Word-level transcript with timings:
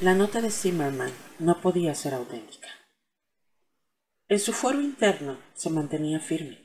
La 0.00 0.14
nota 0.14 0.40
de 0.40 0.50
Zimmerman 0.50 1.12
no 1.40 1.60
podía 1.60 1.94
ser 1.94 2.14
auténtica. 2.14 2.68
En 4.28 4.38
su 4.38 4.52
fuero 4.52 4.80
interno 4.80 5.38
se 5.54 5.68
mantenía 5.68 6.20
firme. 6.20 6.58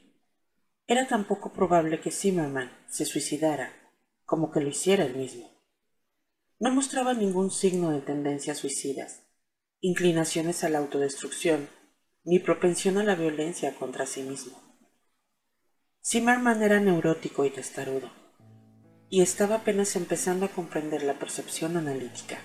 Era 0.86 1.08
tan 1.08 1.26
poco 1.26 1.52
probable 1.52 2.00
que 2.00 2.12
Zimmerman 2.12 2.72
se 2.88 3.06
suicidara 3.06 3.74
como 4.26 4.52
que 4.52 4.60
lo 4.60 4.70
hiciera 4.70 5.06
él 5.06 5.16
mismo. 5.16 5.50
No 6.60 6.72
mostraba 6.72 7.14
ningún 7.14 7.50
signo 7.52 7.92
de 7.92 8.02
tendencias 8.02 8.60
suicidas, 8.60 9.24
inclinaciones 9.82 10.64
a 10.64 10.70
la 10.70 10.78
autodestrucción, 10.80 11.68
ni 12.24 12.40
propensión 12.40 12.98
a 12.98 13.04
la 13.04 13.16
violencia 13.16 13.76
contra 13.76 14.06
sí 14.06 14.22
mismo. 14.22 14.58
Zimmerman 16.04 16.62
era 16.62 16.80
neurótico 16.80 17.46
y 17.46 17.50
testarudo, 17.50 18.12
y 19.10 19.22
estaba 19.22 19.56
apenas 19.56 19.96
empezando 19.96 20.46
a 20.46 20.50
comprender 20.50 21.04
la 21.04 21.14
percepción 21.14 21.78
analítica. 21.78 22.38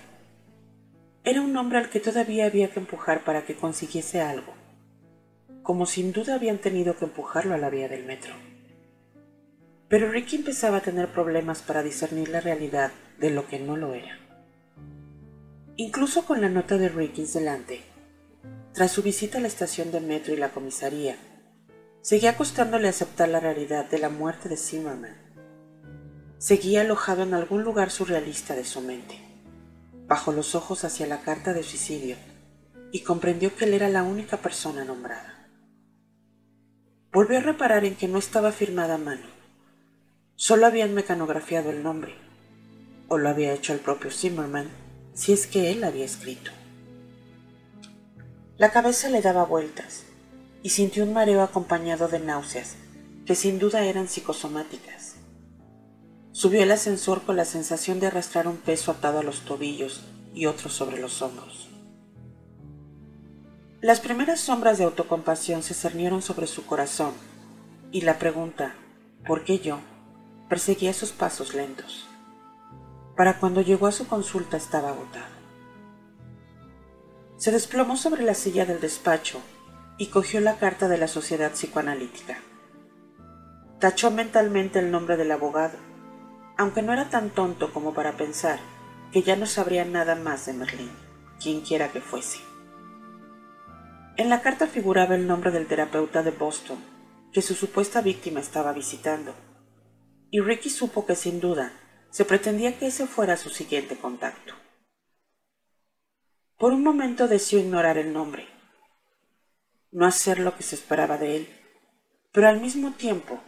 Era 1.23 1.41
un 1.41 1.55
hombre 1.57 1.77
al 1.77 1.89
que 1.89 1.99
todavía 1.99 2.45
había 2.45 2.71
que 2.71 2.79
empujar 2.79 3.23
para 3.23 3.45
que 3.45 3.55
consiguiese 3.55 4.21
algo, 4.21 4.53
como 5.63 5.85
sin 5.85 6.11
duda 6.11 6.35
habían 6.35 6.57
tenido 6.57 6.97
que 6.97 7.05
empujarlo 7.05 7.53
a 7.53 7.57
la 7.57 7.69
vía 7.69 7.87
del 7.87 8.05
metro. 8.05 8.33
Pero 9.87 10.09
Ricky 10.09 10.37
empezaba 10.37 10.77
a 10.77 10.81
tener 10.81 11.09
problemas 11.09 11.61
para 11.61 11.83
discernir 11.83 12.29
la 12.29 12.41
realidad 12.41 12.91
de 13.19 13.29
lo 13.29 13.47
que 13.47 13.59
no 13.59 13.77
lo 13.77 13.93
era. 13.93 14.17
Incluso 15.75 16.25
con 16.25 16.41
la 16.41 16.49
nota 16.49 16.77
de 16.77 16.89
Ricky 16.89 17.25
delante, 17.25 17.81
tras 18.73 18.91
su 18.91 19.03
visita 19.03 19.37
a 19.37 19.41
la 19.41 19.47
estación 19.47 19.91
de 19.91 19.99
metro 19.99 20.33
y 20.33 20.37
la 20.37 20.49
comisaría, 20.49 21.17
seguía 22.01 22.37
costándole 22.37 22.87
aceptar 22.87 23.29
la 23.29 23.39
realidad 23.39 23.85
de 23.89 23.99
la 23.99 24.09
muerte 24.09 24.47
de 24.49 24.57
Zimmerman. 24.57 25.20
Seguía 26.41 26.81
alojado 26.81 27.21
en 27.21 27.35
algún 27.35 27.61
lugar 27.61 27.91
surrealista 27.91 28.55
de 28.55 28.65
su 28.65 28.81
mente, 28.81 29.19
bajo 30.07 30.31
los 30.31 30.55
ojos 30.55 30.83
hacia 30.83 31.05
la 31.05 31.21
carta 31.21 31.53
de 31.53 31.61
suicidio, 31.61 32.15
y 32.91 33.01
comprendió 33.01 33.55
que 33.55 33.65
él 33.65 33.75
era 33.75 33.89
la 33.89 34.01
única 34.01 34.37
persona 34.37 34.83
nombrada. 34.83 35.47
Volvió 37.11 37.37
a 37.37 37.41
reparar 37.41 37.85
en 37.85 37.93
que 37.93 38.07
no 38.07 38.17
estaba 38.17 38.51
firmada 38.51 38.95
a 38.95 38.97
mano. 38.97 39.27
Solo 40.35 40.65
habían 40.65 40.95
mecanografiado 40.95 41.69
el 41.69 41.83
nombre, 41.83 42.15
o 43.07 43.19
lo 43.19 43.29
había 43.29 43.53
hecho 43.53 43.73
el 43.73 43.79
propio 43.79 44.09
Zimmerman, 44.09 44.71
si 45.13 45.33
es 45.33 45.45
que 45.45 45.69
él 45.69 45.83
había 45.83 46.05
escrito. 46.05 46.49
La 48.57 48.71
cabeza 48.71 49.09
le 49.09 49.21
daba 49.21 49.45
vueltas 49.45 50.05
y 50.63 50.69
sintió 50.69 51.03
un 51.03 51.13
mareo 51.13 51.43
acompañado 51.43 52.07
de 52.07 52.19
náuseas, 52.19 52.77
que 53.27 53.35
sin 53.35 53.59
duda 53.59 53.83
eran 53.83 54.07
psicosomáticas. 54.07 55.10
Subió 56.33 56.63
el 56.63 56.71
ascensor 56.71 57.23
con 57.23 57.35
la 57.35 57.45
sensación 57.45 57.99
de 57.99 58.07
arrastrar 58.07 58.47
un 58.47 58.57
peso 58.57 58.91
atado 58.91 59.19
a 59.19 59.23
los 59.23 59.41
tobillos 59.41 60.05
y 60.33 60.45
otro 60.45 60.69
sobre 60.69 60.99
los 60.99 61.21
hombros. 61.21 61.69
Las 63.81 63.99
primeras 63.99 64.39
sombras 64.39 64.77
de 64.77 64.85
autocompasión 64.85 65.61
se 65.63 65.73
cernieron 65.73 66.21
sobre 66.21 66.47
su 66.47 66.65
corazón 66.65 67.13
y 67.91 68.01
la 68.01 68.17
pregunta, 68.17 68.75
¿por 69.25 69.43
qué 69.43 69.59
yo?, 69.59 69.79
perseguía 70.47 70.93
sus 70.93 71.11
pasos 71.11 71.53
lentos. 71.53 72.07
Para 73.17 73.39
cuando 73.39 73.61
llegó 73.61 73.87
a 73.87 73.91
su 73.91 74.07
consulta 74.07 74.55
estaba 74.55 74.89
agotado. 74.89 75.41
Se 77.37 77.51
desplomó 77.51 77.97
sobre 77.97 78.23
la 78.23 78.35
silla 78.35 78.65
del 78.65 78.79
despacho 78.79 79.41
y 79.97 80.07
cogió 80.07 80.39
la 80.39 80.57
carta 80.57 80.87
de 80.87 80.97
la 80.97 81.07
Sociedad 81.07 81.51
Psicoanalítica. 81.51 82.37
Tachó 83.79 84.11
mentalmente 84.11 84.79
el 84.79 84.91
nombre 84.91 85.17
del 85.17 85.31
abogado, 85.31 85.77
aunque 86.61 86.83
no 86.83 86.93
era 86.93 87.09
tan 87.09 87.31
tonto 87.31 87.73
como 87.73 87.95
para 87.95 88.17
pensar 88.17 88.59
que 89.11 89.23
ya 89.23 89.35
no 89.35 89.47
sabría 89.47 89.83
nada 89.83 90.13
más 90.13 90.45
de 90.45 90.53
Merlín, 90.53 90.91
quienquiera 91.41 91.91
que 91.91 92.01
fuese. 92.01 92.37
En 94.15 94.29
la 94.29 94.43
carta 94.43 94.67
figuraba 94.67 95.15
el 95.15 95.25
nombre 95.25 95.49
del 95.49 95.65
terapeuta 95.65 96.21
de 96.21 96.29
Boston 96.29 96.77
que 97.33 97.41
su 97.41 97.55
supuesta 97.55 98.01
víctima 98.01 98.41
estaba 98.41 98.73
visitando, 98.73 99.33
y 100.29 100.39
Ricky 100.39 100.69
supo 100.69 101.07
que 101.07 101.15
sin 101.15 101.39
duda 101.39 101.73
se 102.11 102.25
pretendía 102.25 102.77
que 102.77 102.85
ese 102.85 103.07
fuera 103.07 103.37
su 103.37 103.49
siguiente 103.49 103.97
contacto. 103.97 104.53
Por 106.59 106.73
un 106.73 106.83
momento 106.83 107.27
deseó 107.27 107.57
ignorar 107.57 107.97
el 107.97 108.13
nombre, 108.13 108.47
no 109.91 110.05
hacer 110.05 110.37
lo 110.37 110.55
que 110.55 110.61
se 110.61 110.75
esperaba 110.75 111.17
de 111.17 111.37
él, 111.37 111.49
pero 112.31 112.47
al 112.47 112.61
mismo 112.61 112.91
tiempo 112.91 113.41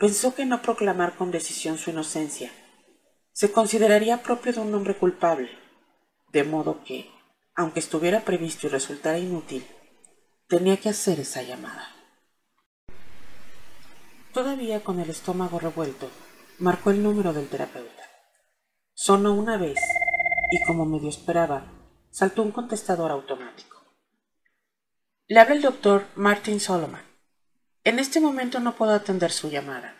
pensó 0.00 0.34
que 0.34 0.46
no 0.46 0.62
proclamar 0.62 1.14
con 1.14 1.30
decisión 1.30 1.76
su 1.76 1.90
inocencia 1.90 2.50
se 3.32 3.52
consideraría 3.52 4.22
propio 4.22 4.54
de 4.54 4.60
un 4.60 4.74
hombre 4.74 4.96
culpable, 4.96 5.50
de 6.32 6.42
modo 6.42 6.82
que, 6.84 7.10
aunque 7.54 7.80
estuviera 7.80 8.20
previsto 8.20 8.66
y 8.66 8.70
resultara 8.70 9.18
inútil, 9.18 9.62
tenía 10.48 10.78
que 10.78 10.88
hacer 10.88 11.20
esa 11.20 11.42
llamada. 11.42 11.86
Todavía 14.32 14.82
con 14.82 15.00
el 15.00 15.10
estómago 15.10 15.58
revuelto, 15.58 16.10
marcó 16.58 16.90
el 16.90 17.02
número 17.02 17.34
del 17.34 17.48
terapeuta. 17.48 18.04
Sonó 18.94 19.34
una 19.34 19.58
vez 19.58 19.78
y 20.50 20.64
como 20.64 20.86
medio 20.86 21.10
esperaba, 21.10 21.66
saltó 22.10 22.42
un 22.42 22.52
contestador 22.52 23.10
automático. 23.10 23.76
Le 25.26 25.40
habla 25.40 25.54
el 25.56 25.62
doctor 25.62 26.06
Martin 26.16 26.58
Solomon. 26.58 27.09
En 27.82 27.98
este 27.98 28.20
momento 28.20 28.60
no 28.60 28.76
puedo 28.76 28.92
atender 28.92 29.32
su 29.32 29.48
llamada. 29.48 29.96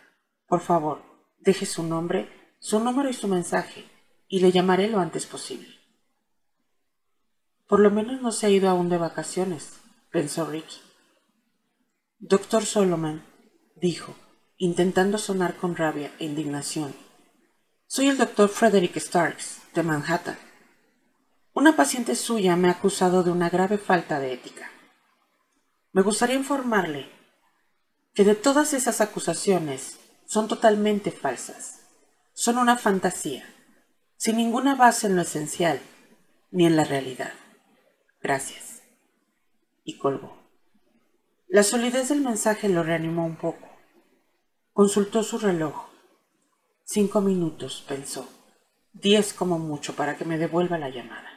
Por 0.47 0.61
favor, 0.61 1.01
deje 1.39 1.65
su 1.65 1.81
nombre, 1.81 2.29
su 2.59 2.79
número 2.79 3.09
y 3.09 3.13
su 3.13 3.27
mensaje, 3.27 3.89
y 4.27 4.39
le 4.39 4.51
llamaré 4.51 4.87
lo 4.87 4.99
antes 4.99 5.25
posible. 5.25 5.79
Por 7.67 7.79
lo 7.79 7.89
menos 7.89 8.21
no 8.21 8.31
se 8.31 8.45
ha 8.45 8.49
ido 8.49 8.69
aún 8.69 8.89
de 8.89 8.99
vacaciones, 8.99 9.79
pensó 10.11 10.45
Ricky. 10.45 10.77
Doctor 12.19 12.65
Solomon, 12.65 13.23
dijo, 13.75 14.13
intentando 14.57 15.17
sonar 15.17 15.55
con 15.55 15.75
rabia 15.75 16.11
e 16.19 16.25
indignación. 16.25 16.93
Soy 17.87 18.09
el 18.09 18.17
doctor 18.17 18.49
Frederick 18.49 18.95
Starks, 18.97 19.61
de 19.73 19.81
Manhattan. 19.81 20.37
Una 21.53 21.75
paciente 21.75 22.15
suya 22.15 22.55
me 22.55 22.67
ha 22.67 22.73
acusado 22.73 23.23
de 23.23 23.31
una 23.31 23.49
grave 23.49 23.79
falta 23.79 24.19
de 24.19 24.33
ética. 24.33 24.69
Me 25.93 26.03
gustaría 26.03 26.35
informarle 26.35 27.20
que 28.13 28.23
de 28.23 28.35
todas 28.35 28.73
esas 28.73 29.01
acusaciones 29.01 29.99
son 30.25 30.47
totalmente 30.47 31.11
falsas. 31.11 31.81
Son 32.33 32.57
una 32.57 32.77
fantasía, 32.77 33.45
sin 34.17 34.37
ninguna 34.37 34.75
base 34.75 35.07
en 35.07 35.15
lo 35.15 35.21
esencial 35.21 35.79
ni 36.51 36.65
en 36.65 36.75
la 36.75 36.83
realidad. 36.83 37.33
Gracias. 38.21 38.81
Y 39.83 39.97
colgó. 39.97 40.37
La 41.47 41.63
solidez 41.63 42.09
del 42.09 42.21
mensaje 42.21 42.69
lo 42.69 42.83
reanimó 42.83 43.25
un 43.25 43.35
poco. 43.35 43.67
Consultó 44.73 45.23
su 45.23 45.37
reloj. 45.37 45.89
Cinco 46.83 47.21
minutos, 47.21 47.83
pensó. 47.87 48.27
Diez 48.93 49.33
como 49.33 49.59
mucho 49.59 49.95
para 49.95 50.17
que 50.17 50.25
me 50.25 50.37
devuelva 50.37 50.77
la 50.77 50.89
llamada. 50.89 51.29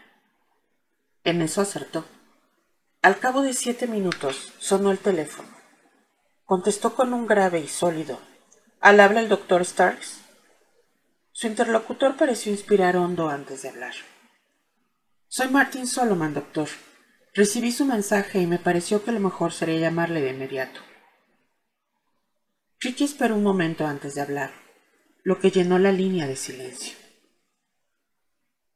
En 1.23 1.43
eso 1.43 1.61
acertó. 1.61 2.05
Al 3.03 3.19
cabo 3.19 3.43
de 3.43 3.55
siete 3.55 3.87
minutos 3.87 4.53
sonó 4.59 4.91
el 4.91 4.99
teléfono. 4.99 5.54
Contestó 6.45 6.95
con 6.95 7.15
un 7.15 7.27
grave 7.27 7.61
y 7.61 7.69
sólido. 7.69 8.21
¿Al 8.81 9.01
habla 9.01 9.21
el 9.21 9.31
doctor 9.31 9.65
Starks? 9.65 10.21
Su 11.33 11.47
interlocutor 11.47 12.17
pareció 12.17 12.53
inspirar 12.53 12.99
hondo 12.99 13.31
antes 13.31 13.63
de 13.63 13.71
hablar. 13.71 13.95
Soy 15.27 15.49
Martin 15.49 15.87
Solomon, 15.87 16.35
doctor. 16.35 16.69
Recibí 17.33 17.73
su 17.73 17.87
mensaje 17.87 18.41
y 18.41 18.47
me 18.47 18.59
pareció 18.59 19.03
que 19.03 19.13
lo 19.13 19.21
mejor 19.21 19.55
sería 19.55 19.81
llamarle 19.81 20.21
de 20.21 20.31
inmediato. 20.31 20.81
Ricky 22.79 23.05
esperó 23.05 23.37
un 23.37 23.43
momento 23.43 23.87
antes 23.87 24.15
de 24.15 24.21
hablar, 24.21 24.53
lo 25.23 25.39
que 25.39 25.51
llenó 25.51 25.79
la 25.79 25.93
línea 25.93 26.27
de 26.27 26.37
silencio. 26.37 26.95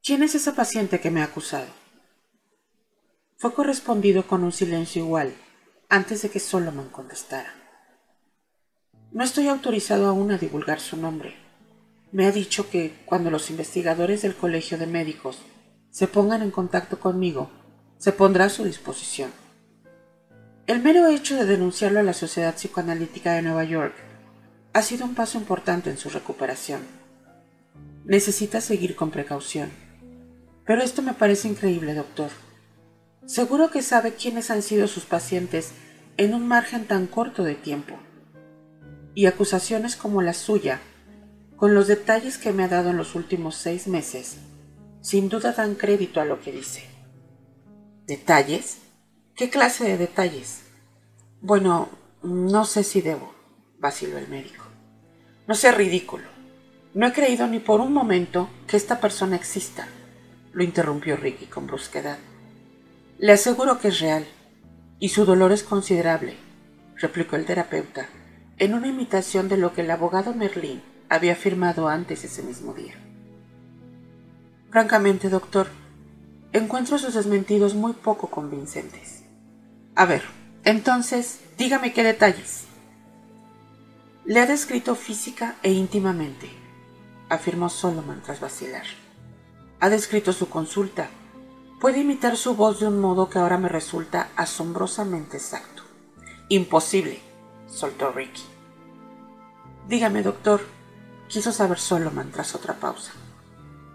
¿Quién 0.03 0.23
es 0.23 0.33
esa 0.33 0.55
paciente 0.55 0.99
que 0.99 1.11
me 1.11 1.21
ha 1.21 1.25
acusado? 1.25 1.69
Fue 3.37 3.53
correspondido 3.53 4.25
con 4.25 4.43
un 4.43 4.51
silencio 4.51 5.03
igual 5.03 5.35
antes 5.87 6.23
de 6.23 6.29
que 6.29 6.39
Solomon 6.39 6.89
contestara. 6.89 7.58
No 9.11 9.23
estoy 9.23 9.47
autorizado 9.47 10.07
aún 10.07 10.31
a 10.31 10.37
divulgar 10.37 10.79
su 10.79 10.95
nombre. 10.95 11.35
Me 12.11 12.27
ha 12.27 12.31
dicho 12.31 12.69
que 12.69 12.93
cuando 13.05 13.31
los 13.31 13.49
investigadores 13.49 14.21
del 14.21 14.35
Colegio 14.35 14.77
de 14.77 14.85
Médicos 14.85 15.39
se 15.89 16.07
pongan 16.07 16.43
en 16.43 16.51
contacto 16.51 16.99
conmigo, 16.99 17.49
se 17.97 18.11
pondrá 18.11 18.45
a 18.45 18.49
su 18.49 18.63
disposición. 18.63 19.31
El 20.67 20.83
mero 20.83 21.07
hecho 21.07 21.35
de 21.35 21.45
denunciarlo 21.45 21.99
a 21.99 22.03
la 22.03 22.13
Sociedad 22.13 22.53
Psicoanalítica 22.53 23.33
de 23.33 23.41
Nueva 23.41 23.63
York 23.63 23.95
ha 24.73 24.83
sido 24.83 25.05
un 25.05 25.15
paso 25.15 25.39
importante 25.39 25.89
en 25.89 25.97
su 25.97 26.09
recuperación. 26.09 26.81
Necesita 28.05 28.61
seguir 28.61 28.95
con 28.95 29.09
precaución. 29.09 29.71
Pero 30.65 30.83
esto 30.83 31.01
me 31.01 31.15
parece 31.15 31.47
increíble, 31.47 31.95
doctor. 31.95 32.29
Seguro 33.25 33.71
que 33.71 33.81
sabe 33.81 34.13
quiénes 34.13 34.51
han 34.51 34.61
sido 34.61 34.87
sus 34.87 35.05
pacientes 35.05 35.71
en 36.17 36.35
un 36.35 36.47
margen 36.47 36.85
tan 36.85 37.07
corto 37.07 37.43
de 37.43 37.55
tiempo. 37.55 37.97
Y 39.15 39.25
acusaciones 39.25 39.95
como 39.95 40.21
la 40.21 40.33
suya, 40.33 40.79
con 41.57 41.73
los 41.73 41.87
detalles 41.87 42.37
que 42.37 42.53
me 42.53 42.63
ha 42.63 42.67
dado 42.67 42.89
en 42.89 42.97
los 42.97 43.15
últimos 43.15 43.55
seis 43.55 43.87
meses, 43.87 44.37
sin 45.01 45.29
duda 45.29 45.51
dan 45.53 45.75
crédito 45.75 46.21
a 46.21 46.25
lo 46.25 46.41
que 46.41 46.51
dice. 46.51 46.83
¿Detalles? 48.05 48.77
¿Qué 49.35 49.49
clase 49.49 49.85
de 49.85 49.97
detalles? 49.97 50.61
Bueno, 51.41 51.89
no 52.23 52.65
sé 52.65 52.83
si 52.83 53.01
debo, 53.01 53.33
vaciló 53.79 54.17
el 54.17 54.27
médico. 54.27 54.65
No 55.47 55.55
sea 55.55 55.71
ridículo. 55.71 56.27
No 56.93 57.07
he 57.07 57.13
creído 57.13 57.47
ni 57.47 57.59
por 57.59 57.81
un 57.81 57.93
momento 57.93 58.49
que 58.67 58.77
esta 58.77 58.99
persona 58.99 59.35
exista, 59.35 59.87
lo 60.53 60.63
interrumpió 60.63 61.15
Ricky 61.15 61.45
con 61.45 61.67
brusquedad. 61.67 62.17
Le 63.17 63.33
aseguro 63.33 63.79
que 63.79 63.89
es 63.89 63.99
real, 63.99 64.25
y 64.99 65.09
su 65.09 65.25
dolor 65.25 65.51
es 65.51 65.63
considerable, 65.63 66.35
replicó 66.95 67.35
el 67.35 67.45
terapeuta, 67.45 68.09
en 68.59 68.73
una 68.73 68.87
imitación 68.87 69.47
de 69.47 69.57
lo 69.57 69.73
que 69.73 69.81
el 69.81 69.91
abogado 69.91 70.33
Merlín 70.33 70.81
había 71.07 71.33
afirmado 71.33 71.87
antes 71.87 72.23
ese 72.25 72.43
mismo 72.43 72.73
día. 72.73 72.93
Francamente, 74.69 75.29
doctor, 75.29 75.67
encuentro 76.51 76.99
sus 76.99 77.13
desmentidos 77.13 77.73
muy 77.73 77.93
poco 77.93 78.29
convincentes. 78.29 79.23
A 79.95 80.05
ver, 80.05 80.23
entonces, 80.63 81.39
dígame 81.57 81.93
qué 81.93 82.03
detalles. 82.03 82.65
Le 84.25 84.41
ha 84.41 84.45
descrito 84.45 84.93
física 84.95 85.55
e 85.63 85.71
íntimamente, 85.71 86.49
afirmó 87.29 87.69
Solomon 87.69 88.21
tras 88.21 88.41
vacilar. 88.41 88.85
Ha 89.79 89.89
descrito 89.89 90.33
su 90.33 90.49
consulta. 90.49 91.09
Puede 91.79 92.01
imitar 92.01 92.35
su 92.35 92.55
voz 92.55 92.81
de 92.81 92.87
un 92.87 92.99
modo 92.99 93.29
que 93.29 93.39
ahora 93.39 93.57
me 93.57 93.69
resulta 93.69 94.29
asombrosamente 94.35 95.37
exacto. 95.37 95.83
Imposible, 96.49 97.21
soltó 97.69 98.11
Ricky. 98.11 98.43
Dígame, 99.87 100.21
doctor, 100.21 100.61
quiso 101.27 101.51
saber 101.51 101.79
Solomon 101.79 102.31
tras 102.31 102.55
otra 102.55 102.79
pausa. 102.79 103.13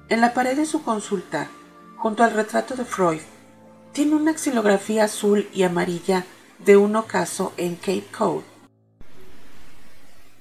En 0.08 0.20
la 0.20 0.34
pared 0.34 0.56
de 0.56 0.66
su 0.66 0.82
consulta, 0.82 1.48
junto 1.96 2.24
al 2.24 2.32
retrato 2.32 2.74
de 2.76 2.84
Freud, 2.84 3.20
tiene 3.92 4.14
una 4.14 4.34
xilografía 4.34 5.04
azul 5.04 5.48
y 5.52 5.62
amarilla 5.62 6.26
de 6.58 6.76
un 6.76 6.96
ocaso 6.96 7.52
en 7.56 7.76
Cape 7.76 8.06
Cod. 8.16 8.42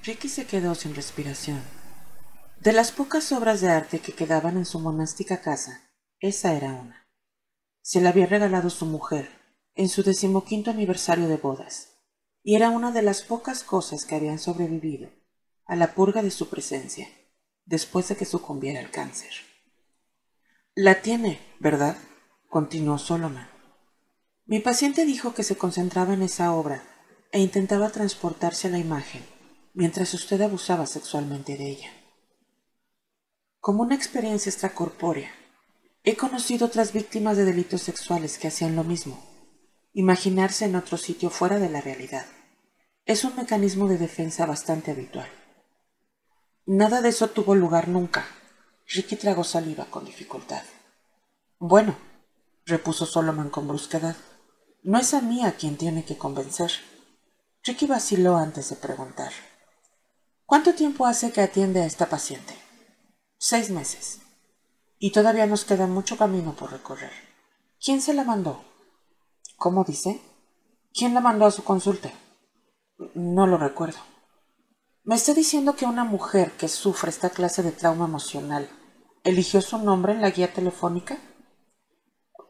Ricky 0.03 0.27
se 0.27 0.45
quedó 0.45 0.75
sin 0.75 0.95
respiración. 0.95 1.61
De 2.59 2.73
las 2.73 2.91
pocas 2.91 3.31
obras 3.31 3.61
de 3.61 3.69
arte 3.69 3.99
que 3.99 4.13
quedaban 4.13 4.57
en 4.57 4.65
su 4.65 4.79
monástica 4.79 5.41
casa, 5.41 5.91
esa 6.19 6.53
era 6.53 6.73
una. 6.73 7.07
Se 7.81 8.01
la 8.01 8.09
había 8.09 8.25
regalado 8.25 8.69
su 8.69 8.85
mujer 8.85 9.29
en 9.75 9.89
su 9.89 10.03
decimoquinto 10.03 10.71
aniversario 10.71 11.27
de 11.27 11.37
bodas, 11.37 11.92
y 12.43 12.55
era 12.55 12.69
una 12.69 12.91
de 12.91 13.01
las 13.01 13.21
pocas 13.21 13.63
cosas 13.63 14.05
que 14.05 14.15
habían 14.15 14.37
sobrevivido 14.37 15.09
a 15.65 15.75
la 15.75 15.95
purga 15.95 16.21
de 16.21 16.31
su 16.31 16.49
presencia 16.49 17.07
después 17.65 18.07
de 18.09 18.15
que 18.15 18.25
sucumbiera 18.25 18.79
al 18.79 18.91
cáncer. 18.91 19.31
La 20.75 21.01
tiene, 21.01 21.39
¿verdad? 21.59 21.97
continuó 22.49 22.97
Solomon. 22.97 23.47
Mi 24.45 24.59
paciente 24.59 25.05
dijo 25.05 25.33
que 25.33 25.43
se 25.43 25.57
concentraba 25.57 26.13
en 26.13 26.21
esa 26.21 26.53
obra 26.53 26.83
e 27.31 27.39
intentaba 27.39 27.89
transportarse 27.89 28.67
a 28.67 28.71
la 28.71 28.77
imagen 28.77 29.25
mientras 29.73 30.13
usted 30.13 30.41
abusaba 30.41 30.85
sexualmente 30.85 31.57
de 31.57 31.69
ella 31.69 31.91
como 33.63 33.81
una 33.81 33.95
experiencia 33.95 34.49
extracorpórea. 34.49 35.31
He 36.03 36.17
conocido 36.17 36.65
otras 36.65 36.91
víctimas 36.91 37.37
de 37.37 37.45
delitos 37.45 37.81
sexuales 37.81 38.37
que 38.37 38.49
hacían 38.49 38.75
lo 38.75 38.83
mismo. 38.83 39.23
Imaginarse 39.95 40.65
en 40.65 40.75
otro 40.75 40.97
sitio 40.97 41.29
fuera 41.29 41.59
de 41.59 41.69
la 41.69 41.79
realidad. 41.79 42.25
Es 43.05 43.23
un 43.23 43.35
mecanismo 43.35 43.87
de 43.87 43.99
defensa 43.99 44.47
bastante 44.47 44.89
habitual. 44.89 45.29
Nada 46.65 47.01
de 47.01 47.09
eso 47.09 47.29
tuvo 47.29 47.53
lugar 47.53 47.87
nunca. 47.87 48.25
Ricky 48.87 49.17
tragó 49.17 49.43
saliva 49.43 49.85
con 49.85 50.05
dificultad. 50.05 50.63
Bueno, 51.59 51.95
repuso 52.65 53.05
Solomon 53.05 53.51
con 53.51 53.67
brusquedad, 53.67 54.15
no 54.81 54.97
es 54.97 55.13
a 55.13 55.21
mí 55.21 55.45
a 55.45 55.51
quien 55.51 55.77
tiene 55.77 56.03
que 56.03 56.17
convencer. 56.17 56.71
Ricky 57.63 57.85
vaciló 57.85 58.35
antes 58.37 58.69
de 58.69 58.75
preguntar. 58.75 59.31
¿Cuánto 60.47 60.73
tiempo 60.73 61.05
hace 61.05 61.31
que 61.31 61.41
atiende 61.41 61.81
a 61.81 61.85
esta 61.85 62.09
paciente? 62.09 62.57
Seis 63.37 63.69
meses. 63.69 64.21
Y 64.97 65.11
todavía 65.11 65.45
nos 65.45 65.65
queda 65.65 65.85
mucho 65.85 66.17
camino 66.17 66.55
por 66.55 66.71
recorrer. 66.71 67.11
¿Quién 67.79 68.01
se 68.01 68.15
la 68.15 68.23
mandó? 68.23 68.72
¿Cómo 69.57 69.83
dice? 69.83 70.21
¿Quién 70.93 71.13
la 71.13 71.21
mandó 71.21 71.45
a 71.45 71.51
su 71.51 71.63
consulta? 71.63 72.11
No 73.15 73.47
lo 73.47 73.57
recuerdo. 73.57 73.99
¿Me 75.03 75.15
está 75.15 75.33
diciendo 75.33 75.75
que 75.75 75.85
una 75.85 76.03
mujer 76.03 76.51
que 76.51 76.67
sufre 76.67 77.09
esta 77.09 77.29
clase 77.29 77.63
de 77.63 77.71
trauma 77.71 78.05
emocional 78.05 78.69
eligió 79.23 79.61
su 79.61 79.77
nombre 79.77 80.13
en 80.13 80.21
la 80.21 80.29
guía 80.29 80.53
telefónica? 80.53 81.17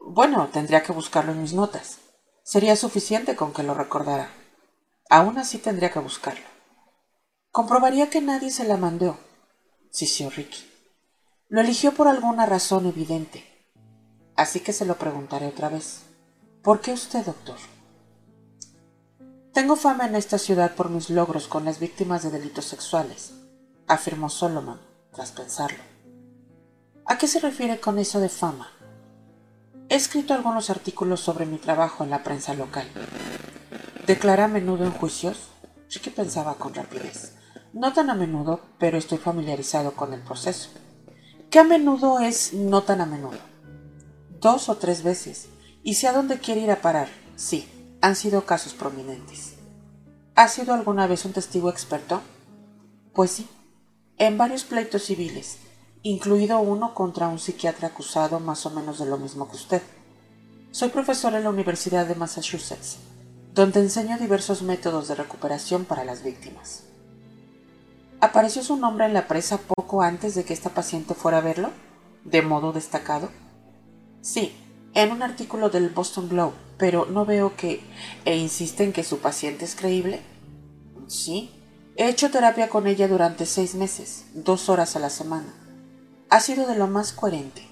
Bueno, 0.00 0.48
tendría 0.52 0.82
que 0.82 0.92
buscarlo 0.92 1.32
en 1.32 1.42
mis 1.42 1.54
notas. 1.54 1.98
Sería 2.42 2.76
suficiente 2.76 3.36
con 3.36 3.52
que 3.52 3.62
lo 3.62 3.74
recordara. 3.74 4.28
Aún 5.08 5.38
así 5.38 5.58
tendría 5.58 5.90
que 5.90 5.98
buscarlo. 5.98 6.44
Comprobaría 7.50 8.10
que 8.10 8.20
nadie 8.20 8.50
se 8.50 8.64
la 8.64 8.76
mandó. 8.76 9.16
Sí, 9.90 10.06
Ricky. 10.28 10.70
Lo 11.48 11.60
eligió 11.60 11.92
por 11.92 12.08
alguna 12.08 12.46
razón 12.46 12.86
evidente. 12.86 13.44
Así 14.36 14.60
que 14.60 14.72
se 14.72 14.84
lo 14.84 14.96
preguntaré 14.96 15.46
otra 15.46 15.68
vez. 15.68 16.02
¿Por 16.64 16.80
qué 16.80 16.92
usted, 16.92 17.24
doctor? 17.24 17.58
Tengo 19.52 19.76
fama 19.76 20.06
en 20.06 20.16
esta 20.16 20.38
ciudad 20.38 20.74
por 20.74 20.90
mis 20.90 21.10
logros 21.10 21.46
con 21.46 21.64
las 21.64 21.78
víctimas 21.78 22.22
de 22.22 22.30
delitos 22.30 22.64
sexuales, 22.64 23.34
afirmó 23.86 24.30
Solomon, 24.30 24.80
tras 25.12 25.30
pensarlo. 25.30 25.84
¿A 27.06 27.18
qué 27.18 27.28
se 27.28 27.38
refiere 27.38 27.78
con 27.78 27.98
eso 27.98 28.18
de 28.18 28.30
fama? 28.30 28.72
He 29.88 29.94
escrito 29.94 30.34
algunos 30.34 30.70
artículos 30.70 31.20
sobre 31.20 31.46
mi 31.46 31.58
trabajo 31.58 32.02
en 32.02 32.10
la 32.10 32.24
prensa 32.24 32.54
local. 32.54 32.88
¿Declara 34.06 34.46
a 34.46 34.48
menudo 34.48 34.84
en 34.84 34.92
juicios? 34.92 35.50
Que 36.02 36.10
pensaba 36.10 36.56
con 36.56 36.74
rapidez. 36.74 37.36
No 37.72 37.92
tan 37.92 38.10
a 38.10 38.16
menudo, 38.16 38.58
pero 38.80 38.98
estoy 38.98 39.18
familiarizado 39.18 39.92
con 39.92 40.12
el 40.12 40.22
proceso 40.22 40.70
que 41.54 41.60
a 41.60 41.62
menudo 41.62 42.18
es 42.18 42.52
no 42.52 42.82
tan 42.82 43.00
a 43.00 43.06
menudo. 43.06 43.38
Dos 44.40 44.68
o 44.68 44.76
tres 44.76 45.04
veces. 45.04 45.50
Y 45.86 45.94
sé 45.94 46.08
a 46.08 46.14
dónde 46.14 46.38
quiere 46.38 46.62
ir 46.62 46.70
a 46.70 46.80
parar. 46.80 47.08
Sí, 47.36 47.68
han 48.00 48.16
sido 48.16 48.46
casos 48.46 48.72
prominentes. 48.72 49.56
¿Ha 50.34 50.48
sido 50.48 50.72
alguna 50.72 51.06
vez 51.06 51.26
un 51.26 51.34
testigo 51.34 51.68
experto? 51.68 52.22
Pues 53.12 53.32
sí, 53.32 53.46
en 54.16 54.38
varios 54.38 54.64
pleitos 54.64 55.04
civiles, 55.04 55.58
incluido 56.02 56.58
uno 56.60 56.94
contra 56.94 57.28
un 57.28 57.38
psiquiatra 57.38 57.88
acusado 57.88 58.40
más 58.40 58.64
o 58.64 58.70
menos 58.70 58.98
de 58.98 59.04
lo 59.04 59.18
mismo 59.18 59.46
que 59.46 59.56
usted. 59.56 59.82
Soy 60.70 60.88
profesor 60.88 61.34
en 61.34 61.44
la 61.44 61.50
Universidad 61.50 62.06
de 62.06 62.14
Massachusetts, 62.14 62.96
donde 63.52 63.80
enseño 63.80 64.16
diversos 64.16 64.62
métodos 64.62 65.06
de 65.08 65.16
recuperación 65.16 65.84
para 65.84 66.04
las 66.04 66.24
víctimas. 66.24 66.84
¿Apareció 68.20 68.64
su 68.64 68.76
nombre 68.78 69.04
en 69.04 69.12
la 69.12 69.28
presa 69.28 69.58
poco 69.58 70.00
antes 70.00 70.34
de 70.34 70.44
que 70.44 70.54
esta 70.54 70.70
paciente 70.70 71.12
fuera 71.12 71.38
a 71.38 71.42
verlo? 71.42 71.70
¿De 72.24 72.40
modo 72.40 72.72
destacado? 72.72 73.28
Sí, 74.22 74.56
en 74.94 75.10
un 75.10 75.22
artículo 75.22 75.70
del 75.70 75.90
Boston 75.90 76.28
Globe, 76.28 76.54
pero 76.78 77.06
no 77.06 77.24
veo 77.24 77.56
que... 77.56 77.82
¿E 78.24 78.36
insiste 78.36 78.84
en 78.84 78.92
que 78.92 79.04
su 79.04 79.18
paciente 79.18 79.64
es 79.64 79.74
creíble? 79.74 80.22
Sí. 81.06 81.50
He 81.96 82.08
hecho 82.08 82.30
terapia 82.30 82.68
con 82.68 82.86
ella 82.86 83.08
durante 83.08 83.46
seis 83.46 83.74
meses, 83.74 84.26
dos 84.34 84.68
horas 84.68 84.96
a 84.96 84.98
la 84.98 85.10
semana. 85.10 85.52
Ha 86.30 86.40
sido 86.40 86.66
de 86.66 86.76
lo 86.76 86.88
más 86.88 87.12
coherente. 87.12 87.66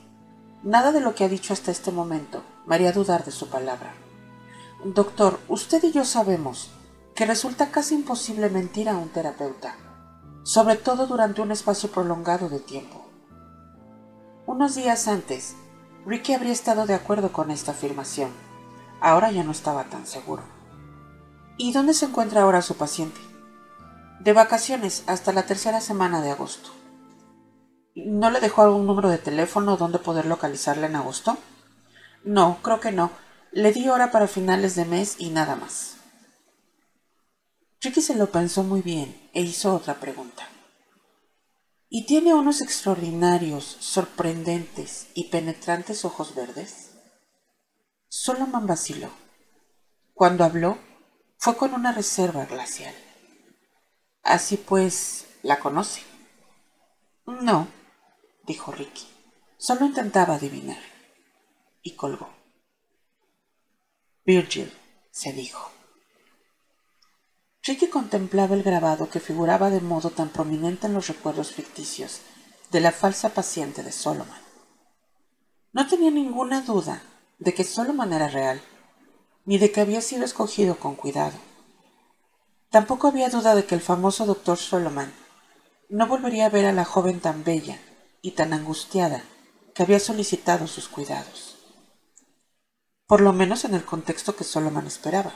Nada 0.62 0.92
de 0.92 1.00
lo 1.00 1.14
que 1.14 1.24
ha 1.24 1.28
dicho 1.28 1.52
hasta 1.52 1.70
este 1.70 1.90
momento 1.90 2.44
me 2.66 2.76
haría 2.76 2.92
dudar 2.92 3.24
de 3.24 3.32
su 3.32 3.48
palabra. 3.48 3.94
Doctor, 4.84 5.40
usted 5.48 5.82
y 5.82 5.92
yo 5.92 6.04
sabemos 6.04 6.70
que 7.14 7.26
resulta 7.26 7.70
casi 7.70 7.94
imposible 7.94 8.48
mentir 8.48 8.88
a 8.88 8.96
un 8.96 9.08
terapeuta 9.08 9.76
sobre 10.42 10.76
todo 10.76 11.06
durante 11.06 11.40
un 11.40 11.52
espacio 11.52 11.90
prolongado 11.90 12.48
de 12.48 12.58
tiempo. 12.58 13.06
Unos 14.46 14.74
días 14.74 15.06
antes, 15.06 15.54
Ricky 16.04 16.32
habría 16.32 16.52
estado 16.52 16.86
de 16.86 16.94
acuerdo 16.94 17.32
con 17.32 17.50
esta 17.50 17.72
afirmación. 17.72 18.30
Ahora 19.00 19.30
ya 19.30 19.44
no 19.44 19.52
estaba 19.52 19.84
tan 19.84 20.06
seguro. 20.06 20.42
¿Y 21.56 21.72
dónde 21.72 21.94
se 21.94 22.06
encuentra 22.06 22.42
ahora 22.42 22.62
su 22.62 22.76
paciente? 22.76 23.20
De 24.20 24.32
vacaciones 24.32 25.04
hasta 25.06 25.32
la 25.32 25.44
tercera 25.44 25.80
semana 25.80 26.20
de 26.20 26.30
agosto. 26.30 26.70
¿No 27.94 28.30
le 28.30 28.40
dejó 28.40 28.62
algún 28.62 28.86
número 28.86 29.10
de 29.10 29.18
teléfono 29.18 29.76
donde 29.76 29.98
poder 29.98 30.26
localizarla 30.26 30.86
en 30.86 30.96
agosto? 30.96 31.36
No, 32.24 32.58
creo 32.62 32.80
que 32.80 32.90
no. 32.90 33.10
Le 33.52 33.72
di 33.72 33.88
hora 33.88 34.10
para 34.10 34.26
finales 34.26 34.74
de 34.74 34.84
mes 34.84 35.16
y 35.18 35.30
nada 35.30 35.56
más. 35.56 35.96
Ricky 37.80 38.00
se 38.00 38.16
lo 38.16 38.30
pensó 38.30 38.62
muy 38.62 38.80
bien 38.80 39.30
e 39.34 39.42
hizo 39.42 39.74
otra 39.74 39.94
pregunta. 39.94 40.48
¿Y 41.94 42.06
tiene 42.06 42.32
unos 42.32 42.62
extraordinarios, 42.62 43.76
sorprendentes 43.80 45.08
y 45.12 45.28
penetrantes 45.28 46.06
ojos 46.06 46.34
verdes? 46.34 46.92
Solomon 48.08 48.66
vaciló. 48.66 49.10
Cuando 50.14 50.44
habló, 50.44 50.78
fue 51.36 51.54
con 51.54 51.74
una 51.74 51.92
reserva 51.92 52.46
glacial. 52.46 52.94
Así 54.22 54.56
pues, 54.56 55.26
¿la 55.42 55.60
conoce? 55.60 56.00
No, 57.26 57.68
dijo 58.46 58.72
Ricky. 58.72 59.06
Solo 59.58 59.84
intentaba 59.84 60.36
adivinar. 60.36 60.80
Y 61.82 61.94
colgó. 61.94 62.30
Virgil, 64.24 64.72
se 65.10 65.34
dijo. 65.34 65.70
Ricky 67.64 67.86
contemplaba 67.86 68.56
el 68.56 68.64
grabado 68.64 69.08
que 69.08 69.20
figuraba 69.20 69.70
de 69.70 69.80
modo 69.80 70.10
tan 70.10 70.30
prominente 70.30 70.88
en 70.88 70.94
los 70.94 71.06
recuerdos 71.06 71.52
ficticios 71.52 72.20
de 72.72 72.80
la 72.80 72.90
falsa 72.90 73.28
paciente 73.28 73.84
de 73.84 73.92
Solomon. 73.92 74.42
No 75.72 75.86
tenía 75.86 76.10
ninguna 76.10 76.62
duda 76.62 77.02
de 77.38 77.54
que 77.54 77.62
Solomon 77.62 78.12
era 78.12 78.26
real, 78.26 78.60
ni 79.44 79.58
de 79.58 79.70
que 79.70 79.80
había 79.80 80.00
sido 80.00 80.24
escogido 80.24 80.76
con 80.80 80.96
cuidado. 80.96 81.38
Tampoco 82.70 83.06
había 83.06 83.28
duda 83.28 83.54
de 83.54 83.64
que 83.64 83.76
el 83.76 83.80
famoso 83.80 84.26
doctor 84.26 84.58
Solomon 84.58 85.12
no 85.88 86.08
volvería 86.08 86.46
a 86.46 86.50
ver 86.50 86.66
a 86.66 86.72
la 86.72 86.84
joven 86.84 87.20
tan 87.20 87.44
bella 87.44 87.78
y 88.22 88.32
tan 88.32 88.52
angustiada 88.54 89.22
que 89.72 89.84
había 89.84 90.00
solicitado 90.00 90.66
sus 90.66 90.88
cuidados. 90.88 91.58
Por 93.06 93.20
lo 93.20 93.32
menos 93.32 93.64
en 93.64 93.74
el 93.74 93.84
contexto 93.84 94.34
que 94.34 94.42
Solomon 94.42 94.88
esperaba. 94.88 95.32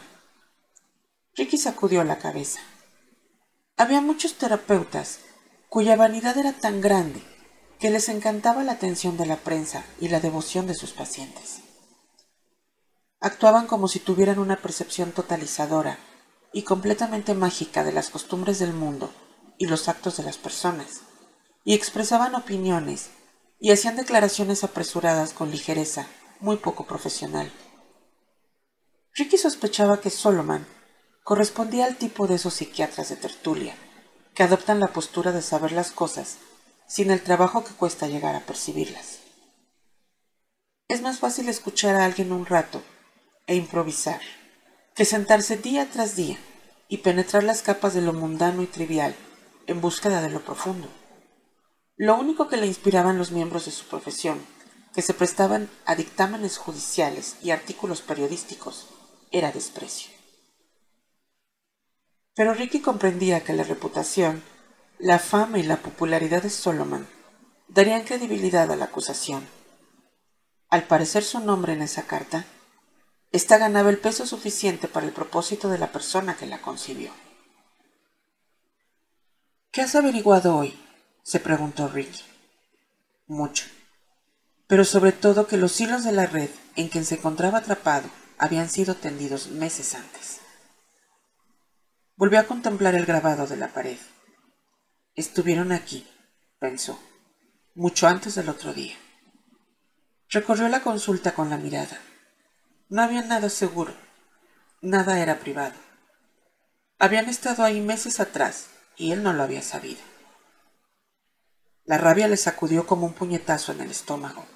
Ricky 1.36 1.58
sacudió 1.58 2.02
la 2.02 2.18
cabeza. 2.18 2.60
Había 3.76 4.00
muchos 4.00 4.34
terapeutas 4.38 5.20
cuya 5.68 5.94
vanidad 5.94 6.38
era 6.38 6.54
tan 6.54 6.80
grande 6.80 7.22
que 7.78 7.90
les 7.90 8.08
encantaba 8.08 8.64
la 8.64 8.72
atención 8.72 9.18
de 9.18 9.26
la 9.26 9.36
prensa 9.36 9.84
y 10.00 10.08
la 10.08 10.20
devoción 10.20 10.66
de 10.66 10.74
sus 10.74 10.92
pacientes. 10.92 11.60
Actuaban 13.20 13.66
como 13.66 13.86
si 13.86 14.00
tuvieran 14.00 14.38
una 14.38 14.56
percepción 14.56 15.12
totalizadora 15.12 15.98
y 16.54 16.62
completamente 16.62 17.34
mágica 17.34 17.84
de 17.84 17.92
las 17.92 18.08
costumbres 18.08 18.58
del 18.58 18.72
mundo 18.72 19.12
y 19.58 19.66
los 19.66 19.88
actos 19.90 20.16
de 20.16 20.22
las 20.22 20.38
personas, 20.38 21.02
y 21.64 21.74
expresaban 21.74 22.34
opiniones 22.34 23.10
y 23.60 23.72
hacían 23.72 23.96
declaraciones 23.96 24.64
apresuradas 24.64 25.34
con 25.34 25.50
ligereza 25.50 26.06
muy 26.40 26.56
poco 26.56 26.86
profesional. 26.86 27.52
Ricky 29.14 29.36
sospechaba 29.36 30.00
que 30.00 30.10
Solomon 30.10 30.75
correspondía 31.26 31.86
al 31.86 31.96
tipo 31.96 32.28
de 32.28 32.36
esos 32.36 32.54
psiquiatras 32.54 33.08
de 33.08 33.16
tertulia, 33.16 33.74
que 34.32 34.44
adoptan 34.44 34.78
la 34.78 34.92
postura 34.92 35.32
de 35.32 35.42
saber 35.42 35.72
las 35.72 35.90
cosas 35.90 36.36
sin 36.86 37.10
el 37.10 37.20
trabajo 37.20 37.64
que 37.64 37.72
cuesta 37.72 38.06
llegar 38.06 38.36
a 38.36 38.46
percibirlas. 38.46 39.18
Es 40.86 41.02
más 41.02 41.18
fácil 41.18 41.48
escuchar 41.48 41.96
a 41.96 42.04
alguien 42.04 42.30
un 42.30 42.46
rato 42.46 42.80
e 43.48 43.56
improvisar 43.56 44.20
que 44.94 45.04
sentarse 45.04 45.56
día 45.56 45.90
tras 45.90 46.14
día 46.14 46.38
y 46.88 46.98
penetrar 46.98 47.42
las 47.42 47.60
capas 47.60 47.92
de 47.94 48.02
lo 48.02 48.12
mundano 48.12 48.62
y 48.62 48.66
trivial 48.66 49.16
en 49.66 49.80
búsqueda 49.80 50.22
de 50.22 50.30
lo 50.30 50.44
profundo. 50.44 50.86
Lo 51.96 52.14
único 52.14 52.46
que 52.46 52.56
le 52.56 52.68
inspiraban 52.68 53.18
los 53.18 53.32
miembros 53.32 53.64
de 53.64 53.72
su 53.72 53.86
profesión, 53.86 54.46
que 54.94 55.02
se 55.02 55.12
prestaban 55.12 55.68
a 55.86 55.96
dictámenes 55.96 56.56
judiciales 56.56 57.34
y 57.42 57.50
artículos 57.50 58.00
periodísticos, 58.00 58.86
era 59.32 59.50
desprecio. 59.50 60.15
Pero 62.36 62.52
Ricky 62.52 62.80
comprendía 62.80 63.42
que 63.42 63.54
la 63.54 63.64
reputación, 63.64 64.42
la 64.98 65.18
fama 65.18 65.58
y 65.58 65.62
la 65.62 65.78
popularidad 65.78 66.42
de 66.42 66.50
Solomon 66.50 67.08
darían 67.66 68.04
credibilidad 68.04 68.70
a 68.70 68.76
la 68.76 68.84
acusación. 68.84 69.48
Al 70.68 70.84
parecer 70.84 71.24
su 71.24 71.40
nombre 71.40 71.72
en 71.72 71.80
esa 71.80 72.02
carta, 72.02 72.44
ésta 73.32 73.56
ganaba 73.56 73.88
el 73.88 73.98
peso 73.98 74.26
suficiente 74.26 74.86
para 74.86 75.06
el 75.06 75.12
propósito 75.12 75.70
de 75.70 75.78
la 75.78 75.90
persona 75.92 76.36
que 76.36 76.44
la 76.44 76.60
concibió. 76.60 77.10
¿Qué 79.70 79.80
has 79.80 79.94
averiguado 79.94 80.56
hoy? 80.56 80.78
se 81.22 81.40
preguntó 81.40 81.88
Ricky. 81.88 82.22
Mucho. 83.26 83.64
Pero 84.66 84.84
sobre 84.84 85.12
todo 85.12 85.46
que 85.46 85.56
los 85.56 85.80
hilos 85.80 86.04
de 86.04 86.12
la 86.12 86.26
red 86.26 86.50
en 86.76 86.90
que 86.90 87.02
se 87.02 87.14
encontraba 87.14 87.58
atrapado 87.58 88.10
habían 88.36 88.68
sido 88.68 88.94
tendidos 88.94 89.48
meses 89.48 89.94
antes. 89.94 90.35
Volvió 92.18 92.40
a 92.40 92.44
contemplar 92.44 92.94
el 92.94 93.04
grabado 93.04 93.46
de 93.46 93.58
la 93.58 93.68
pared. 93.68 93.98
Estuvieron 95.14 95.70
aquí, 95.70 96.08
pensó, 96.58 96.98
mucho 97.74 98.06
antes 98.06 98.36
del 98.36 98.48
otro 98.48 98.72
día. 98.72 98.96
Recorrió 100.30 100.66
la 100.68 100.80
consulta 100.80 101.34
con 101.34 101.50
la 101.50 101.58
mirada. 101.58 102.00
No 102.88 103.02
había 103.02 103.20
nada 103.20 103.50
seguro, 103.50 103.94
nada 104.80 105.20
era 105.20 105.40
privado. 105.40 105.74
Habían 106.98 107.28
estado 107.28 107.64
ahí 107.64 107.82
meses 107.82 108.18
atrás 108.18 108.70
y 108.96 109.12
él 109.12 109.22
no 109.22 109.34
lo 109.34 109.42
había 109.42 109.60
sabido. 109.60 110.00
La 111.84 111.98
rabia 111.98 112.28
le 112.28 112.38
sacudió 112.38 112.86
como 112.86 113.04
un 113.04 113.12
puñetazo 113.12 113.72
en 113.72 113.82
el 113.82 113.90
estómago, 113.90 114.46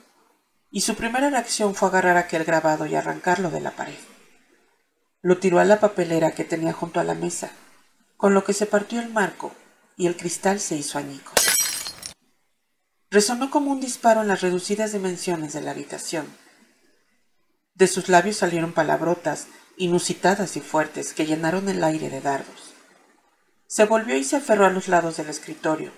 y 0.71 0.81
su 0.81 0.95
primera 0.95 1.29
reacción 1.29 1.75
fue 1.75 1.89
agarrar 1.91 2.17
aquel 2.17 2.45
grabado 2.45 2.87
y 2.87 2.95
arrancarlo 2.95 3.51
de 3.51 3.61
la 3.61 3.73
pared. 3.73 3.99
Lo 5.23 5.37
tiró 5.37 5.59
a 5.59 5.65
la 5.65 5.81
papelera 5.81 6.31
que 6.31 6.45
tenía 6.45 6.73
junto 6.73 6.99
a 6.99 7.05
la 7.05 7.15
mesa, 7.15 7.51
con 8.17 8.33
lo 8.33 8.43
que 8.43 8.55
se 8.55 8.65
partió 8.65 9.01
el 9.01 9.11
marco 9.11 9.53
y 9.99 10.07
el 10.07 10.17
cristal 10.17 10.61
se 10.61 10.77
hizo 10.77 10.97
añicos. 10.97 11.39
Resonó 13.11 13.51
como 13.51 13.71
un 13.71 13.81
disparo 13.81 14.23
en 14.23 14.29
las 14.29 14.41
reducidas 14.41 14.93
dimensiones 14.93 15.53
de 15.53 15.61
la 15.61 15.73
habitación. 15.73 16.27
De 17.75 17.87
sus 17.87 18.09
labios 18.09 18.37
salieron 18.37 18.73
palabrotas 18.73 19.49
inusitadas 19.77 20.57
y 20.57 20.61
fuertes 20.61 21.13
que 21.13 21.27
llenaron 21.27 21.69
el 21.69 21.85
aire 21.85 22.09
de 22.09 22.23
dardos. 22.23 22.73
Se 23.67 23.85
volvió 23.85 24.17
y 24.17 24.25
se 24.25 24.37
aferró 24.37 24.65
a 24.65 24.71
los 24.71 24.89
lados 24.89 25.19
del 25.19 25.29
escritorio, 25.29 25.93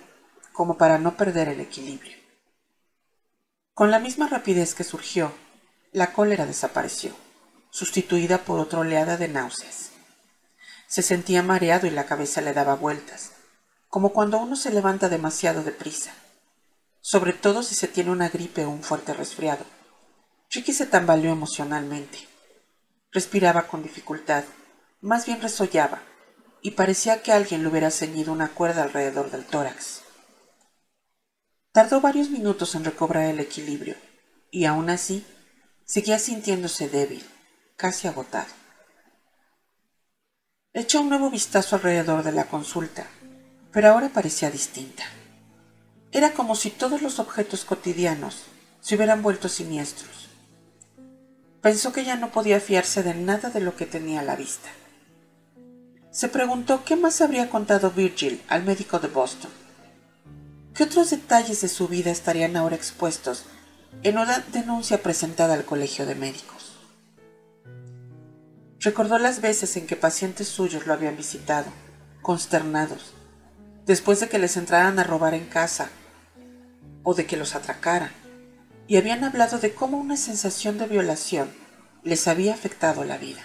como 0.51 0.77
para 0.77 0.97
no 0.97 1.15
perder 1.15 1.47
el 1.47 1.61
equilibrio. 1.61 2.17
Con 3.73 3.89
la 3.89 3.99
misma 3.99 4.27
rapidez 4.27 4.75
que 4.75 4.83
surgió, 4.83 5.31
la 5.93 6.11
cólera 6.11 6.45
desapareció 6.45 7.22
sustituida 7.73 8.37
por 8.45 8.59
otra 8.59 8.79
oleada 8.79 9.17
de 9.17 9.27
náuseas. 9.27 9.89
Se 10.85 11.01
sentía 11.01 11.41
mareado 11.41 11.87
y 11.87 11.89
la 11.89 12.05
cabeza 12.05 12.39
le 12.39 12.53
daba 12.53 12.75
vueltas, 12.75 13.31
como 13.87 14.13
cuando 14.13 14.37
uno 14.37 14.55
se 14.55 14.71
levanta 14.71 15.09
demasiado 15.09 15.63
deprisa, 15.63 16.13
sobre 17.01 17.33
todo 17.33 17.63
si 17.63 17.73
se 17.73 17.87
tiene 17.87 18.11
una 18.11 18.29
gripe 18.29 18.63
o 18.63 18.69
un 18.69 18.83
fuerte 18.83 19.15
resfriado. 19.15 19.65
Ricky 20.51 20.71
se 20.71 20.85
tambaleó 20.85 21.31
emocionalmente. 21.31 22.27
Respiraba 23.11 23.63
con 23.63 23.81
dificultad, 23.81 24.43
más 25.01 25.25
bien 25.25 25.41
resollaba, 25.41 26.03
y 26.61 26.71
parecía 26.71 27.23
que 27.23 27.31
alguien 27.31 27.63
le 27.63 27.69
hubiera 27.69 27.89
ceñido 27.89 28.31
una 28.31 28.49
cuerda 28.49 28.83
alrededor 28.83 29.31
del 29.31 29.45
tórax. 29.45 30.01
Tardó 31.71 32.01
varios 32.01 32.29
minutos 32.29 32.75
en 32.75 32.85
recobrar 32.85 33.23
el 33.23 33.39
equilibrio, 33.39 33.95
y 34.51 34.65
aún 34.65 34.91
así 34.91 35.25
seguía 35.85 36.19
sintiéndose 36.19 36.87
débil 36.87 37.32
casi 37.75 38.07
agotado. 38.07 38.51
Echó 40.73 41.01
un 41.01 41.09
nuevo 41.09 41.29
vistazo 41.29 41.75
alrededor 41.75 42.23
de 42.23 42.31
la 42.31 42.45
consulta, 42.45 43.05
pero 43.71 43.89
ahora 43.89 44.09
parecía 44.09 44.49
distinta. 44.49 45.03
Era 46.11 46.33
como 46.33 46.55
si 46.55 46.69
todos 46.69 47.01
los 47.01 47.19
objetos 47.19 47.65
cotidianos 47.65 48.43
se 48.81 48.95
hubieran 48.95 49.21
vuelto 49.21 49.49
siniestros. 49.49 50.29
Pensó 51.61 51.93
que 51.93 52.03
ya 52.03 52.15
no 52.15 52.31
podía 52.31 52.59
fiarse 52.59 53.03
de 53.03 53.13
nada 53.15 53.49
de 53.49 53.61
lo 53.61 53.75
que 53.75 53.85
tenía 53.85 54.19
a 54.19 54.23
la 54.23 54.35
vista. 54.35 54.69
Se 56.11 56.27
preguntó 56.27 56.83
qué 56.85 56.95
más 56.95 57.21
habría 57.21 57.49
contado 57.49 57.89
Virgil 57.89 58.43
al 58.47 58.63
médico 58.63 58.99
de 58.99 59.07
Boston. 59.07 59.49
¿Qué 60.75 60.83
otros 60.83 61.09
detalles 61.09 61.61
de 61.61 61.69
su 61.69 61.87
vida 61.87 62.11
estarían 62.11 62.55
ahora 62.57 62.75
expuestos 62.75 63.45
en 64.03 64.17
una 64.17 64.39
denuncia 64.51 65.01
presentada 65.01 65.53
al 65.53 65.65
Colegio 65.65 66.05
de 66.05 66.15
Médicos? 66.15 66.52
Recordó 68.83 69.17
las 69.17 69.39
veces 69.39 69.77
en 69.77 69.87
que 69.87 69.95
pacientes 69.95 70.49
suyos 70.49 70.85
lo 70.85 70.93
habían 70.93 71.15
visitado, 71.15 71.67
consternados, 72.21 73.13
después 73.85 74.19
de 74.19 74.27
que 74.27 74.39
les 74.39 74.57
entraran 74.57 74.99
a 74.99 75.05
robar 75.05 75.33
en 75.33 75.45
casa 75.45 75.89
o 77.03 77.13
de 77.13 77.25
que 77.25 77.37
los 77.37 77.55
atracaran, 77.55 78.11
y 78.85 78.97
habían 78.97 79.23
hablado 79.23 79.57
de 79.57 79.73
cómo 79.73 79.97
una 79.97 80.17
sensación 80.17 80.77
de 80.77 80.87
violación 80.87 81.49
les 82.03 82.27
había 82.27 82.53
afectado 82.53 83.05
la 83.05 83.17
vida. 83.17 83.41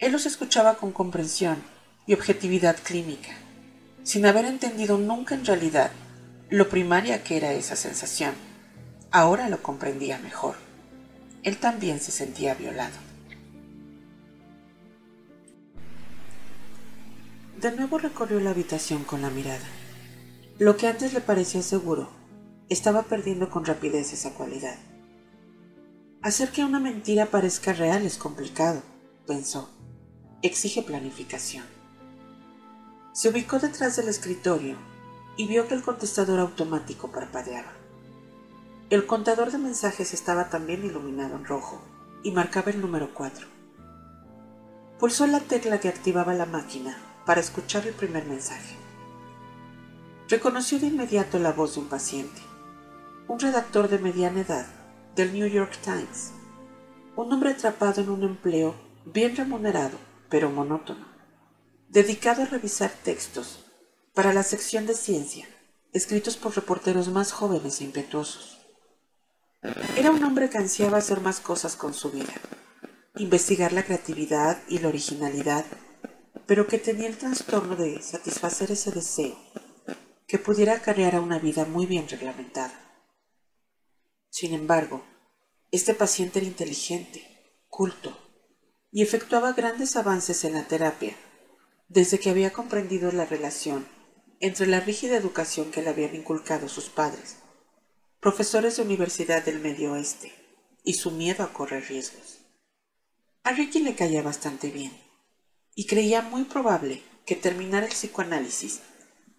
Él 0.00 0.10
los 0.10 0.26
escuchaba 0.26 0.74
con 0.74 0.90
comprensión 0.90 1.62
y 2.04 2.14
objetividad 2.14 2.76
clínica, 2.82 3.30
sin 4.02 4.26
haber 4.26 4.46
entendido 4.46 4.98
nunca 4.98 5.36
en 5.36 5.46
realidad 5.46 5.92
lo 6.50 6.68
primaria 6.68 7.22
que 7.22 7.36
era 7.36 7.52
esa 7.52 7.76
sensación. 7.76 8.34
Ahora 9.12 9.48
lo 9.48 9.62
comprendía 9.62 10.18
mejor. 10.18 10.56
Él 11.44 11.58
también 11.58 12.00
se 12.00 12.10
sentía 12.10 12.54
violado. 12.54 13.13
De 17.64 17.72
nuevo 17.72 17.96
recorrió 17.96 18.40
la 18.40 18.50
habitación 18.50 19.04
con 19.04 19.22
la 19.22 19.30
mirada. 19.30 19.64
Lo 20.58 20.76
que 20.76 20.86
antes 20.86 21.14
le 21.14 21.22
parecía 21.22 21.62
seguro, 21.62 22.10
estaba 22.68 23.04
perdiendo 23.04 23.48
con 23.48 23.64
rapidez 23.64 24.12
esa 24.12 24.34
cualidad. 24.34 24.76
Hacer 26.20 26.50
que 26.50 26.62
una 26.62 26.78
mentira 26.78 27.24
parezca 27.24 27.72
real 27.72 28.04
es 28.04 28.18
complicado, 28.18 28.82
pensó. 29.26 29.70
Exige 30.42 30.82
planificación. 30.82 31.64
Se 33.14 33.30
ubicó 33.30 33.58
detrás 33.58 33.96
del 33.96 34.08
escritorio 34.08 34.76
y 35.38 35.46
vio 35.46 35.66
que 35.66 35.72
el 35.72 35.82
contestador 35.82 36.40
automático 36.40 37.12
parpadeaba. 37.12 37.72
El 38.90 39.06
contador 39.06 39.50
de 39.50 39.56
mensajes 39.56 40.12
estaba 40.12 40.50
también 40.50 40.84
iluminado 40.84 41.36
en 41.36 41.46
rojo 41.46 41.80
y 42.22 42.30
marcaba 42.30 42.72
el 42.72 42.82
número 42.82 43.14
4. 43.14 43.46
Pulsó 44.98 45.26
la 45.26 45.40
tecla 45.40 45.80
que 45.80 45.88
activaba 45.88 46.34
la 46.34 46.44
máquina 46.44 47.13
para 47.26 47.40
escuchar 47.40 47.86
el 47.86 47.94
primer 47.94 48.24
mensaje. 48.26 48.76
Reconoció 50.28 50.78
de 50.78 50.86
inmediato 50.86 51.38
la 51.38 51.52
voz 51.52 51.74
de 51.74 51.80
un 51.80 51.88
paciente, 51.88 52.40
un 53.28 53.38
redactor 53.38 53.88
de 53.88 53.98
mediana 53.98 54.40
edad 54.40 54.66
del 55.14 55.32
New 55.32 55.46
York 55.46 55.78
Times, 55.82 56.32
un 57.16 57.32
hombre 57.32 57.50
atrapado 57.50 58.02
en 58.02 58.10
un 58.10 58.22
empleo 58.22 58.74
bien 59.04 59.36
remunerado, 59.36 59.98
pero 60.28 60.50
monótono, 60.50 61.06
dedicado 61.88 62.42
a 62.42 62.46
revisar 62.46 62.90
textos 62.90 63.64
para 64.14 64.32
la 64.32 64.42
sección 64.42 64.86
de 64.86 64.94
ciencia, 64.94 65.46
escritos 65.92 66.36
por 66.36 66.54
reporteros 66.54 67.08
más 67.08 67.32
jóvenes 67.32 67.80
e 67.80 67.84
impetuosos. 67.84 68.58
Era 69.96 70.10
un 70.10 70.22
hombre 70.24 70.50
que 70.50 70.58
ansiaba 70.58 70.98
hacer 70.98 71.20
más 71.20 71.40
cosas 71.40 71.76
con 71.76 71.94
su 71.94 72.10
vida, 72.10 72.32
investigar 73.16 73.72
la 73.72 73.84
creatividad 73.84 74.58
y 74.68 74.78
la 74.80 74.88
originalidad, 74.88 75.64
pero 76.46 76.66
que 76.66 76.78
tenía 76.78 77.06
el 77.06 77.16
trastorno 77.16 77.76
de 77.76 78.02
satisfacer 78.02 78.70
ese 78.72 78.90
deseo 78.90 79.36
que 80.26 80.38
pudiera 80.38 80.74
acarrear 80.74 81.16
a 81.16 81.20
una 81.20 81.38
vida 81.38 81.64
muy 81.64 81.86
bien 81.86 82.08
reglamentada. 82.08 82.80
Sin 84.30 84.54
embargo, 84.54 85.04
este 85.70 85.94
paciente 85.94 86.38
era 86.38 86.48
inteligente, 86.48 87.60
culto, 87.68 88.16
y 88.90 89.02
efectuaba 89.02 89.52
grandes 89.52 89.96
avances 89.96 90.44
en 90.44 90.54
la 90.54 90.66
terapia 90.66 91.16
desde 91.88 92.18
que 92.18 92.30
había 92.30 92.52
comprendido 92.52 93.12
la 93.12 93.26
relación 93.26 93.86
entre 94.40 94.66
la 94.66 94.80
rígida 94.80 95.16
educación 95.16 95.70
que 95.70 95.82
le 95.82 95.90
habían 95.90 96.14
inculcado 96.14 96.68
sus 96.68 96.88
padres, 96.88 97.36
profesores 98.20 98.76
de 98.76 98.82
universidad 98.82 99.44
del 99.44 99.60
Medio 99.60 99.92
Oeste, 99.92 100.32
y 100.82 100.94
su 100.94 101.10
miedo 101.10 101.44
a 101.44 101.52
correr 101.52 101.88
riesgos. 101.88 102.38
A 103.42 103.52
Ricky 103.52 103.80
le 103.80 103.94
caía 103.94 104.22
bastante 104.22 104.70
bien, 104.70 104.92
y 105.74 105.86
creía 105.86 106.22
muy 106.22 106.44
probable 106.44 107.02
que 107.26 107.36
terminara 107.36 107.86
el 107.86 107.92
psicoanálisis 107.92 108.80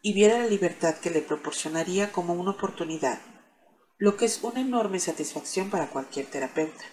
y 0.01 0.13
viera 0.13 0.39
la 0.39 0.47
libertad 0.47 0.95
que 0.95 1.09
le 1.09 1.21
proporcionaría 1.21 2.11
como 2.11 2.33
una 2.33 2.51
oportunidad, 2.51 3.19
lo 3.97 4.17
que 4.17 4.25
es 4.25 4.43
una 4.43 4.61
enorme 4.61 4.99
satisfacción 4.99 5.69
para 5.69 5.89
cualquier 5.89 6.27
terapeuta. 6.27 6.83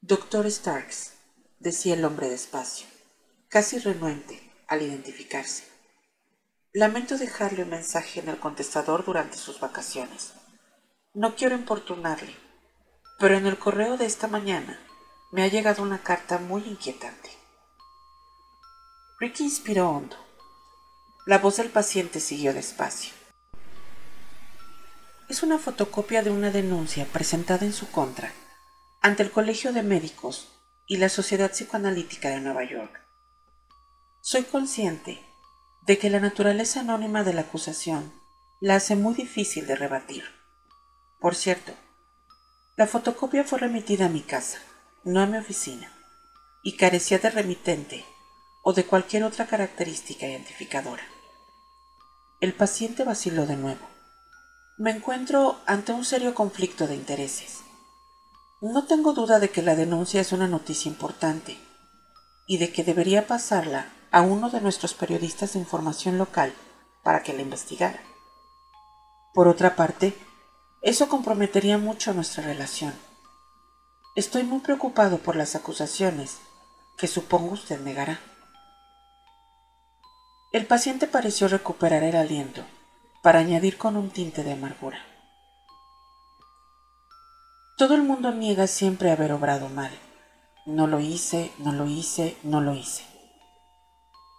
Doctor 0.00 0.50
Starks, 0.50 1.12
decía 1.58 1.94
el 1.94 2.04
hombre 2.04 2.28
despacio, 2.28 2.86
casi 3.48 3.78
renuente 3.78 4.40
al 4.66 4.82
identificarse. 4.82 5.64
Lamento 6.72 7.18
dejarle 7.18 7.64
un 7.64 7.70
mensaje 7.70 8.20
en 8.20 8.28
el 8.28 8.38
contestador 8.38 9.04
durante 9.04 9.36
sus 9.36 9.60
vacaciones. 9.60 10.32
No 11.12 11.34
quiero 11.34 11.56
importunarle, 11.56 12.34
pero 13.18 13.36
en 13.36 13.46
el 13.46 13.58
correo 13.58 13.96
de 13.96 14.06
esta 14.06 14.28
mañana 14.28 14.80
me 15.32 15.42
ha 15.42 15.48
llegado 15.48 15.82
una 15.82 16.02
carta 16.02 16.38
muy 16.38 16.62
inquietante. 16.62 17.39
Ricky 19.20 19.44
inspiró 19.44 19.90
hondo. 19.90 20.16
La 21.26 21.36
voz 21.36 21.58
del 21.58 21.68
paciente 21.68 22.20
siguió 22.20 22.54
despacio. 22.54 23.12
Es 25.28 25.42
una 25.42 25.58
fotocopia 25.58 26.22
de 26.22 26.30
una 26.30 26.50
denuncia 26.50 27.04
presentada 27.04 27.66
en 27.66 27.74
su 27.74 27.90
contra 27.90 28.32
ante 29.02 29.22
el 29.22 29.30
Colegio 29.30 29.74
de 29.74 29.82
Médicos 29.82 30.48
y 30.86 30.96
la 30.96 31.10
Sociedad 31.10 31.50
Psicoanalítica 31.50 32.30
de 32.30 32.40
Nueva 32.40 32.64
York. 32.64 32.98
Soy 34.22 34.44
consciente 34.44 35.22
de 35.82 35.98
que 35.98 36.08
la 36.08 36.20
naturaleza 36.20 36.80
anónima 36.80 37.22
de 37.22 37.34
la 37.34 37.42
acusación 37.42 38.14
la 38.58 38.76
hace 38.76 38.96
muy 38.96 39.12
difícil 39.12 39.66
de 39.66 39.76
rebatir. 39.76 40.24
Por 41.20 41.34
cierto, 41.34 41.74
la 42.74 42.86
fotocopia 42.86 43.44
fue 43.44 43.58
remitida 43.58 44.06
a 44.06 44.08
mi 44.08 44.22
casa, 44.22 44.60
no 45.04 45.20
a 45.20 45.26
mi 45.26 45.36
oficina, 45.36 45.92
y 46.62 46.78
carecía 46.78 47.18
de 47.18 47.28
remitente 47.28 48.06
o 48.62 48.72
de 48.72 48.84
cualquier 48.84 49.24
otra 49.24 49.46
característica 49.46 50.26
identificadora. 50.26 51.02
El 52.40 52.54
paciente 52.54 53.04
vaciló 53.04 53.46
de 53.46 53.56
nuevo. 53.56 53.86
Me 54.78 54.90
encuentro 54.90 55.58
ante 55.66 55.92
un 55.92 56.04
serio 56.04 56.34
conflicto 56.34 56.86
de 56.86 56.94
intereses. 56.94 57.60
No 58.62 58.84
tengo 58.84 59.12
duda 59.12 59.38
de 59.38 59.50
que 59.50 59.62
la 59.62 59.74
denuncia 59.74 60.20
es 60.20 60.32
una 60.32 60.48
noticia 60.48 60.90
importante 60.90 61.58
y 62.46 62.58
de 62.58 62.72
que 62.72 62.84
debería 62.84 63.26
pasarla 63.26 63.86
a 64.10 64.22
uno 64.22 64.50
de 64.50 64.60
nuestros 64.60 64.94
periodistas 64.94 65.52
de 65.52 65.58
información 65.58 66.18
local 66.18 66.52
para 67.02 67.22
que 67.22 67.32
la 67.32 67.42
investigara. 67.42 68.00
Por 69.34 69.48
otra 69.48 69.76
parte, 69.76 70.14
eso 70.82 71.08
comprometería 71.08 71.78
mucho 71.78 72.12
nuestra 72.14 72.42
relación. 72.42 72.94
Estoy 74.16 74.42
muy 74.42 74.60
preocupado 74.60 75.18
por 75.18 75.36
las 75.36 75.54
acusaciones 75.54 76.38
que 76.96 77.06
supongo 77.06 77.52
usted 77.52 77.80
negará. 77.80 78.20
El 80.52 80.66
paciente 80.66 81.06
pareció 81.06 81.46
recuperar 81.46 82.02
el 82.02 82.16
aliento 82.16 82.64
para 83.22 83.38
añadir 83.38 83.78
con 83.78 83.96
un 83.96 84.10
tinte 84.10 84.42
de 84.42 84.54
amargura. 84.54 84.98
Todo 87.78 87.94
el 87.94 88.02
mundo 88.02 88.32
niega 88.32 88.66
siempre 88.66 89.12
haber 89.12 89.30
obrado 89.30 89.68
mal. 89.68 89.92
No 90.66 90.88
lo 90.88 90.98
hice, 90.98 91.52
no 91.58 91.70
lo 91.70 91.86
hice, 91.86 92.36
no 92.42 92.60
lo 92.60 92.74
hice. 92.74 93.04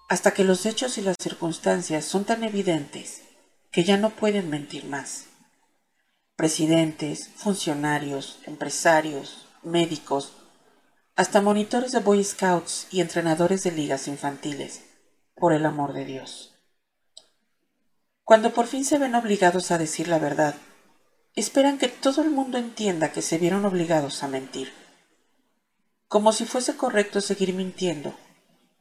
Hasta 0.09 0.31
que 0.31 0.43
los 0.43 0.65
hechos 0.65 0.97
y 0.97 1.01
las 1.01 1.15
circunstancias 1.17 2.03
son 2.03 2.25
tan 2.25 2.43
evidentes 2.43 3.21
que 3.71 3.85
ya 3.85 3.95
no 3.95 4.09
pueden 4.09 4.49
mentir 4.49 4.83
más. 4.83 5.27
Presidentes, 6.35 7.29
funcionarios, 7.37 8.39
empresarios, 8.45 9.47
médicos, 9.63 10.33
hasta 11.15 11.39
monitores 11.39 11.93
de 11.93 11.99
Boy 11.99 12.21
Scouts 12.21 12.87
y 12.91 12.99
entrenadores 12.99 13.63
de 13.63 13.71
ligas 13.71 14.09
infantiles 14.09 14.90
por 15.41 15.53
el 15.53 15.65
amor 15.65 15.93
de 15.93 16.05
Dios. 16.05 16.53
Cuando 18.23 18.53
por 18.53 18.67
fin 18.67 18.85
se 18.85 18.99
ven 18.99 19.15
obligados 19.15 19.71
a 19.71 19.79
decir 19.79 20.07
la 20.07 20.19
verdad, 20.19 20.53
esperan 21.35 21.79
que 21.79 21.87
todo 21.87 22.21
el 22.21 22.29
mundo 22.29 22.59
entienda 22.59 23.11
que 23.11 23.23
se 23.23 23.39
vieron 23.39 23.65
obligados 23.65 24.21
a 24.21 24.27
mentir. 24.27 24.71
Como 26.07 26.31
si 26.31 26.45
fuese 26.45 26.77
correcto 26.77 27.21
seguir 27.21 27.55
mintiendo, 27.55 28.13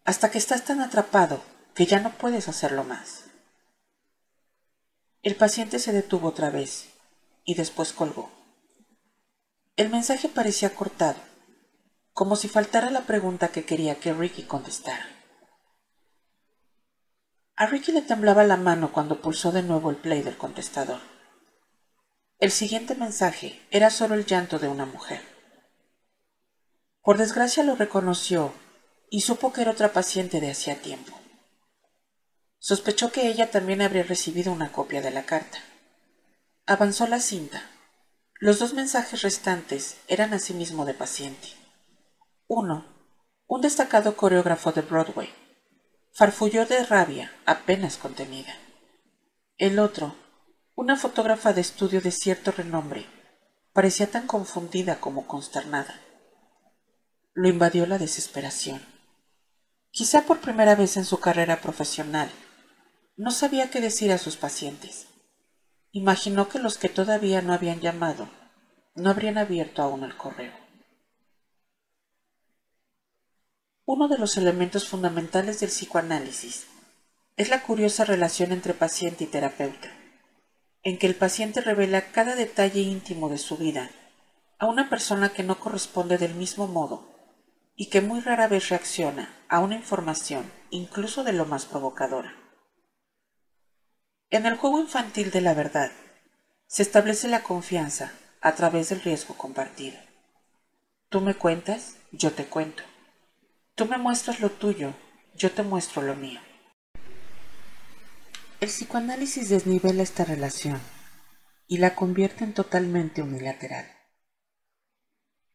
hasta 0.05 0.31
que 0.31 0.37
estás 0.37 0.67
tan 0.67 0.83
atrapado 0.83 1.43
que 1.75 1.87
ya 1.87 1.99
no 1.99 2.11
puedes 2.11 2.47
hacerlo 2.47 2.85
más. 2.85 3.25
El 5.23 5.37
paciente 5.37 5.79
se 5.79 5.95
detuvo 5.95 6.29
otra 6.29 6.51
vez 6.51 6.91
y 7.47 7.55
después 7.55 7.95
colgó. 7.95 8.31
El 9.77 9.89
mensaje 9.89 10.29
parecía 10.29 10.75
cortado, 10.75 11.21
como 12.13 12.37
si 12.37 12.49
faltara 12.49 12.91
la 12.91 13.07
pregunta 13.07 13.49
que 13.49 13.65
quería 13.65 13.95
que 13.95 14.13
Ricky 14.13 14.43
contestara. 14.43 15.20
A 17.61 17.67
Ricky 17.67 17.93
le 17.93 18.01
temblaba 18.01 18.43
la 18.43 18.57
mano 18.57 18.91
cuando 18.91 19.21
pulsó 19.21 19.53
de 19.53 19.63
nuevo 19.63 19.91
el 19.91 19.97
play 19.97 20.23
del 20.23 20.39
contestador. 20.39 20.99
El 22.39 22.53
siguiente 22.53 22.95
mensaje 22.95 23.61
era 23.71 23.91
solo 23.91 24.15
el 24.15 24.25
llanto 24.25 24.59
de 24.59 24.67
una 24.67 24.87
mujer. 24.87 25.21
Por 27.03 27.19
desgracia 27.19 27.63
lo 27.63 27.77
reconoció 27.77 28.55
y 29.11 29.21
supo 29.21 29.53
que 29.53 29.61
era 29.61 29.73
otra 29.73 29.93
paciente 29.93 30.41
de 30.41 30.53
hacía 30.53 30.81
tiempo. 30.81 31.13
Sospechó 32.59 33.13
que 33.13 33.29
ella 33.29 33.51
también 33.51 33.83
habría 33.83 34.05
recibido 34.05 34.55
una 34.55 34.73
copia 34.73 35.03
de 35.03 35.11
la 35.11 35.27
carta. 35.27 35.59
Avanzó 36.65 37.07
la 37.09 37.21
cinta. 37.21 37.61
Los 38.37 38.59
dos 38.59 38.73
mensajes 38.73 39.21
restantes 39.21 39.99
eran 40.09 40.33
asimismo 40.33 40.87
de 40.87 40.95
paciente. 40.95 41.49
Uno, 42.47 42.87
un 43.47 43.61
destacado 43.61 44.17
coreógrafo 44.17 44.73
de 44.73 44.81
Broadway, 44.81 45.29
farfulló 46.13 46.67
de 46.67 46.85
rabia 46.85 47.33
apenas 47.47 47.97
contenida. 47.97 48.55
El 49.59 49.79
otro, 49.79 50.15
una 50.75 50.97
fotógrafa 50.97 51.53
de 51.53 51.61
estudio 51.61 52.01
de 52.01 52.11
cierto 52.11 52.53
renombre, 52.53 53.07
parecía 53.73 54.11
tan 54.11 54.27
confundida 54.27 55.01
como 55.01 55.27
consternada. 55.27 56.01
Lo 57.35 57.49
invadió 57.49 57.87
la 57.87 57.99
desesperación. 57.99 58.81
Quizá 59.91 60.23
por 60.23 60.41
primera 60.41 60.75
vez 60.75 60.97
en 60.97 61.05
su 61.05 61.21
carrera 61.21 61.61
profesional, 61.61 62.31
no 63.17 63.31
sabía 63.31 63.71
qué 63.71 63.81
decir 63.81 64.13
a 64.13 64.19
sus 64.19 64.37
pacientes. 64.37 65.07
Imaginó 65.93 66.49
que 66.49 66.59
los 66.59 66.79
que 66.79 66.89
todavía 66.89 67.43
no 67.43 67.53
habían 67.53 67.81
llamado 67.81 68.29
no 68.95 69.11
habrían 69.11 69.39
abierto 69.39 69.83
aún 69.83 70.05
el 70.05 70.17
correo. 70.17 70.53
Uno 73.93 74.07
de 74.07 74.19
los 74.19 74.37
elementos 74.37 74.89
fundamentales 74.89 75.59
del 75.59 75.71
psicoanálisis 75.71 76.69
es 77.37 77.49
la 77.49 77.65
curiosa 77.65 78.05
relación 78.05 78.53
entre 78.53 78.73
paciente 78.73 79.25
y 79.25 79.27
terapeuta, 79.27 79.89
en 80.85 80.97
que 80.97 81.09
el 81.09 81.17
paciente 81.17 81.61
revela 81.61 82.13
cada 82.13 82.37
detalle 82.37 82.83
íntimo 82.83 83.29
de 83.29 83.37
su 83.37 83.57
vida 83.57 83.91
a 84.61 84.67
una 84.67 84.89
persona 84.89 85.31
que 85.31 85.43
no 85.43 85.59
corresponde 85.59 86.19
del 86.19 86.37
mismo 86.37 86.69
modo 86.69 87.05
y 87.75 87.87
que 87.87 88.01
muy 88.01 88.21
rara 88.21 88.47
vez 88.47 88.69
reacciona 88.69 89.35
a 89.49 89.59
una 89.59 89.75
información, 89.75 90.49
incluso 90.71 91.25
de 91.25 91.33
lo 91.33 91.45
más 91.45 91.67
provocadora. 91.67 92.33
En 94.31 94.47
el 94.47 94.57
juego 94.57 94.79
infantil 94.79 95.33
de 95.33 95.41
la 95.41 95.55
verdad, 95.55 95.91
se 96.69 96.83
establece 96.83 97.27
la 97.27 97.43
confianza 97.43 98.13
a 98.41 98.55
través 98.55 98.91
del 98.91 99.01
riesgo 99.01 99.37
compartido. 99.37 99.99
Tú 101.09 101.21
me 101.21 101.35
cuentas, 101.35 101.97
yo 102.13 102.31
te 102.31 102.45
cuento. 102.45 102.85
Tú 103.81 103.87
me 103.87 103.97
muestras 103.97 104.41
lo 104.41 104.51
tuyo, 104.51 104.93
yo 105.35 105.53
te 105.53 105.63
muestro 105.63 106.03
lo 106.03 106.15
mío. 106.15 106.39
El 108.61 108.69
psicoanálisis 108.69 109.49
desnivela 109.49 110.03
esta 110.03 110.27
relación 110.27 110.79
y 111.67 111.79
la 111.79 111.95
convierte 111.95 112.45
en 112.45 112.53
totalmente 112.53 113.23
unilateral. 113.23 113.87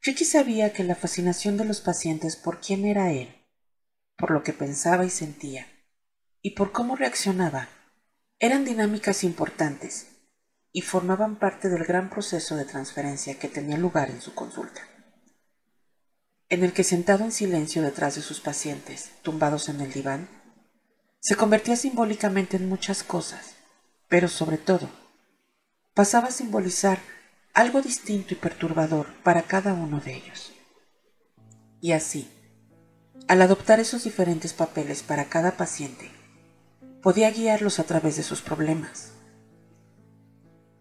Ricky 0.02 0.26
sabía 0.26 0.74
que 0.74 0.84
la 0.84 0.96
fascinación 0.96 1.56
de 1.56 1.66
los 1.66 1.82
pacientes 1.82 2.36
por 2.36 2.62
quién 2.62 2.86
era 2.86 3.12
él, 3.12 3.46
por 4.18 4.32
lo 4.32 4.42
que 4.42 4.54
pensaba 4.54 5.06
y 5.06 5.12
sentía, 5.12 5.68
y 6.42 6.56
por 6.56 6.72
cómo 6.72 6.96
reaccionaba, 6.96 7.70
eran 8.40 8.66
dinámicas 8.66 9.24
importantes 9.24 10.08
y 10.72 10.82
formaban 10.82 11.36
parte 11.36 11.70
del 11.70 11.84
gran 11.84 12.10
proceso 12.10 12.56
de 12.56 12.66
transferencia 12.66 13.38
que 13.38 13.50
tenía 13.50 13.78
lugar 13.78 14.10
en 14.10 14.20
su 14.20 14.34
consulta, 14.34 14.82
en 16.50 16.64
el 16.64 16.74
que 16.74 16.84
sentado 16.84 17.24
en 17.24 17.32
silencio 17.32 17.82
detrás 17.82 18.16
de 18.16 18.22
sus 18.22 18.40
pacientes, 18.40 19.12
tumbados 19.24 19.70
en 19.70 19.82
el 19.82 19.92
diván, 19.92 20.30
se 21.20 21.36
convertía 21.36 21.76
simbólicamente 21.76 22.58
en 22.58 22.70
muchas 22.70 23.04
cosas, 23.04 23.56
pero 24.08 24.28
sobre 24.28 24.58
todo, 24.58 24.90
pasaba 25.96 26.28
a 26.28 26.32
simbolizar 26.32 27.00
algo 27.54 27.82
distinto 27.82 28.34
y 28.34 28.38
perturbador 28.38 29.08
para 29.24 29.44
cada 29.44 29.74
uno 29.74 30.00
de 30.00 30.16
ellos. 30.16 30.54
Y 31.82 31.94
así, 31.94 32.30
al 33.28 33.42
adoptar 33.42 33.80
esos 33.80 34.04
diferentes 34.04 34.54
papeles 34.54 35.02
para 35.02 35.26
cada 35.26 35.58
paciente, 35.58 36.12
podía 37.02 37.32
guiarlos 37.32 37.80
a 37.80 37.84
través 37.84 38.18
de 38.18 38.24
sus 38.24 38.42
problemas. 38.42 39.12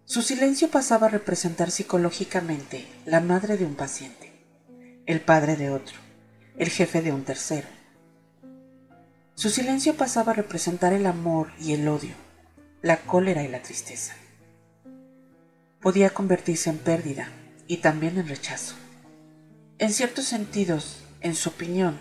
Su 0.05 0.21
silencio 0.21 0.69
pasaba 0.71 1.07
a 1.07 1.11
representar 1.11 1.71
psicológicamente 1.71 2.87
la 3.07 3.21
madre 3.21 3.57
de 3.57 3.65
un 3.65 3.75
paciente, 3.75 4.24
el 5.07 5.21
padre 5.21 5.57
de 5.57 5.71
otro, 5.71 5.97
el 6.57 6.69
jefe 6.69 7.03
de 7.03 7.13
un 7.13 7.25
tercero, 7.25 7.69
su 9.37 9.51
silencio 9.51 9.97
pasaba 9.97 10.31
a 10.31 10.37
representar 10.37 10.93
el 10.93 11.07
amor 11.07 11.49
y 11.61 11.73
el 11.73 11.89
odio, 11.89 12.15
la 12.83 12.99
cólera 12.99 13.43
y 13.43 13.49
la 13.49 13.61
tristeza. 13.63 14.15
Podía 15.81 16.11
convertirse 16.11 16.71
en 16.71 16.79
pérdida 16.79 17.29
y 17.67 17.79
también 17.79 18.17
en 18.17 18.29
rechazo. 18.29 18.77
En 19.79 19.93
ciertos 19.93 20.27
sentidos, 20.27 21.03
en 21.21 21.35
su 21.35 21.49
opinión, 21.49 21.99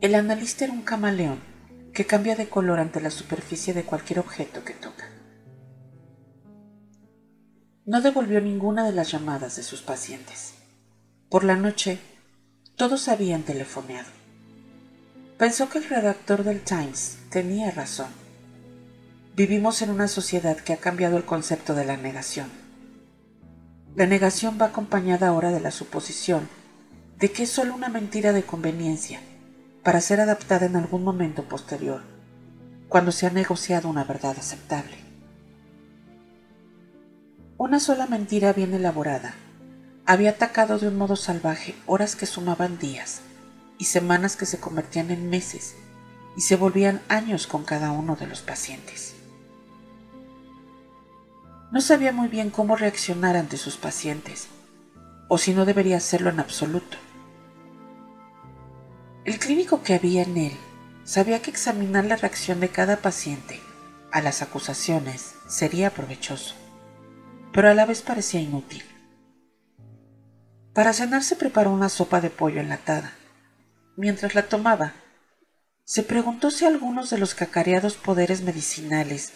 el 0.00 0.16
analista 0.16 0.64
era 0.64 0.72
un 0.72 0.82
camaleón 0.82 1.38
que 1.94 2.04
cambia 2.04 2.34
de 2.34 2.48
color 2.48 2.80
ante 2.80 3.00
la 3.00 3.10
superficie 3.10 3.72
de 3.72 3.84
cualquier 3.84 4.18
objeto 4.18 4.64
que 4.64 4.74
toca. 4.74 5.08
No 7.86 8.00
devolvió 8.00 8.40
ninguna 8.40 8.84
de 8.84 8.92
las 8.92 9.12
llamadas 9.12 9.54
de 9.54 9.62
sus 9.62 9.82
pacientes. 9.82 10.54
Por 11.28 11.44
la 11.44 11.54
noche, 11.54 12.00
todos 12.80 13.08
habían 13.08 13.42
telefoneado. 13.42 14.08
Pensó 15.36 15.68
que 15.68 15.76
el 15.76 15.84
redactor 15.84 16.44
del 16.44 16.62
Times 16.62 17.18
tenía 17.28 17.70
razón. 17.70 18.08
Vivimos 19.36 19.82
en 19.82 19.90
una 19.90 20.08
sociedad 20.08 20.56
que 20.56 20.72
ha 20.72 20.78
cambiado 20.78 21.18
el 21.18 21.26
concepto 21.26 21.74
de 21.74 21.84
la 21.84 21.98
negación. 21.98 22.48
La 23.96 24.06
negación 24.06 24.56
va 24.58 24.68
acompañada 24.68 25.28
ahora 25.28 25.50
de 25.50 25.60
la 25.60 25.72
suposición 25.72 26.48
de 27.18 27.30
que 27.30 27.42
es 27.42 27.50
solo 27.50 27.74
una 27.74 27.90
mentira 27.90 28.32
de 28.32 28.44
conveniencia 28.44 29.20
para 29.82 30.00
ser 30.00 30.18
adaptada 30.18 30.64
en 30.64 30.76
algún 30.76 31.04
momento 31.04 31.44
posterior, 31.44 32.00
cuando 32.88 33.12
se 33.12 33.26
ha 33.26 33.30
negociado 33.30 33.90
una 33.90 34.04
verdad 34.04 34.36
aceptable. 34.38 34.96
Una 37.58 37.78
sola 37.78 38.06
mentira 38.06 38.54
bien 38.54 38.72
elaborada 38.72 39.34
había 40.06 40.30
atacado 40.30 40.78
de 40.78 40.88
un 40.88 40.96
modo 40.96 41.16
salvaje 41.16 41.74
horas 41.86 42.16
que 42.16 42.26
sumaban 42.26 42.78
días 42.78 43.20
y 43.78 43.84
semanas 43.84 44.36
que 44.36 44.46
se 44.46 44.60
convertían 44.60 45.10
en 45.10 45.30
meses 45.30 45.76
y 46.36 46.42
se 46.42 46.56
volvían 46.56 47.00
años 47.08 47.46
con 47.46 47.64
cada 47.64 47.92
uno 47.92 48.16
de 48.16 48.26
los 48.26 48.40
pacientes. 48.40 49.14
No 51.72 51.80
sabía 51.80 52.12
muy 52.12 52.28
bien 52.28 52.50
cómo 52.50 52.76
reaccionar 52.76 53.36
ante 53.36 53.56
sus 53.56 53.76
pacientes, 53.76 54.48
o 55.28 55.38
si 55.38 55.54
no 55.54 55.64
debería 55.64 55.98
hacerlo 55.98 56.30
en 56.30 56.40
absoluto. 56.40 56.96
El 59.24 59.38
clínico 59.38 59.82
que 59.82 59.94
había 59.94 60.22
en 60.22 60.36
él 60.36 60.52
sabía 61.04 61.40
que 61.40 61.50
examinar 61.50 62.04
la 62.04 62.16
reacción 62.16 62.58
de 62.58 62.70
cada 62.70 62.96
paciente 62.96 63.60
a 64.10 64.20
las 64.20 64.42
acusaciones 64.42 65.34
sería 65.48 65.90
provechoso, 65.90 66.56
pero 67.52 67.68
a 67.68 67.74
la 67.74 67.86
vez 67.86 68.02
parecía 68.02 68.40
inútil. 68.40 68.82
Para 70.74 70.92
cenar 70.92 71.22
se 71.22 71.36
preparó 71.36 71.72
una 71.72 71.88
sopa 71.88 72.20
de 72.20 72.30
pollo 72.30 72.60
enlatada 72.60 73.14
mientras 74.00 74.34
la 74.34 74.48
tomaba, 74.48 74.94
se 75.84 76.02
preguntó 76.02 76.50
si 76.50 76.64
algunos 76.64 77.10
de 77.10 77.18
los 77.18 77.34
cacareados 77.34 77.96
poderes 77.96 78.40
medicinales 78.42 79.34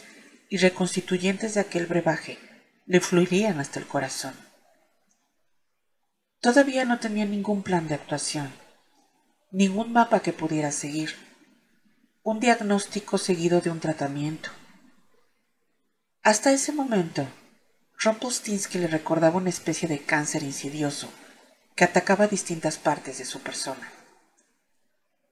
y 0.48 0.56
reconstituyentes 0.56 1.54
de 1.54 1.60
aquel 1.60 1.86
brebaje 1.86 2.38
le 2.86 3.00
fluirían 3.00 3.60
hasta 3.60 3.78
el 3.78 3.86
corazón. 3.86 4.34
Todavía 6.40 6.86
no 6.86 6.98
tenía 6.98 7.26
ningún 7.26 7.62
plan 7.62 7.88
de 7.88 7.94
actuación, 7.94 8.52
ningún 9.50 9.92
mapa 9.92 10.20
que 10.20 10.32
pudiera 10.32 10.72
seguir, 10.72 11.14
un 12.22 12.40
diagnóstico 12.40 13.18
seguido 13.18 13.60
de 13.60 13.70
un 13.70 13.80
tratamiento. 13.80 14.50
Hasta 16.22 16.52
ese 16.52 16.72
momento, 16.72 17.26
Rumpelstiltskin 17.98 18.80
le 18.80 18.86
recordaba 18.86 19.36
una 19.36 19.50
especie 19.50 19.88
de 19.88 19.98
cáncer 19.98 20.42
insidioso 20.42 21.10
que 21.74 21.84
atacaba 21.84 22.26
distintas 22.26 22.78
partes 22.78 23.18
de 23.18 23.24
su 23.24 23.40
persona 23.40 23.90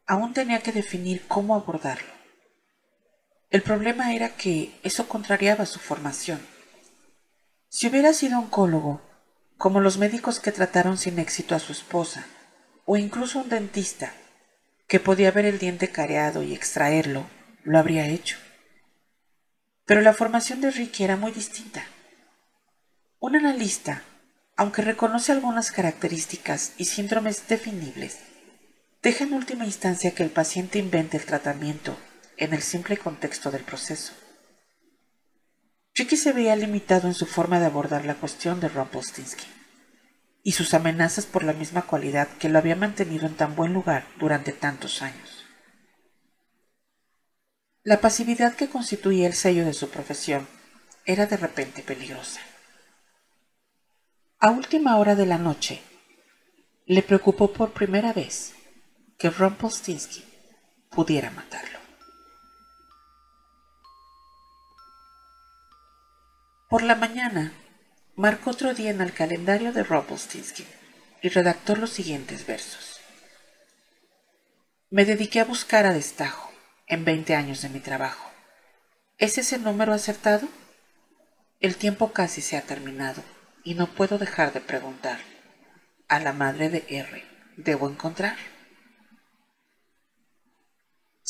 aún 0.07 0.35
tenía 0.35 0.61
que 0.61 0.73
definir 0.73 1.27
cómo 1.27 1.55
abordarlo. 1.55 2.13
El 3.51 3.63
problema 3.63 4.15
era 4.15 4.31
que 4.37 4.79
eso 4.83 5.09
contrariaba 5.09 5.67
su 5.67 5.79
formación. 5.79 6.41
Si 7.69 7.89
hubiera 7.89 8.13
sido 8.13 8.39
oncólogo, 8.39 9.01
como 9.57 9.81
los 9.81 9.99
médicos 9.99 10.41
que 10.41 10.53
trataron 10.53 10.99
sin 10.99 11.19
éxito 11.19 11.55
a 11.55 11.61
su 11.61 11.73
esposa, 11.73 12.27
o 12.85 12.97
incluso 12.97 13.39
un 13.39 13.49
dentista, 13.49 14.13
que 14.89 15.01
podía 15.01 15.31
ver 15.31 15.47
el 15.47 15.59
diente 15.59 15.89
careado 15.89 16.43
y 16.43 16.55
extraerlo, 16.55 17.25
lo 17.63 17.79
habría 17.79 18.07
hecho. 18.07 18.37
Pero 19.87 20.01
la 20.01 20.13
formación 20.13 20.61
de 20.61 20.71
Ricky 20.71 21.05
era 21.05 21.17
muy 21.17 21.33
distinta. 21.33 21.87
Un 23.19 23.37
analista, 23.37 24.03
aunque 24.63 24.83
reconoce 24.83 25.33
algunas 25.33 25.73
características 25.73 26.75
y 26.79 26.85
síndromes 26.85 27.49
definibles, 27.49 28.19
deja 29.03 29.25
en 29.25 29.33
última 29.33 29.67
instancia 29.67 30.13
que 30.13 30.23
el 30.23 30.31
paciente 30.31 30.79
invente 30.79 31.17
el 31.17 31.25
tratamiento 31.25 31.99
en 32.37 32.55
el 32.55 32.63
simple 32.63 32.97
contexto 32.97 33.51
del 33.51 33.65
proceso. 33.65 34.13
Ricky 35.97 36.17
se 36.17 36.33
veía 36.33 36.55
limitado 36.55 37.09
en 37.09 37.15
su 37.15 37.27
forma 37.27 37.59
de 37.59 37.67
abordar 37.67 38.05
la 38.05 38.15
cuestión 38.15 38.61
de 38.61 38.69
Rumpelstiltskin 38.69 39.51
y 40.45 40.53
sus 40.53 40.75
amenazas 40.75 41.27
por 41.27 41.43
la 41.43 41.55
misma 41.55 41.83
cualidad 41.83 42.29
que 42.39 42.49
lo 42.49 42.61
había 42.61 42.77
mantenido 42.77 43.27
en 43.27 43.35
tan 43.35 43.57
buen 43.57 43.73
lugar 43.73 44.07
durante 44.21 44.53
tantos 44.53 45.03
años. 45.03 45.45
La 47.83 48.01
pasividad 48.01 48.55
que 48.55 48.69
constituía 48.69 49.27
el 49.27 49.35
sello 49.35 49.65
de 49.65 49.75
su 49.75 49.91
profesión 49.91 50.47
era 51.05 51.27
de 51.27 51.37
repente 51.37 51.83
peligrosa. 51.83 52.39
A 54.45 54.51
última 54.51 54.97
hora 54.97 55.15
de 55.15 55.25
la 55.25 55.39
noche, 55.39 55.81
le 56.87 57.05
preocupó 57.05 57.53
por 57.53 57.73
primera 57.73 58.13
vez 58.13 58.55
que 59.17 59.31
Rumpelstiltskin 59.31 60.25
pudiera 60.91 61.31
matarlo. 61.31 61.79
Por 66.69 66.83
la 66.83 66.97
mañana, 66.97 67.53
marcó 68.17 68.51
otro 68.51 68.75
día 68.75 68.91
en 68.91 69.01
el 69.01 69.13
calendario 69.13 69.73
de 69.73 69.85
Rumpelstiltskin 69.85 70.67
y 71.21 71.29
redactó 71.29 71.77
los 71.77 71.91
siguientes 71.91 72.45
versos. 72.45 73.01
Me 74.91 75.05
dediqué 75.05 75.39
a 75.39 75.45
buscar 75.45 75.87
a 75.87 75.93
destajo 75.93 76.51
en 76.89 77.05
20 77.05 77.37
años 77.37 77.63
de 77.63 77.69
mi 77.69 77.79
trabajo. 77.79 78.29
¿Es 79.19 79.39
ese 79.39 79.61
número 79.61 79.93
acertado? 79.93 80.49
El 81.61 81.77
tiempo 81.77 82.13
casi 82.13 82.43
se 82.43 82.57
ha 82.57 82.63
terminado 82.63 83.23
y 83.65 83.75
no 83.75 83.87
puedo 83.87 84.19
dejar 84.19 84.53
de 84.53 84.61
preguntar. 84.61 85.19
A 86.09 86.19
la 86.21 86.33
madre 86.33 86.69
de 86.69 86.85
R, 86.89 87.25
¿debo 87.57 87.89
encontrar? 87.89 88.37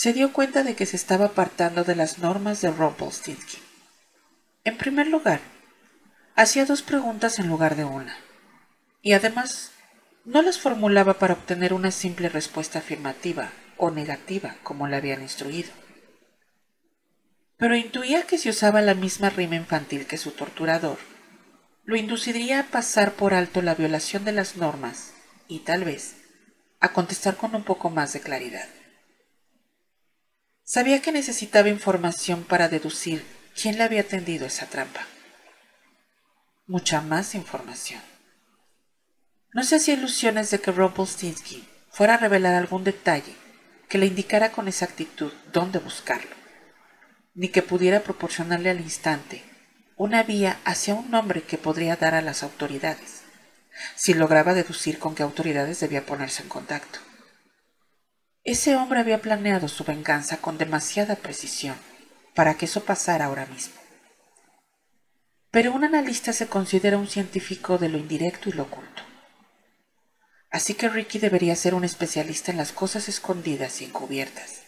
se 0.03 0.12
dio 0.12 0.33
cuenta 0.33 0.64
de 0.64 0.75
que 0.75 0.87
se 0.87 0.97
estaba 0.97 1.27
apartando 1.27 1.85
de 1.85 1.95
las 1.95 2.18
normas 2.18 2.61
de 2.61 2.71
Rumpelstiltskin. 2.71 3.61
En 4.64 4.77
primer 4.77 5.07
lugar, 5.07 5.40
hacía 6.35 6.64
dos 6.64 6.83
preguntas 6.83 7.38
en 7.38 7.49
lugar 7.49 7.77
de 7.77 7.85
una, 7.85 8.16
y 9.03 9.12
además 9.12 9.71
no 10.25 10.42
las 10.42 10.59
formulaba 10.59 11.21
para 11.21 11.35
obtener 11.35 11.73
una 11.73 11.90
simple 11.90 12.29
respuesta 12.29 12.79
afirmativa 12.79 13.51
o 13.77 13.90
negativa 13.90 14.57
como 14.62 14.88
le 14.88 14.97
habían 14.97 15.23
instruido. 15.23 15.71
Pero 17.57 17.77
intuía 17.77 18.23
que 18.23 18.38
si 18.38 18.49
usaba 18.49 18.81
la 18.81 18.95
misma 18.95 19.31
rima 19.31 19.57
infantil 19.57 20.07
que 20.07 20.18
su 20.18 20.33
torturador, 20.33 20.99
lo 21.85 21.97
induciría 21.97 22.61
a 22.61 22.66
pasar 22.66 23.14
por 23.14 23.35
alto 23.35 23.61
la 23.61 23.75
violación 23.75 24.25
de 24.25 24.33
las 24.33 24.57
normas 24.57 25.12
y 25.49 25.61
tal 25.61 25.85
vez 25.85 26.16
a 26.81 26.92
contestar 26.92 27.37
con 27.37 27.55
un 27.55 27.64
poco 27.64 27.90
más 27.90 28.12
de 28.12 28.21
claridad. 28.21 28.68
Sabía 30.64 31.03
que 31.03 31.12
necesitaba 31.12 31.68
información 31.68 32.45
para 32.45 32.68
deducir 32.68 33.25
quién 33.61 33.79
le 33.79 33.85
había 33.85 34.07
tendido 34.07 34.47
esa 34.47 34.66
trampa. 34.66 35.07
Mucha 36.66 37.01
más 37.01 37.35
información. 37.35 38.01
No 39.53 39.64
se 39.64 39.77
hacía 39.77 39.95
ilusiones 39.95 40.51
de 40.51 40.61
que 40.61 40.73
Rumpelstiltskin 40.73 41.66
fuera 41.90 42.14
a 42.14 42.18
revelar 42.18 42.55
algún 42.55 42.85
detalle 42.85 43.35
que 43.88 43.99
le 43.99 44.07
indicara 44.07 44.53
con 44.53 44.68
exactitud 44.68 45.33
dónde 45.53 45.79
buscarlo, 45.79 46.35
ni 47.35 47.49
que 47.49 47.61
pudiera 47.61 48.01
proporcionarle 48.01 48.71
al 48.71 48.81
instante 48.81 49.52
una 50.03 50.25
vía 50.25 50.59
hacia 50.65 50.97
un 50.97 51.12
nombre 51.12 51.45
que 51.45 51.59
podría 51.59 51.95
dar 51.95 52.17
a 52.17 52.23
las 52.23 52.43
autoridades 52.43 53.23
si 53.95 54.15
lograba 54.15 54.53
deducir 54.53 54.99
con 54.99 55.15
qué 55.15 55.23
autoridades 55.23 55.79
debía 55.79 56.05
ponerse 56.05 56.43
en 56.43 56.49
contacto. 56.49 56.99
Ese 58.43 58.75
hombre 58.75 58.99
había 58.99 59.23
planeado 59.23 59.69
su 59.69 59.85
venganza 59.85 60.38
con 60.38 60.59
demasiada 60.59 61.15
precisión 61.15 61.77
para 62.35 62.55
que 62.55 62.65
eso 62.65 62.85
pasara 62.85 63.27
ahora 63.27 63.47
mismo. 63.47 63.75
Pero 65.53 65.73
un 65.73 65.85
analista 65.85 66.33
se 66.33 66.49
considera 66.49 66.99
un 66.99 67.07
científico 67.07 67.79
de 67.79 67.88
lo 67.88 67.97
indirecto 67.97 68.49
y 68.49 68.55
lo 68.55 68.65
oculto. 68.65 69.05
Así 70.51 70.75
que 70.75 70.88
Ricky 70.88 71.21
debería 71.21 71.55
ser 71.55 71.75
un 71.75 71.85
especialista 71.85 72.51
en 72.51 72.59
las 72.59 72.73
cosas 72.73 73.09
escondidas 73.09 73.81
y 73.81 73.85
encubiertas. 73.85 74.62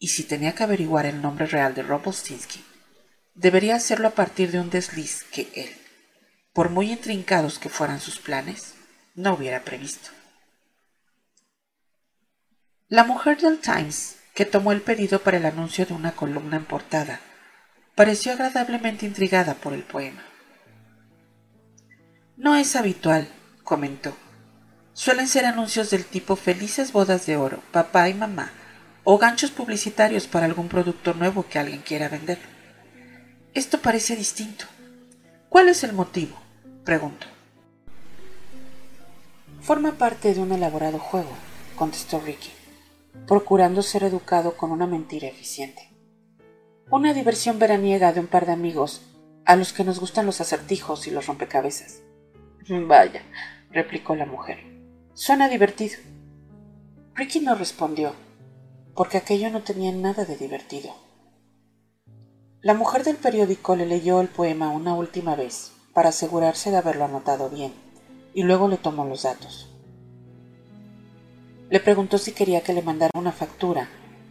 Y 0.00 0.08
si 0.08 0.24
tenía 0.24 0.52
que 0.52 0.64
averiguar 0.64 1.06
el 1.06 1.22
nombre 1.22 1.46
real 1.46 1.74
de 1.74 1.84
Robostinski, 1.84 2.73
debería 3.34 3.76
hacerlo 3.76 4.08
a 4.08 4.12
partir 4.12 4.50
de 4.50 4.60
un 4.60 4.70
desliz 4.70 5.24
que 5.24 5.50
él, 5.54 5.70
por 6.52 6.70
muy 6.70 6.92
intrincados 6.92 7.58
que 7.58 7.68
fueran 7.68 8.00
sus 8.00 8.18
planes, 8.18 8.74
no 9.14 9.34
hubiera 9.34 9.64
previsto. 9.64 10.10
La 12.88 13.04
mujer 13.04 13.40
del 13.40 13.58
Times, 13.58 14.16
que 14.34 14.44
tomó 14.44 14.72
el 14.72 14.82
pedido 14.82 15.20
para 15.20 15.36
el 15.36 15.46
anuncio 15.46 15.86
de 15.86 15.94
una 15.94 16.12
columna 16.12 16.56
en 16.56 16.64
portada, 16.64 17.20
pareció 17.94 18.32
agradablemente 18.32 19.06
intrigada 19.06 19.54
por 19.54 19.72
el 19.72 19.82
poema. 19.82 20.24
No 22.36 22.56
es 22.56 22.76
habitual, 22.76 23.28
comentó. 23.62 24.16
Suelen 24.92 25.28
ser 25.28 25.44
anuncios 25.44 25.90
del 25.90 26.04
tipo 26.04 26.36
felices 26.36 26.92
bodas 26.92 27.26
de 27.26 27.36
oro, 27.36 27.62
papá 27.72 28.08
y 28.08 28.14
mamá, 28.14 28.52
o 29.02 29.18
ganchos 29.18 29.50
publicitarios 29.50 30.26
para 30.26 30.46
algún 30.46 30.68
producto 30.68 31.14
nuevo 31.14 31.46
que 31.48 31.58
alguien 31.58 31.82
quiera 31.82 32.08
vender. 32.08 32.53
Esto 33.54 33.80
parece 33.80 34.16
distinto. 34.16 34.64
¿Cuál 35.48 35.68
es 35.68 35.84
el 35.84 35.92
motivo? 35.92 36.36
Preguntó. 36.84 37.28
Forma 39.60 39.92
parte 39.92 40.34
de 40.34 40.40
un 40.40 40.50
elaborado 40.50 40.98
juego, 40.98 41.30
contestó 41.76 42.18
Ricky, 42.18 42.50
procurando 43.28 43.82
ser 43.82 44.02
educado 44.02 44.56
con 44.56 44.72
una 44.72 44.88
mentira 44.88 45.28
eficiente. 45.28 45.88
Una 46.90 47.14
diversión 47.14 47.60
veraniega 47.60 48.12
de 48.12 48.18
un 48.18 48.26
par 48.26 48.44
de 48.44 48.52
amigos 48.52 49.02
a 49.44 49.54
los 49.54 49.72
que 49.72 49.84
nos 49.84 50.00
gustan 50.00 50.26
los 50.26 50.40
acertijos 50.40 51.06
y 51.06 51.12
los 51.12 51.28
rompecabezas. 51.28 52.00
Vaya, 52.68 53.22
replicó 53.70 54.16
la 54.16 54.26
mujer. 54.26 54.58
Suena 55.14 55.48
divertido. 55.48 55.98
Ricky 57.14 57.38
no 57.38 57.54
respondió, 57.54 58.14
porque 58.96 59.16
aquello 59.16 59.48
no 59.50 59.62
tenía 59.62 59.92
nada 59.92 60.24
de 60.24 60.36
divertido. 60.36 61.03
La 62.64 62.72
mujer 62.72 63.04
del 63.04 63.16
periódico 63.16 63.76
le 63.76 63.84
leyó 63.84 64.22
el 64.22 64.28
poema 64.28 64.70
una 64.70 64.94
última 64.94 65.36
vez 65.36 65.72
para 65.92 66.08
asegurarse 66.08 66.70
de 66.70 66.78
haberlo 66.78 67.04
anotado 67.04 67.50
bien, 67.50 67.74
y 68.32 68.42
luego 68.42 68.68
le 68.68 68.78
tomó 68.78 69.04
los 69.04 69.24
datos. 69.24 69.68
Le 71.68 71.78
preguntó 71.80 72.16
si 72.16 72.32
quería 72.32 72.62
que 72.62 72.72
le 72.72 72.80
mandara 72.80 73.10
una 73.18 73.32
factura 73.32 73.90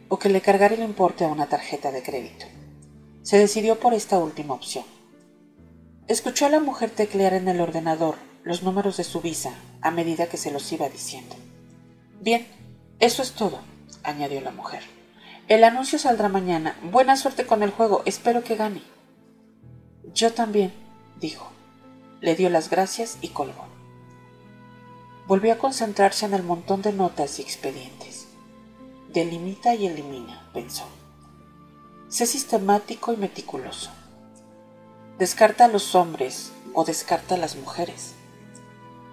o 0.09 0.17
que 0.17 0.29
le 0.29 0.41
cargara 0.41 0.73
el 0.73 0.81
importe 0.81 1.25
a 1.25 1.27
una 1.27 1.45
tarjeta 1.45 1.91
de 1.91 2.01
crédito. 2.01 2.47
Se 3.21 3.37
decidió 3.37 3.79
por 3.79 3.93
esta 3.93 4.17
última 4.17 4.55
opción. 4.55 4.85
Escuchó 6.07 6.47
a 6.47 6.49
la 6.49 6.59
mujer 6.59 6.89
teclear 6.89 7.35
en 7.35 7.47
el 7.47 7.61
ordenador 7.61 8.15
los 8.41 8.63
números 8.63 8.97
de 8.97 9.03
su 9.03 9.21
visa 9.21 9.53
a 9.79 9.91
medida 9.91 10.25
que 10.25 10.37
se 10.37 10.49
los 10.49 10.71
iba 10.71 10.89
diciendo. 10.89 11.35
Bien, 12.19 12.47
eso 12.99 13.21
es 13.21 13.33
todo, 13.33 13.59
añadió 14.01 14.41
la 14.41 14.51
mujer. 14.51 14.81
El 15.49 15.65
anuncio 15.65 15.99
saldrá 15.99 16.29
mañana. 16.29 16.77
Buena 16.83 17.17
suerte 17.17 17.45
con 17.45 17.63
el 17.63 17.71
juego. 17.71 18.01
Espero 18.05 18.43
que 18.43 18.55
gane. 18.55 18.81
Yo 20.13 20.33
también, 20.33 20.73
dijo. 21.19 21.51
Le 22.21 22.35
dio 22.35 22.49
las 22.49 22.69
gracias 22.69 23.17
y 23.19 23.29
colgó. 23.29 23.65
Volvió 25.27 25.53
a 25.53 25.57
concentrarse 25.57 26.25
en 26.25 26.33
el 26.33 26.43
montón 26.43 26.81
de 26.81 26.93
notas 26.93 27.39
y 27.39 27.41
expedientes. 27.41 28.27
Delimita 29.09 29.75
y 29.75 29.87
elimina, 29.87 30.49
pensó. 30.53 30.85
Sé 32.07 32.25
sistemático 32.25 33.11
y 33.11 33.17
meticuloso. 33.17 33.91
Descarta 35.19 35.65
a 35.65 35.67
los 35.67 35.93
hombres 35.95 36.53
o 36.73 36.85
descarta 36.85 37.35
a 37.35 37.37
las 37.37 37.55
mujeres. 37.57 38.15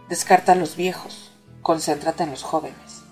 Descarta 0.08 0.52
a 0.52 0.54
los 0.54 0.76
viejos, 0.76 1.32
concéntrate 1.62 2.22
en 2.22 2.30
los 2.30 2.42
jóvenes. 2.42 3.02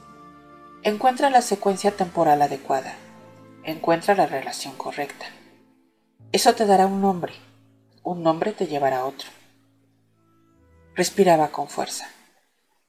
Encuentra 0.83 1.31
la 1.31 1.43
secuencia 1.43 1.97
temporal 1.97 2.43
adecuada. 2.43 2.95
Encuentra 3.69 4.15
la 4.15 4.27
relación 4.27 4.75
correcta. 4.77 5.27
Eso 6.33 6.55
te 6.55 6.65
dará 6.65 6.87
un 6.87 7.03
nombre 7.03 7.35
un 8.09 8.23
nombre 8.23 8.53
te 8.53 8.67
llevará 8.67 9.01
a 9.01 9.05
otro. 9.05 9.29
Respiraba 10.95 11.49
con 11.49 11.69
fuerza. 11.69 12.09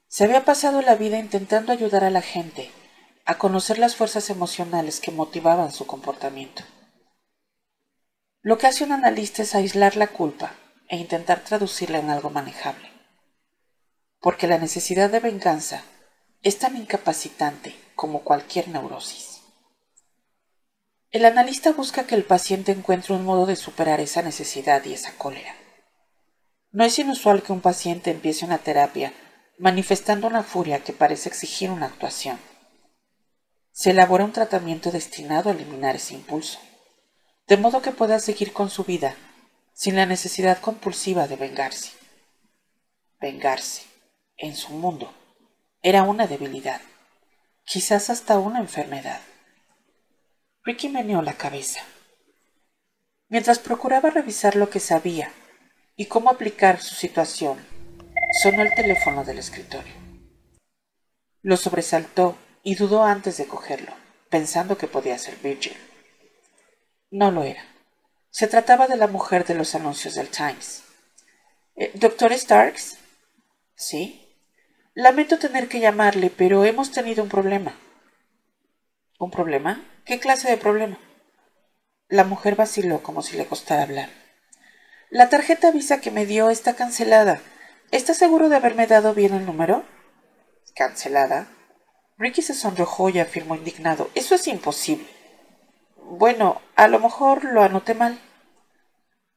Se 0.07 0.23
había 0.23 0.45
pasado 0.45 0.81
la 0.81 0.95
vida 0.95 1.19
intentando 1.19 1.73
ayudar 1.73 2.05
a 2.05 2.09
la 2.09 2.21
gente 2.21 2.71
a 3.25 3.37
conocer 3.37 3.79
las 3.79 3.97
fuerzas 3.97 4.29
emocionales 4.29 5.01
que 5.01 5.11
motivaban 5.11 5.73
su 5.73 5.85
comportamiento. 5.85 6.63
Lo 8.41 8.57
que 8.57 8.67
hace 8.67 8.85
un 8.85 8.93
analista 8.93 9.41
es 9.41 9.53
aislar 9.55 9.97
la 9.97 10.07
culpa 10.07 10.53
e 10.87 10.95
intentar 10.95 11.41
traducirla 11.41 11.99
en 11.99 12.09
algo 12.09 12.29
manejable. 12.29 12.89
Porque 14.21 14.47
la 14.47 14.57
necesidad 14.57 15.09
de 15.09 15.19
venganza 15.19 15.83
es 16.41 16.57
tan 16.59 16.77
incapacitante 16.77 17.75
como 17.93 18.21
cualquier 18.21 18.69
neurosis. 18.69 19.28
El 21.11 21.25
analista 21.25 21.71
busca 21.71 22.05
que 22.05 22.13
el 22.13 22.23
paciente 22.23 22.71
encuentre 22.71 23.15
un 23.15 23.25
modo 23.25 23.47
de 23.47 23.55
superar 23.55 23.99
esa 23.99 24.21
necesidad 24.21 24.85
y 24.85 24.93
esa 24.93 25.11
cólera. 25.17 25.55
No 26.71 26.83
es 26.83 26.99
inusual 26.99 27.41
que 27.41 27.51
un 27.51 27.61
paciente 27.61 28.11
empiece 28.11 28.45
una 28.45 28.59
terapia 28.59 29.11
manifestando 29.57 30.27
una 30.27 30.43
furia 30.43 30.83
que 30.83 30.93
parece 30.93 31.29
exigir 31.29 31.71
una 31.71 31.87
actuación. 31.87 32.39
Se 33.71 33.89
elabora 33.89 34.23
un 34.23 34.33
tratamiento 34.33 34.91
destinado 34.91 35.49
a 35.49 35.53
eliminar 35.53 35.95
ese 35.95 36.13
impulso, 36.13 36.59
de 37.47 37.57
modo 37.57 37.81
que 37.81 37.91
pueda 37.91 38.19
seguir 38.19 38.53
con 38.53 38.69
su 38.69 38.83
vida 38.83 39.15
sin 39.73 39.95
la 39.95 40.05
necesidad 40.05 40.59
compulsiva 40.59 41.27
de 41.27 41.37
vengarse. 41.37 41.89
Vengarse, 43.19 43.83
en 44.37 44.55
su 44.55 44.73
mundo, 44.73 45.11
era 45.81 46.03
una 46.03 46.27
debilidad, 46.27 46.81
quizás 47.65 48.11
hasta 48.11 48.37
una 48.37 48.59
enfermedad. 48.59 49.21
Ricky 50.63 50.89
meneó 50.89 51.21
la 51.21 51.33
cabeza. 51.33 51.81
Mientras 53.29 53.59
procuraba 53.59 54.09
revisar 54.09 54.55
lo 54.55 54.69
que 54.69 54.79
sabía 54.79 55.31
y 55.95 56.07
cómo 56.07 56.29
aplicar 56.29 56.81
su 56.81 56.95
situación, 56.95 57.59
sonó 58.41 58.61
el 58.63 58.73
teléfono 58.75 59.23
del 59.23 59.39
escritorio. 59.39 59.93
Lo 61.41 61.55
sobresaltó 61.55 62.37
y 62.63 62.75
dudó 62.75 63.03
antes 63.05 63.37
de 63.37 63.47
cogerlo, 63.47 63.93
pensando 64.29 64.77
que 64.77 64.87
podía 64.87 65.17
ser 65.17 65.37
Virgil. 65.37 65.77
No 67.09 67.31
lo 67.31 67.43
era. 67.43 67.63
Se 68.29 68.47
trataba 68.47 68.87
de 68.87 68.97
la 68.97 69.07
mujer 69.07 69.45
de 69.45 69.55
los 69.55 69.73
anuncios 69.75 70.15
del 70.15 70.29
Times. 70.29 70.83
Eh, 71.75 71.91
¿Doctor 71.95 72.33
Starks? 72.33 72.97
Sí. 73.75 74.27
Lamento 74.93 75.39
tener 75.39 75.69
que 75.69 75.79
llamarle, 75.79 76.29
pero 76.29 76.65
hemos 76.65 76.91
tenido 76.91 77.23
un 77.23 77.29
problema. 77.29 77.77
¿Un 79.17 79.31
problema? 79.31 79.83
¿Qué 80.09 80.19
clase 80.19 80.49
de 80.49 80.57
problema? 80.57 80.97
La 82.07 82.23
mujer 82.23 82.55
vaciló 82.55 83.03
como 83.03 83.21
si 83.21 83.37
le 83.37 83.45
costara 83.45 83.83
hablar. 83.83 84.09
La 85.11 85.29
tarjeta 85.29 85.69
Visa 85.69 86.01
que 86.01 86.09
me 86.09 86.25
dio 86.25 86.49
está 86.49 86.73
cancelada. 86.75 87.39
¿Está 87.91 88.15
seguro 88.15 88.49
de 88.49 88.55
haberme 88.55 88.87
dado 88.87 89.13
bien 89.13 89.35
el 89.35 89.45
número? 89.45 89.83
¿Cancelada? 90.73 91.47
Ricky 92.17 92.41
se 92.41 92.55
sonrojó 92.55 93.09
y 93.09 93.19
afirmó 93.19 93.53
indignado. 93.53 94.09
Eso 94.15 94.33
es 94.33 94.47
imposible. 94.47 95.05
Bueno, 95.95 96.59
a 96.75 96.87
lo 96.87 96.99
mejor 96.99 97.43
lo 97.43 97.61
anoté 97.61 97.93
mal. 97.93 98.19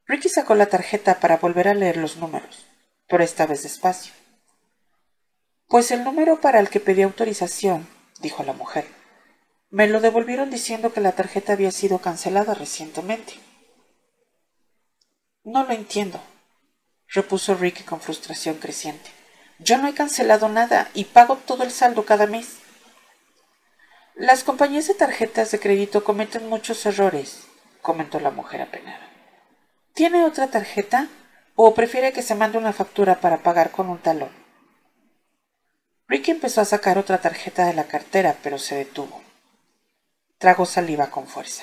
Ricky 0.06 0.30
sacó 0.30 0.54
la 0.54 0.70
tarjeta 0.70 1.20
para 1.20 1.36
volver 1.36 1.68
a 1.68 1.74
leer 1.74 1.98
los 1.98 2.16
números, 2.16 2.64
pero 3.08 3.22
esta 3.22 3.44
vez 3.44 3.62
despacio. 3.62 4.14
Pues 5.68 5.90
el 5.90 6.02
número 6.02 6.40
para 6.40 6.60
el 6.60 6.70
que 6.70 6.80
pedí 6.80 7.02
autorización, 7.02 7.86
dijo 8.22 8.42
la 8.42 8.54
mujer, 8.54 8.86
me 9.72 9.88
lo 9.88 10.00
devolvieron 10.00 10.50
diciendo 10.50 10.92
que 10.92 11.00
la 11.00 11.12
tarjeta 11.12 11.54
había 11.54 11.70
sido 11.70 11.98
cancelada 11.98 12.52
recientemente. 12.52 13.32
No 15.44 15.64
lo 15.64 15.72
entiendo. 15.72 16.20
repuso 17.08 17.54
Ricky 17.54 17.82
con 17.82 18.00
frustración 18.00 18.56
creciente. 18.56 19.10
Yo 19.58 19.78
no 19.78 19.88
he 19.88 19.94
cancelado 19.94 20.50
nada 20.50 20.90
y 20.92 21.06
pago 21.06 21.36
todo 21.36 21.62
el 21.62 21.70
saldo 21.70 22.04
cada 22.04 22.26
mes. 22.26 22.58
Las 24.14 24.44
compañías 24.44 24.88
de 24.88 24.94
tarjetas 24.94 25.50
de 25.50 25.58
crédito 25.58 26.04
cometen 26.04 26.50
muchos 26.50 26.84
errores, 26.84 27.46
comentó 27.80 28.20
la 28.20 28.30
mujer 28.30 28.60
apenada. 28.60 29.08
¿Tiene 29.94 30.24
otra 30.24 30.48
tarjeta? 30.48 31.08
¿O 31.54 31.74
prefiere 31.74 32.12
que 32.12 32.20
se 32.20 32.34
mande 32.34 32.58
una 32.58 32.74
factura 32.74 33.20
para 33.20 33.38
pagar 33.38 33.70
con 33.70 33.88
un 33.88 33.98
talón? 33.98 34.30
Ricky 36.08 36.30
empezó 36.30 36.60
a 36.60 36.66
sacar 36.66 36.98
otra 36.98 37.22
tarjeta 37.22 37.64
de 37.64 37.72
la 37.72 37.84
cartera, 37.84 38.36
pero 38.42 38.58
se 38.58 38.74
detuvo. 38.74 39.21
Tragó 40.42 40.66
saliva 40.66 41.08
con 41.08 41.28
fuerza. 41.28 41.62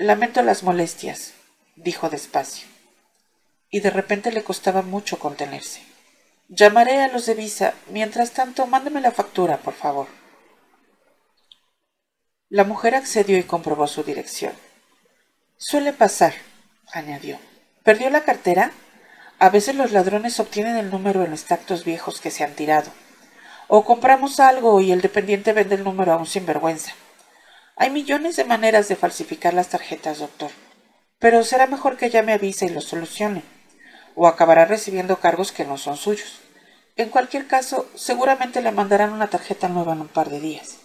Lamento 0.00 0.42
las 0.42 0.64
molestias, 0.64 1.34
dijo 1.76 2.10
despacio, 2.10 2.66
y 3.70 3.78
de 3.78 3.90
repente 3.90 4.32
le 4.32 4.42
costaba 4.42 4.82
mucho 4.82 5.20
contenerse. 5.20 5.80
Llamaré 6.48 7.00
a 7.04 7.06
los 7.06 7.26
de 7.26 7.34
Visa. 7.34 7.74
Mientras 7.88 8.32
tanto, 8.32 8.66
mándeme 8.66 9.00
la 9.00 9.12
factura, 9.12 9.58
por 9.58 9.74
favor. 9.74 10.08
La 12.48 12.64
mujer 12.64 12.96
accedió 12.96 13.38
y 13.38 13.44
comprobó 13.44 13.86
su 13.86 14.02
dirección. 14.02 14.52
Suele 15.56 15.92
pasar, 15.92 16.34
añadió. 16.92 17.38
¿Perdió 17.84 18.10
la 18.10 18.24
cartera? 18.24 18.72
A 19.38 19.50
veces 19.50 19.76
los 19.76 19.92
ladrones 19.92 20.40
obtienen 20.40 20.76
el 20.76 20.90
número 20.90 21.22
en 21.22 21.30
los 21.30 21.44
tactos 21.44 21.84
viejos 21.84 22.20
que 22.20 22.32
se 22.32 22.42
han 22.42 22.56
tirado. 22.56 22.90
O 23.68 23.84
compramos 23.84 24.40
algo 24.40 24.80
y 24.80 24.90
el 24.90 25.00
dependiente 25.00 25.52
vende 25.52 25.76
el 25.76 25.84
número 25.84 26.12
a 26.12 26.16
un 26.16 26.26
sinvergüenza. 26.26 26.92
Hay 27.76 27.90
millones 27.90 28.36
de 28.36 28.44
maneras 28.44 28.88
de 28.88 28.96
falsificar 28.96 29.54
las 29.54 29.68
tarjetas, 29.68 30.18
doctor. 30.18 30.50
Pero 31.18 31.42
será 31.44 31.66
mejor 31.66 31.96
que 31.96 32.10
ya 32.10 32.22
me 32.22 32.32
avise 32.32 32.66
y 32.66 32.70
lo 32.70 32.80
solucione. 32.80 33.42
O 34.14 34.26
acabará 34.26 34.64
recibiendo 34.64 35.20
cargos 35.20 35.52
que 35.52 35.64
no 35.64 35.78
son 35.78 35.96
suyos. 35.96 36.40
En 36.96 37.10
cualquier 37.10 37.46
caso, 37.46 37.88
seguramente 37.94 38.62
le 38.62 38.70
mandarán 38.70 39.12
una 39.12 39.28
tarjeta 39.28 39.68
nueva 39.68 39.94
en 39.94 40.02
un 40.02 40.08
par 40.08 40.30
de 40.30 40.40
días. 40.40 40.78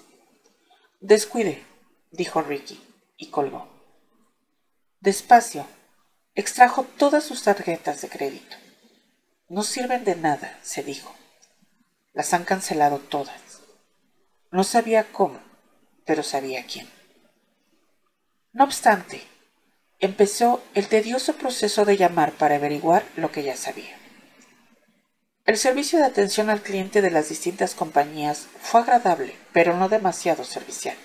Descuide, 0.99 1.63
dijo 2.12 2.41
Ricky, 2.41 2.82
y 3.17 3.30
colgó. 3.30 3.67
Despacio, 4.99 5.67
Extrajo 6.39 6.84
todas 6.84 7.25
sus 7.25 7.43
tarjetas 7.43 8.02
de 8.02 8.08
crédito. 8.08 8.56
No 9.49 9.63
sirven 9.63 10.06
de 10.06 10.15
nada, 10.15 10.58
se 10.62 10.84
dijo. 10.84 11.13
Las 12.13 12.34
han 12.34 12.45
cancelado 12.45 12.99
todas. 12.99 13.60
No 14.49 14.63
sabía 14.63 15.12
cómo, 15.12 15.41
pero 16.10 16.24
sabía 16.24 16.65
quién. 16.65 16.89
No 18.52 18.63
obstante, 18.63 19.22
empezó 20.00 20.60
el 20.74 20.88
tedioso 20.88 21.36
proceso 21.36 21.86
de 21.86 21.98
llamar 21.98 22.32
para 22.32 22.56
averiguar 22.56 23.04
lo 23.15 23.32
que 23.32 23.43
ya 23.43 23.56
sabía. 23.56 23.95
El 25.45 25.58
servicio 25.58 26.00
de 26.00 26.06
atención 26.06 26.50
al 26.50 26.63
cliente 26.63 27.04
de 27.04 27.12
las 27.12 27.30
distintas 27.30 27.76
compañías 27.76 28.48
fue 28.60 28.82
agradable, 28.82 29.36
pero 29.54 29.78
no 29.78 29.88
demasiado 29.88 30.43
servicial. 30.45 30.98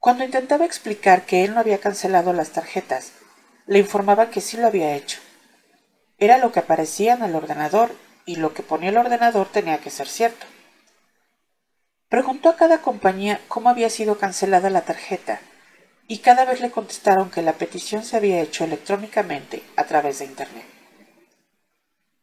Cuando 0.00 0.24
intentaba 0.24 0.64
explicar 0.64 1.24
que 1.24 1.44
él 1.44 1.54
no 1.54 1.60
había 1.60 1.78
cancelado 1.78 2.32
las 2.32 2.50
tarjetas, 2.50 3.12
le 3.66 3.78
informaba 3.78 4.30
que 4.30 4.40
sí 4.40 4.56
lo 4.56 4.66
había 4.66 4.96
hecho. 4.96 5.20
Era 6.18 6.38
lo 6.38 6.50
que 6.50 6.58
aparecía 6.58 7.14
en 7.14 7.22
el 7.22 7.36
ordenador 7.36 7.94
y 8.26 8.34
lo 8.34 8.52
que 8.52 8.64
ponía 8.64 8.90
el 8.90 8.96
ordenador 8.96 9.46
tenía 9.46 9.78
que 9.78 9.90
ser 9.90 10.08
cierto. 10.08 10.44
Preguntó 12.08 12.48
a 12.48 12.56
cada 12.56 12.80
compañía 12.80 13.40
cómo 13.48 13.68
había 13.68 13.90
sido 13.90 14.16
cancelada 14.16 14.70
la 14.70 14.82
tarjeta 14.82 15.40
y 16.06 16.18
cada 16.18 16.46
vez 16.46 16.60
le 16.60 16.70
contestaron 16.70 17.30
que 17.30 17.42
la 17.42 17.52
petición 17.52 18.02
se 18.02 18.16
había 18.16 18.40
hecho 18.40 18.64
electrónicamente 18.64 19.62
a 19.76 19.84
través 19.84 20.20
de 20.20 20.24
Internet. 20.24 20.64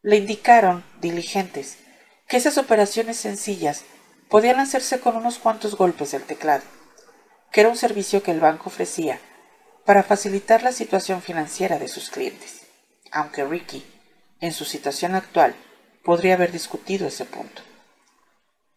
Le 0.01 0.17
indicaron, 0.17 0.83
diligentes, 1.01 1.77
que 2.27 2.37
esas 2.37 2.57
operaciones 2.57 3.17
sencillas 3.17 3.83
podían 4.27 4.59
hacerse 4.59 4.99
con 4.99 5.15
unos 5.15 5.37
cuantos 5.37 5.75
golpes 5.75 6.11
del 6.11 6.23
teclado, 6.23 6.63
que 7.51 7.61
era 7.61 7.69
un 7.69 7.77
servicio 7.77 8.23
que 8.23 8.31
el 8.31 8.39
banco 8.39 8.69
ofrecía 8.69 9.19
para 9.85 10.01
facilitar 10.01 10.63
la 10.63 10.71
situación 10.71 11.21
financiera 11.21 11.77
de 11.77 11.87
sus 11.87 12.09
clientes, 12.09 12.63
aunque 13.11 13.45
Ricky, 13.45 13.85
en 14.41 14.51
su 14.51 14.65
situación 14.65 15.13
actual, 15.13 15.55
podría 16.03 16.33
haber 16.33 16.51
discutido 16.51 17.07
ese 17.07 17.25
punto. 17.25 17.61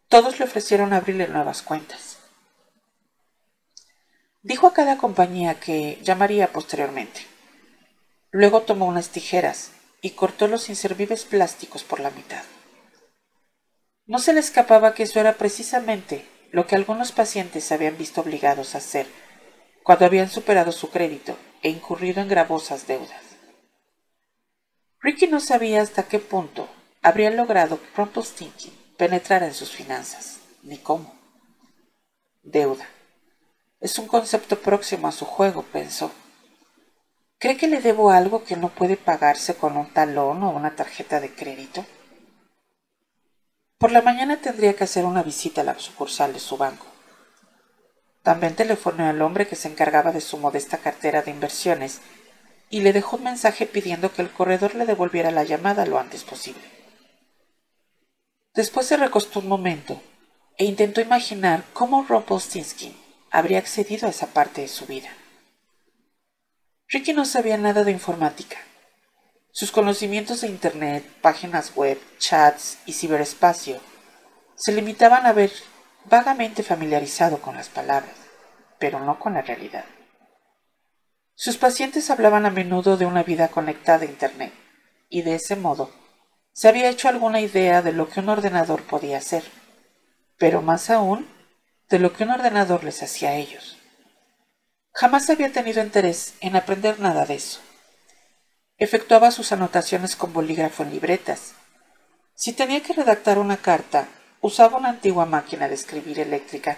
Todos 0.09 0.39
le 0.39 0.47
ofrecieron 0.47 0.95
abrirle 0.95 1.29
nuevas 1.29 1.61
cuentas. 1.61 2.17
Dijo 4.43 4.67
a 4.67 4.73
cada 4.73 4.97
compañía 4.97 5.61
que 5.61 5.99
llamaría 6.03 6.51
posteriormente. 6.51 7.21
Luego 8.31 8.63
tomó 8.63 8.87
unas 8.87 9.11
tijeras 9.11 9.73
y 10.01 10.11
cortó 10.11 10.49
los 10.49 10.71
inservibles 10.71 11.25
plásticos 11.25 11.85
por 11.85 12.01
la 12.01 12.11
mitad. 12.11 12.43
No 14.07 14.19
se 14.19 14.33
le 14.33 14.41
escapaba 14.41 14.95
que 14.95 15.03
eso 15.03 15.21
era 15.21 15.35
precisamente 15.35 16.27
lo 16.53 16.67
que 16.67 16.77
algunos 16.77 17.13
pacientes 17.13 17.71
habían 17.71 17.99
visto 17.99 18.23
obligados 18.23 18.75
a 18.75 18.79
hacer 18.79 19.07
cuando 19.83 20.07
habían 20.07 20.31
superado 20.31 20.73
su 20.73 20.89
crédito 20.89 21.37
e 21.63 21.69
incurrido 21.69 22.23
en 22.23 22.29
gravosas 22.29 22.87
deudas. 22.87 23.23
Ricky 25.01 25.27
no 25.27 25.41
sabía 25.41 25.83
hasta 25.83 26.09
qué 26.09 26.19
punto 26.19 26.67
habría 27.03 27.31
logrado 27.31 27.79
que 27.79 27.89
Rumpelstiltskin 27.95 28.78
penetrara 28.99 29.47
en 29.47 29.55
sus 29.55 29.71
finanzas, 29.71 30.41
ni 30.65 30.77
cómo. 30.77 31.15
Deuda. 32.43 32.87
Es 33.81 33.97
un 33.99 34.09
concepto 34.09 34.59
próximo 34.59 35.07
a 35.07 35.13
su 35.13 35.25
juego, 35.25 35.63
pensó. 35.63 36.11
¿Cree 37.39 37.57
que 37.57 37.69
le 37.69 37.81
debo 37.81 38.11
algo 38.11 38.43
que 38.43 38.57
no 38.57 38.71
puede 38.71 38.97
pagarse 38.97 39.55
con 39.55 39.77
un 39.77 39.89
talón 39.93 40.43
o 40.43 40.51
una 40.51 40.75
tarjeta 40.75 41.21
de 41.21 41.33
crédito? 41.33 41.87
Por 43.79 43.93
la 43.93 44.03
mañana 44.03 44.41
tendría 44.41 44.75
que 44.75 44.83
hacer 44.83 45.05
una 45.05 45.23
visita 45.23 45.61
a 45.61 45.65
la 45.65 45.79
sucursal 45.79 46.33
de 46.33 46.41
su 46.41 46.57
banco. 46.57 46.87
También 48.25 48.57
telefonó 48.57 49.09
al 49.09 49.23
hombre 49.23 49.47
que 49.47 49.55
se 49.55 49.69
encargaba 49.69 50.11
de 50.11 50.21
su 50.21 50.39
modesta 50.39 50.79
cartera 50.79 51.23
de 51.23 51.31
inversiones 51.31 52.01
y 52.69 52.81
le 52.81 52.93
dejó 52.93 53.17
un 53.17 53.23
mensaje 53.23 53.65
pidiendo 53.65 54.13
que 54.13 54.23
el 54.23 54.33
corredor 54.33 54.75
le 54.75 54.87
devolviera 54.87 55.31
la 55.31 55.45
llamada 55.45 55.87
lo 55.87 56.01
antes 56.01 56.25
posible. 56.25 56.78
Después 58.59 58.89
se 58.89 58.97
recostó 58.97 59.39
un 59.39 59.47
momento 59.47 60.03
e 60.57 60.65
intentó 60.65 61.01
imaginar 61.01 61.63
cómo 61.75 62.05
Rumpelstiltskin 62.09 62.93
habría 63.31 63.61
accedido 63.61 64.09
a 64.09 64.11
esa 64.11 64.27
parte 64.27 64.63
de 64.63 64.67
su 64.67 64.85
vida. 64.85 65.11
Ricky 66.89 67.13
no 67.13 67.25
sabía 67.25 67.57
nada 67.57 67.85
de 67.85 67.93
informática. 67.93 68.57
Sus 69.53 69.71
conocimientos 69.71 70.41
de 70.41 70.49
Internet, 70.49 71.05
páginas 71.23 71.77
web, 71.77 72.01
chats 72.19 72.79
y 72.85 72.95
ciberespacio 72.95 73.79
se 74.57 74.73
limitaban 74.73 75.25
a 75.27 75.33
ver 75.33 75.53
vagamente 76.07 76.65
familiarizado 76.65 77.41
con 77.41 77.55
las 77.55 77.69
palabras, 77.69 78.17
pero 78.81 78.99
no 78.99 79.21
con 79.21 79.35
la 79.35 79.43
realidad. 79.43 79.85
Sus 81.37 81.59
pacientes 81.59 82.11
hablaban 82.11 82.45
a 82.45 82.51
menudo 82.51 82.97
de 82.97 83.07
una 83.07 83.23
vida 83.23 83.47
conectada 83.47 84.03
a 84.03 84.07
Internet, 84.11 84.53
y 85.09 85.23
de 85.23 85.37
ese 85.37 85.55
modo 85.55 85.93
se 86.59 86.67
había 86.67 86.89
hecho 86.89 87.09
alguna 87.09 87.41
idea 87.41 87.83
de 87.83 87.93
lo 87.93 88.09
que 88.09 88.19
un 88.19 88.31
ordenador 88.31 88.83
podía 88.83 89.19
hacer, 89.19 89.45
pero 90.39 90.61
más 90.61 90.91
aún 90.91 91.29
de 91.89 92.01
lo 92.01 92.13
que 92.13 92.25
un 92.25 92.31
ordenador 92.31 92.83
les 92.83 93.01
hacía 93.01 93.29
a 93.29 93.35
ellos. 93.37 93.79
Jamás 94.93 95.31
había 95.31 95.53
tenido 95.53 95.81
interés 95.81 96.35
en 96.41 96.57
aprender 96.57 96.99
nada 96.99 97.27
de 97.27 97.37
eso. 97.37 97.61
Efectuaba 98.77 99.31
sus 99.31 99.53
anotaciones 99.53 100.17
con 100.17 100.33
bolígrafo 100.33 100.83
en 100.83 100.91
libretas. 100.91 101.55
Si 102.35 102.53
tenía 102.53 102.83
que 102.83 102.93
redactar 102.93 103.39
una 103.39 103.59
carta, 103.59 104.09
Usaba 104.41 104.79
una 104.79 104.91
antigua 104.91 105.27
máquina 105.27 105.69
de 105.69 105.75
escribir 105.75 106.19
eléctrica 106.19 106.77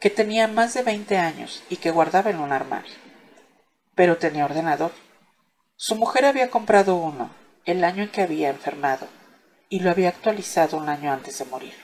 que 0.00 0.10
tenía 0.10 0.46
más 0.48 0.74
de 0.74 0.82
20 0.82 1.16
años 1.18 1.64
y 1.70 1.78
que 1.78 1.92
guardaba 1.92 2.30
en 2.30 2.40
un 2.40 2.52
armario. 2.52 2.94
Pero 3.94 4.18
tenía 4.18 4.44
ordenador. 4.44 4.92
Su 5.76 5.94
mujer 5.94 6.24
había 6.24 6.50
comprado 6.50 6.96
uno 6.96 7.30
el 7.64 7.82
año 7.82 8.04
en 8.04 8.10
que 8.10 8.22
había 8.22 8.50
enfermado 8.50 9.08
y 9.68 9.80
lo 9.80 9.90
había 9.90 10.10
actualizado 10.10 10.76
un 10.76 10.88
año 10.88 11.12
antes 11.12 11.38
de 11.38 11.44
morir. 11.44 11.74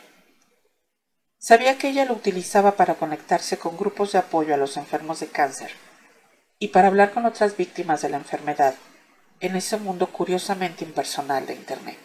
Sabía 1.39 1.76
que 1.76 1.89
ella 1.89 2.05
lo 2.05 2.14
utilizaba 2.14 2.76
para 2.76 2.95
conectarse 2.95 3.59
con 3.59 3.76
grupos 3.76 4.12
de 4.12 4.18
apoyo 4.18 4.55
a 4.55 4.57
los 4.57 4.76
enfermos 4.76 5.18
de 5.20 5.26
cáncer 5.26 5.72
y 6.59 6.68
para 6.68 6.89
hablar 6.89 7.12
con 7.12 7.26
otras 7.26 7.57
víctimas 7.57 8.03
de 8.03 8.11
la 8.11 8.18
enfermedad 8.18 8.74
en 9.41 9.57
ese 9.57 9.76
mundo 9.76 10.07
curiosamente 10.12 10.85
impersonal 10.85 11.47
de 11.47 11.55
Internet. 11.55 11.99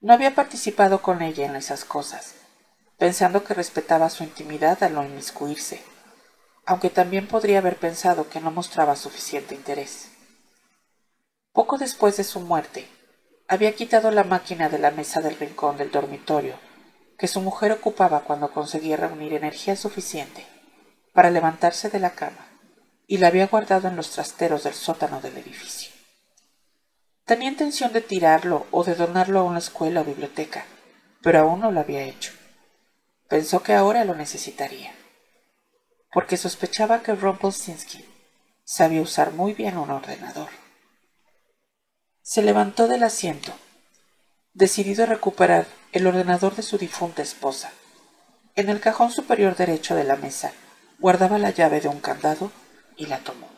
No 0.00 0.12
había 0.12 0.34
participado 0.34 1.00
con 1.00 1.22
ella 1.22 1.46
en 1.46 1.56
esas 1.56 1.86
cosas, 1.86 2.34
pensando 2.98 3.42
que 3.42 3.54
respetaba 3.54 4.10
su 4.10 4.22
intimidad 4.22 4.82
al 4.82 4.92
no 4.92 5.02
inmiscuirse, 5.02 5.82
aunque 6.66 6.90
también 6.90 7.26
podría 7.26 7.60
haber 7.60 7.76
pensado 7.76 8.28
que 8.28 8.40
no 8.40 8.50
mostraba 8.50 8.96
suficiente 8.96 9.54
interés. 9.54 10.10
Poco 11.52 11.78
después 11.78 12.18
de 12.18 12.24
su 12.24 12.40
muerte, 12.40 12.86
había 13.48 13.74
quitado 13.74 14.10
la 14.10 14.24
máquina 14.24 14.68
de 14.68 14.78
la 14.78 14.90
mesa 14.90 15.22
del 15.22 15.38
rincón 15.38 15.78
del 15.78 15.90
dormitorio 15.90 16.54
que 17.18 17.26
su 17.26 17.40
mujer 17.40 17.72
ocupaba 17.72 18.20
cuando 18.20 18.52
conseguía 18.52 18.98
reunir 18.98 19.32
energía 19.32 19.74
suficiente 19.74 20.46
para 21.14 21.30
levantarse 21.30 21.88
de 21.88 21.98
la 21.98 22.10
cama 22.10 22.46
y 23.06 23.16
la 23.16 23.28
había 23.28 23.46
guardado 23.46 23.88
en 23.88 23.96
los 23.96 24.10
trasteros 24.10 24.64
del 24.64 24.74
sótano 24.74 25.22
del 25.22 25.38
edificio. 25.38 25.90
Tenía 27.24 27.48
intención 27.48 27.92
de 27.94 28.02
tirarlo 28.02 28.66
o 28.70 28.84
de 28.84 28.94
donarlo 28.94 29.40
a 29.40 29.44
una 29.44 29.58
escuela 29.58 30.02
o 30.02 30.04
biblioteca, 30.04 30.66
pero 31.22 31.40
aún 31.40 31.60
no 31.60 31.72
lo 31.72 31.80
había 31.80 32.02
hecho. 32.02 32.32
Pensó 33.28 33.62
que 33.62 33.72
ahora 33.74 34.04
lo 34.04 34.14
necesitaría, 34.14 34.94
porque 36.12 36.36
sospechaba 36.36 37.02
que 37.02 37.14
Rumpelstiltskin 37.14 38.04
sabía 38.62 39.02
usar 39.02 39.32
muy 39.32 39.54
bien 39.54 39.78
un 39.78 39.90
ordenador. 39.90 40.48
Se 42.28 42.42
levantó 42.42 42.88
del 42.88 43.04
asiento, 43.04 43.54
decidido 44.52 45.04
a 45.04 45.06
recuperar 45.06 45.66
el 45.92 46.06
ordenador 46.06 46.54
de 46.54 46.62
su 46.62 46.76
difunta 46.76 47.22
esposa. 47.22 47.72
En 48.54 48.68
el 48.68 48.80
cajón 48.80 49.10
superior 49.10 49.56
derecho 49.56 49.94
de 49.94 50.04
la 50.04 50.16
mesa 50.16 50.52
guardaba 50.98 51.38
la 51.38 51.52
llave 51.52 51.80
de 51.80 51.88
un 51.88 52.00
candado 52.00 52.52
y 52.98 53.06
la 53.06 53.20
tomó. 53.20 53.48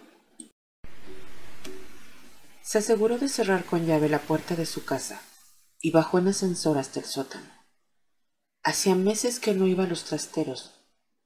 Se 2.62 2.78
aseguró 2.78 3.18
de 3.18 3.28
cerrar 3.28 3.64
con 3.64 3.86
llave 3.86 4.08
la 4.08 4.20
puerta 4.20 4.54
de 4.54 4.66
su 4.66 4.84
casa 4.84 5.20
y 5.80 5.90
bajó 5.90 6.20
en 6.20 6.28
ascensor 6.28 6.78
hasta 6.78 7.00
el 7.00 7.06
sótano. 7.06 7.50
Hacía 8.62 8.94
meses 8.94 9.40
que 9.40 9.52
no 9.52 9.66
iba 9.66 9.82
a 9.82 9.88
los 9.88 10.04
trasteros 10.04 10.80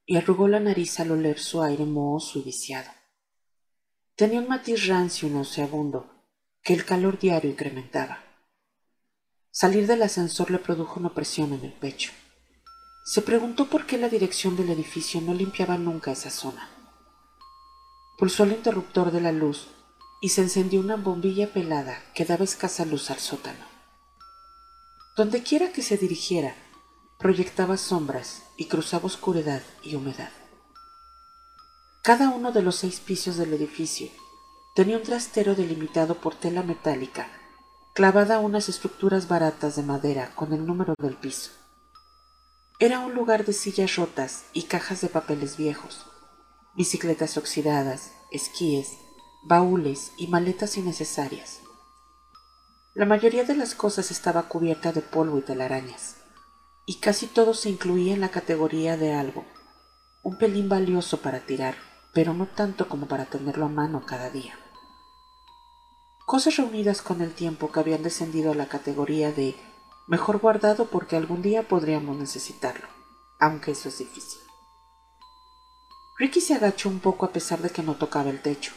y 0.07 0.17
arrugó 0.17 0.49
la 0.49 0.61
nariz 0.61 0.99
al 0.99 1.11
oler 1.11 1.39
su 1.39 1.63
aire 1.63 1.85
mohoso 1.85 2.39
y 2.39 2.43
viciado. 2.43 2.91
Tenía 4.17 4.41
un 4.41 4.49
matiz 4.49 4.87
rancio 4.87 5.29
y 5.29 5.33
nauseabundo 5.33 6.14
que 6.65 6.73
el 6.73 6.87
calor 6.87 7.19
diario 7.19 7.51
incrementaba. 7.51 8.25
Salir 9.51 9.87
del 9.87 10.03
ascensor 10.03 10.51
le 10.51 10.59
produjo 10.59 10.99
una 10.99 11.13
presión 11.13 11.53
en 11.53 11.63
el 11.63 11.75
pecho. 11.75 12.11
Se 13.05 13.21
preguntó 13.21 13.67
por 13.67 13.85
qué 13.85 13.99
la 13.99 14.09
dirección 14.09 14.57
del 14.57 14.71
edificio 14.71 15.21
no 15.21 15.35
limpiaba 15.35 15.77
nunca 15.77 16.13
esa 16.13 16.31
zona. 16.31 16.71
Pulsó 18.17 18.45
el 18.45 18.53
interruptor 18.53 19.13
de 19.13 19.21
la 19.21 19.31
luz 19.31 19.69
y 20.23 20.31
se 20.31 20.41
encendió 20.41 20.81
una 20.81 20.97
bombilla 20.97 21.53
pelada 21.53 22.03
que 22.15 22.25
daba 22.25 22.45
escasa 22.45 22.87
luz 22.87 23.11
al 23.11 23.19
sótano. 23.19 23.67
Dondequiera 25.19 25.71
que 25.71 25.83
se 25.83 25.99
dirigiera, 25.99 26.57
proyectaba 27.19 27.77
sombras 27.77 28.43
y 28.57 28.65
cruzaba 28.69 29.05
oscuridad 29.05 29.63
y 29.83 29.97
humedad. 29.97 30.31
Cada 32.03 32.31
uno 32.31 32.53
de 32.53 32.63
los 32.63 32.77
seis 32.77 33.01
pisos 33.01 33.37
del 33.37 33.53
edificio 33.53 34.09
tenía 34.75 34.97
un 34.97 35.05
trastero 35.05 35.55
delimitado 35.55 36.17
por 36.17 36.35
tela 36.35 36.65
metálica, 36.65 37.29
clavada 37.95 38.37
a 38.37 38.41
unas 38.41 38.69
estructuras 38.69 39.29
baratas 39.29 39.77
de 39.77 39.85
madera 39.85 40.33
con 40.35 40.53
el 40.53 40.67
número 40.67 40.95
del 40.99 41.15
piso. 41.15 41.53
Era 42.81 42.99
un 42.99 43.15
lugar 43.15 43.45
de 43.45 43.53
sillas 43.53 43.95
rotas 43.95 44.47
y 44.53 44.65
cajas 44.65 45.01
de 45.01 45.09
papeles 45.09 45.57
viejos, 45.57 46.07
bicicletas 46.75 47.37
oxidadas, 47.37 48.11
esquíes, 48.33 48.99
baúles 49.45 50.11
y 50.17 50.27
maletas 50.27 50.77
innecesarias. 50.77 51.61
La 52.95 53.07
mayoría 53.07 53.45
de 53.45 53.55
las 53.55 53.77
cosas 53.77 54.11
estaba 54.11 54.49
cubierta 54.49 54.93
de 54.93 55.03
polvo 55.03 55.39
y 55.39 55.43
telarañas 55.43 56.17
y 56.85 56.97
casi 56.97 57.29
todo 57.29 57.55
se 57.55 57.71
incluía 57.71 58.13
en 58.13 58.21
la 58.21 58.31
categoría 58.31 58.97
de 58.97 59.15
algo, 59.15 59.45
un 60.25 60.37
pelín 60.37 60.69
valioso 60.69 61.21
para 61.23 61.41
tirar, 61.47 61.77
pero 62.13 62.35
no 62.35 62.47
tanto 62.47 62.89
como 62.89 63.07
para 63.07 63.27
tenerlo 63.27 63.67
a 63.67 63.69
mano 63.69 64.05
cada 64.05 64.31
día. 64.31 64.59
Cosas 66.27 66.57
reunidas 66.57 67.03
con 67.03 67.21
el 67.21 67.33
tiempo 67.35 67.71
que 67.71 67.81
habían 67.81 68.03
descendido 68.03 68.53
a 68.53 68.55
la 68.55 68.67
categoría 68.67 69.33
de 69.33 69.57
mejor 70.07 70.39
guardado 70.39 70.87
porque 70.87 71.17
algún 71.17 71.43
día 71.43 71.69
podríamos 71.69 72.17
necesitarlo, 72.17 72.87
aunque 73.41 73.73
eso 73.73 73.89
es 73.89 73.99
difícil. 73.99 74.41
Ricky 76.19 76.41
se 76.41 76.55
agachó 76.55 76.89
un 76.89 77.01
poco 77.01 77.27
a 77.27 77.33
pesar 77.33 77.61
de 77.61 77.71
que 77.71 77.83
no 77.83 77.95
tocaba 77.95 78.31
el 78.31 78.41
techo, 78.41 78.73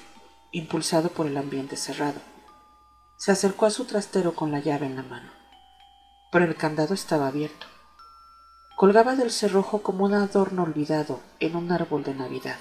impulsado 0.51 1.09
por 1.09 1.27
el 1.27 1.37
ambiente 1.37 1.77
cerrado. 1.77 2.19
Se 3.17 3.31
acercó 3.31 3.65
a 3.65 3.71
su 3.71 3.85
trastero 3.85 4.35
con 4.35 4.51
la 4.51 4.59
llave 4.59 4.85
en 4.85 4.95
la 4.95 5.03
mano, 5.03 5.31
pero 6.31 6.45
el 6.45 6.55
candado 6.55 6.93
estaba 6.93 7.27
abierto 7.27 7.67
colgaba 8.77 9.15
del 9.15 9.31
cerrojo 9.31 9.81
como 9.81 10.05
un 10.05 10.13
adorno 10.13 10.61
olvidado 10.61 11.19
en 11.39 11.55
un 11.55 11.71
árbol 11.71 12.03
de 12.03 12.13
Navidad. 12.13 12.59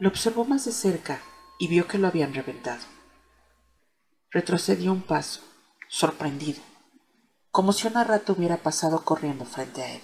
Lo 0.00 0.08
observó 0.08 0.46
más 0.46 0.64
de 0.64 0.72
cerca 0.72 1.20
y 1.58 1.68
vio 1.68 1.86
que 1.86 1.98
lo 1.98 2.08
habían 2.08 2.32
reventado. 2.32 2.80
Retrocedió 4.36 4.92
un 4.92 5.00
paso, 5.00 5.40
sorprendido, 5.88 6.60
como 7.50 7.72
si 7.72 7.86
una 7.86 8.04
rata 8.04 8.32
hubiera 8.34 8.58
pasado 8.58 9.02
corriendo 9.02 9.46
frente 9.46 9.82
a 9.82 9.94
él. 9.94 10.02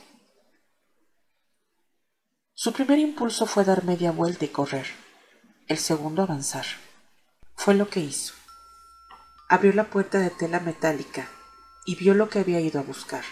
Su 2.55 2.73
primer 2.73 2.99
impulso 2.99 3.45
fue 3.45 3.67
dar 3.67 3.85
media 3.85 4.11
vuelta 4.11 4.47
y 4.47 4.49
correr, 4.49 4.87
el 5.69 5.77
segundo 5.77 6.23
avanzar. 6.23 6.65
Fue 7.57 7.75
lo 7.75 7.91
que 7.91 8.01
hizo. 8.01 8.33
Abrió 9.51 9.75
la 9.75 9.91
puerta 9.91 10.19
de 10.19 10.31
tela 10.31 10.61
metálica 10.61 11.29
y 11.85 11.97
vio 11.97 12.15
lo 12.15 12.31
que 12.31 12.39
había 12.39 12.61
ido 12.61 12.81
a 12.81 12.85
buscar. 12.85 13.25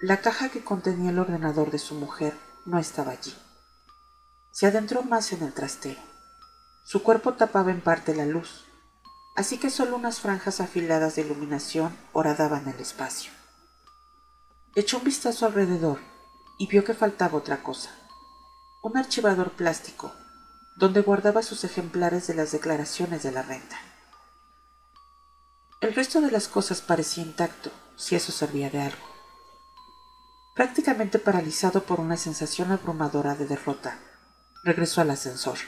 La 0.00 0.22
caja 0.22 0.48
que 0.48 0.64
contenía 0.64 1.10
el 1.10 1.18
ordenador 1.18 1.70
de 1.70 1.78
su 1.78 1.96
mujer 1.96 2.32
no 2.64 2.78
estaba 2.78 3.12
allí. 3.12 3.36
Se 4.52 4.66
adentró 4.66 5.02
más 5.02 5.32
en 5.32 5.42
el 5.42 5.52
trastero. 5.52 6.00
Su 6.82 7.02
cuerpo 7.02 7.34
tapaba 7.34 7.70
en 7.70 7.82
parte 7.82 8.14
la 8.14 8.24
luz, 8.24 8.64
así 9.34 9.58
que 9.58 9.70
solo 9.70 9.96
unas 9.96 10.20
franjas 10.20 10.60
afiladas 10.60 11.16
de 11.16 11.22
iluminación 11.22 11.96
horadaban 12.12 12.68
el 12.68 12.80
espacio. 12.80 13.32
Echó 14.74 14.98
un 14.98 15.04
vistazo 15.04 15.46
alrededor 15.46 15.98
y 16.58 16.66
vio 16.66 16.84
que 16.84 16.94
faltaba 16.94 17.38
otra 17.38 17.62
cosa. 17.62 17.90
Un 18.82 18.96
archivador 18.96 19.52
plástico, 19.52 20.12
donde 20.76 21.02
guardaba 21.02 21.42
sus 21.42 21.64
ejemplares 21.64 22.26
de 22.26 22.34
las 22.34 22.52
declaraciones 22.52 23.22
de 23.22 23.32
la 23.32 23.42
renta. 23.42 23.76
El 25.80 25.94
resto 25.94 26.20
de 26.20 26.30
las 26.30 26.48
cosas 26.48 26.80
parecía 26.80 27.24
intacto, 27.24 27.70
si 27.96 28.14
eso 28.14 28.32
servía 28.32 28.70
de 28.70 28.80
algo. 28.80 29.12
Prácticamente 30.54 31.18
paralizado 31.18 31.82
por 31.82 31.98
una 32.00 32.16
sensación 32.16 32.70
abrumadora 32.70 33.34
de 33.34 33.46
derrota, 33.46 33.98
regresó 34.64 35.00
al 35.00 35.10
ascensor. 35.10 35.58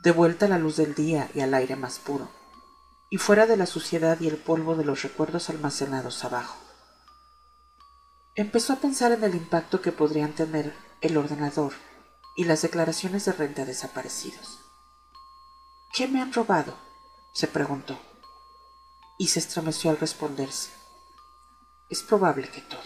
De 0.00 0.10
vuelta 0.10 0.46
a 0.46 0.48
la 0.48 0.58
luz 0.58 0.76
del 0.76 0.94
día 0.94 1.30
y 1.34 1.40
al 1.40 1.54
aire 1.54 1.76
más 1.76 1.98
puro, 1.98 2.28
y 3.10 3.18
fuera 3.18 3.46
de 3.46 3.56
la 3.56 3.66
suciedad 3.66 4.20
y 4.20 4.28
el 4.28 4.36
polvo 4.36 4.74
de 4.74 4.84
los 4.84 5.02
recuerdos 5.02 5.50
almacenados 5.50 6.24
abajo. 6.24 6.58
Empezó 8.34 8.74
a 8.74 8.76
pensar 8.76 9.12
en 9.12 9.24
el 9.24 9.34
impacto 9.34 9.80
que 9.80 9.92
podrían 9.92 10.32
tener 10.32 10.74
el 11.00 11.16
ordenador 11.16 11.72
y 12.36 12.44
las 12.44 12.62
declaraciones 12.62 13.24
de 13.24 13.32
renta 13.32 13.64
desaparecidos. 13.64 14.60
¿Qué 15.92 16.06
me 16.06 16.20
han 16.20 16.32
robado? 16.32 16.76
se 17.32 17.46
preguntó, 17.46 17.98
y 19.18 19.28
se 19.28 19.38
estremeció 19.38 19.90
al 19.90 19.98
responderse. 19.98 20.70
Es 21.88 22.02
probable 22.02 22.48
que 22.48 22.60
todo. 22.62 22.80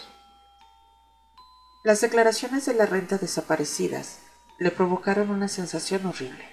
Las 1.83 2.01
declaraciones 2.01 2.65
de 2.65 2.73
la 2.73 2.85
renta 2.85 3.17
desaparecidas 3.17 4.19
le 4.57 4.71
provocaron 4.71 5.29
una 5.29 5.47
sensación 5.47 6.05
horrible. 6.05 6.47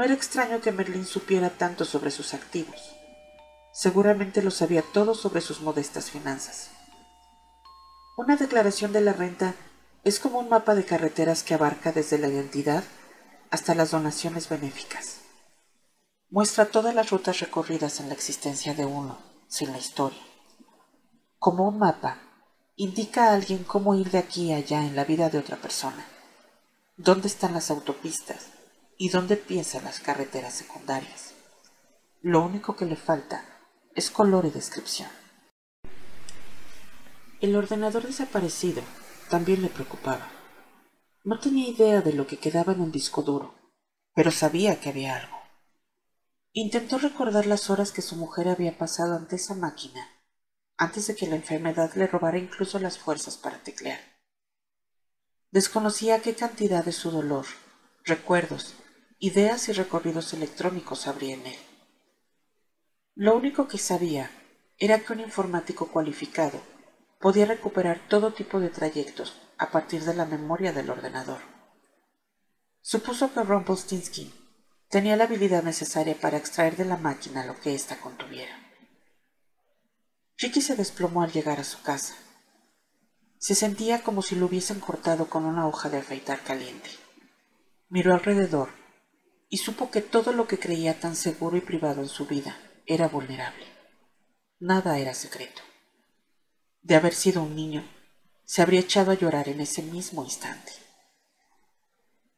No 0.00 0.06
era 0.06 0.14
extraño 0.14 0.62
que 0.62 0.72
Merlín 0.72 1.04
supiera 1.04 1.50
tanto 1.50 1.84
sobre 1.84 2.10
sus 2.10 2.32
activos. 2.32 2.96
Seguramente 3.70 4.42
lo 4.42 4.50
sabía 4.50 4.80
todo 4.80 5.14
sobre 5.14 5.42
sus 5.42 5.60
modestas 5.60 6.10
finanzas. 6.10 6.70
Una 8.16 8.36
declaración 8.36 8.94
de 8.94 9.02
la 9.02 9.12
renta 9.12 9.54
es 10.02 10.18
como 10.18 10.38
un 10.38 10.48
mapa 10.48 10.74
de 10.74 10.86
carreteras 10.86 11.42
que 11.42 11.52
abarca 11.52 11.92
desde 11.92 12.16
la 12.16 12.28
identidad 12.28 12.82
hasta 13.50 13.74
las 13.74 13.90
donaciones 13.90 14.48
benéficas. 14.48 15.18
Muestra 16.30 16.64
todas 16.64 16.94
las 16.94 17.10
rutas 17.10 17.40
recorridas 17.40 18.00
en 18.00 18.08
la 18.08 18.14
existencia 18.14 18.72
de 18.72 18.86
uno, 18.86 19.18
sin 19.48 19.70
la 19.70 19.76
historia. 19.76 20.22
Como 21.38 21.68
un 21.68 21.78
mapa, 21.78 22.16
indica 22.74 23.24
a 23.26 23.34
alguien 23.34 23.64
cómo 23.64 23.94
ir 23.94 24.10
de 24.10 24.16
aquí 24.16 24.50
a 24.54 24.56
allá 24.56 24.80
en 24.80 24.96
la 24.96 25.04
vida 25.04 25.28
de 25.28 25.36
otra 25.36 25.58
persona, 25.58 26.06
dónde 26.96 27.28
están 27.28 27.52
las 27.52 27.70
autopistas 27.70 28.59
y 29.02 29.08
dónde 29.08 29.38
piensan 29.38 29.84
las 29.84 29.98
carreteras 29.98 30.52
secundarias. 30.52 31.32
Lo 32.20 32.42
único 32.42 32.76
que 32.76 32.84
le 32.84 32.96
falta 32.96 33.42
es 33.94 34.10
color 34.10 34.44
y 34.44 34.50
descripción. 34.50 35.08
El 37.40 37.56
ordenador 37.56 38.06
desaparecido 38.06 38.82
también 39.30 39.62
le 39.62 39.68
preocupaba. 39.68 40.28
No 41.24 41.40
tenía 41.40 41.66
idea 41.66 42.02
de 42.02 42.12
lo 42.12 42.26
que 42.26 42.36
quedaba 42.36 42.74
en 42.74 42.82
un 42.82 42.92
disco 42.92 43.22
duro, 43.22 43.54
pero 44.14 44.30
sabía 44.30 44.80
que 44.80 44.90
había 44.90 45.16
algo. 45.16 45.38
Intentó 46.52 46.98
recordar 46.98 47.46
las 47.46 47.70
horas 47.70 47.92
que 47.92 48.02
su 48.02 48.16
mujer 48.16 48.48
había 48.48 48.76
pasado 48.76 49.16
ante 49.16 49.36
esa 49.36 49.54
máquina 49.54 50.06
antes 50.76 51.06
de 51.06 51.16
que 51.16 51.26
la 51.26 51.36
enfermedad 51.36 51.94
le 51.94 52.06
robara 52.06 52.36
incluso 52.36 52.78
las 52.78 52.98
fuerzas 52.98 53.38
para 53.38 53.62
teclear. 53.62 54.00
Desconocía 55.52 56.20
qué 56.20 56.34
cantidad 56.34 56.84
de 56.84 56.92
su 56.92 57.10
dolor, 57.10 57.46
recuerdos, 58.04 58.74
ideas 59.22 59.68
y 59.68 59.72
recorridos 59.72 60.32
electrónicos 60.32 61.06
habría 61.06 61.34
en 61.34 61.46
él. 61.46 61.58
Lo 63.14 63.36
único 63.36 63.68
que 63.68 63.76
sabía 63.76 64.30
era 64.78 65.00
que 65.00 65.12
un 65.12 65.20
informático 65.20 65.88
cualificado 65.88 66.58
podía 67.20 67.44
recuperar 67.44 68.00
todo 68.08 68.32
tipo 68.32 68.60
de 68.60 68.70
trayectos 68.70 69.38
a 69.58 69.70
partir 69.70 70.04
de 70.04 70.14
la 70.14 70.24
memoria 70.24 70.72
del 70.72 70.88
ordenador. 70.88 71.42
Supuso 72.80 73.34
que 73.34 73.42
Rumpelstiltskin 73.42 74.32
tenía 74.88 75.16
la 75.16 75.24
habilidad 75.24 75.62
necesaria 75.62 76.18
para 76.18 76.38
extraer 76.38 76.78
de 76.78 76.86
la 76.86 76.96
máquina 76.96 77.44
lo 77.44 77.60
que 77.60 77.74
ésta 77.74 78.00
contuviera. 78.00 78.56
Ricky 80.38 80.62
se 80.62 80.76
desplomó 80.76 81.22
al 81.22 81.30
llegar 81.30 81.60
a 81.60 81.64
su 81.64 81.82
casa. 81.82 82.14
Se 83.36 83.54
sentía 83.54 84.02
como 84.02 84.22
si 84.22 84.34
lo 84.34 84.46
hubiesen 84.46 84.80
cortado 84.80 85.28
con 85.28 85.44
una 85.44 85.66
hoja 85.66 85.90
de 85.90 85.98
afeitar 85.98 86.42
caliente. 86.42 86.88
Miró 87.90 88.14
alrededor 88.14 88.79
y 89.50 89.58
supo 89.58 89.90
que 89.90 90.00
todo 90.00 90.32
lo 90.32 90.46
que 90.46 90.60
creía 90.60 90.98
tan 91.00 91.16
seguro 91.16 91.56
y 91.56 91.60
privado 91.60 92.00
en 92.00 92.08
su 92.08 92.24
vida 92.26 92.56
era 92.86 93.08
vulnerable. 93.08 93.66
Nada 94.60 94.98
era 94.98 95.12
secreto. 95.12 95.60
De 96.82 96.94
haber 96.94 97.14
sido 97.14 97.42
un 97.42 97.56
niño, 97.56 97.84
se 98.44 98.62
habría 98.62 98.80
echado 98.80 99.10
a 99.10 99.14
llorar 99.14 99.48
en 99.48 99.60
ese 99.60 99.82
mismo 99.82 100.24
instante. 100.24 100.72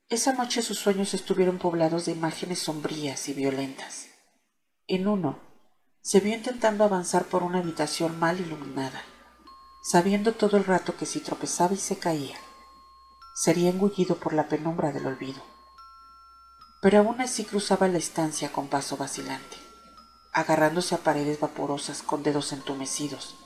Esa 0.09 0.33
noche 0.33 0.63
sus 0.63 0.79
sueños 0.79 1.15
estuvieron 1.15 1.59
poblados 1.59 2.07
de 2.07 2.13
imágenes 2.13 2.61
sombrías 2.61 3.29
y 3.29 3.35
violentas. 3.35 4.09
En 4.87 5.07
uno, 5.07 5.39
se 6.01 6.21
vio 6.21 6.35
intentando 6.35 6.85
avanzar 6.85 7.27
por 7.27 7.43
una 7.43 7.59
habitación 7.59 8.19
mal 8.19 8.41
iluminada, 8.41 9.03
sabiendo 9.83 10.33
todo 10.33 10.57
el 10.57 10.65
rato 10.65 10.97
que 10.97 11.07
si 11.07 11.21
tropezaba 11.21 11.75
y 11.75 11.79
se 11.79 11.99
caía, 11.99 12.37
sería 13.35 13.71
engullido 13.71 14.17
por 14.17 14.33
la 14.33 14.49
penumbra 14.49 14.93
del 14.93 15.07
olvido. 15.07 15.52
Pero 16.83 16.99
aún 16.99 17.21
así 17.23 17.45
cruzaba 17.45 17.89
la 17.89 17.97
estancia 17.97 18.53
con 18.53 18.69
paso 18.69 18.99
vacilante, 18.99 19.57
agarrándose 20.33 20.95
a 20.95 20.99
paredes 20.99 21.41
vaporosas 21.41 22.03
con 22.03 22.23
dedos 22.23 22.53
entumecidos, 22.53 23.37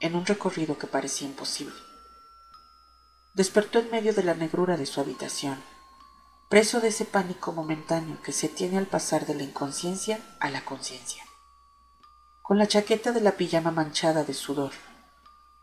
en 0.00 0.16
un 0.16 0.26
recorrido 0.26 0.78
que 0.78 0.88
parecía 0.88 1.28
imposible. 1.28 1.76
Despertó 3.34 3.78
en 3.78 3.90
medio 3.90 4.14
de 4.14 4.24
la 4.24 4.34
negrura 4.34 4.76
de 4.76 4.86
su 4.86 5.00
habitación 5.00 5.62
preso 6.50 6.80
de 6.80 6.88
ese 6.88 7.04
pánico 7.04 7.52
momentáneo 7.52 8.20
que 8.22 8.32
se 8.32 8.48
tiene 8.48 8.76
al 8.76 8.86
pasar 8.86 9.24
de 9.24 9.36
la 9.36 9.44
inconsciencia 9.44 10.18
a 10.40 10.50
la 10.50 10.64
conciencia. 10.64 11.22
Con 12.42 12.58
la 12.58 12.66
chaqueta 12.66 13.12
de 13.12 13.20
la 13.20 13.36
pijama 13.36 13.70
manchada 13.70 14.24
de 14.24 14.34
sudor, 14.34 14.72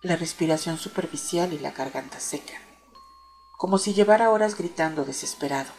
la 0.01 0.15
respiración 0.15 0.77
superficial 0.77 1.51
y 1.51 1.59
la 1.59 1.71
garganta 1.71 2.21
seca, 2.21 2.53
como 3.57 3.79
si 3.79 3.93
llevara 3.93 4.29
horas 4.29 4.55
gritando 4.55 5.03
desesperado. 5.03 5.71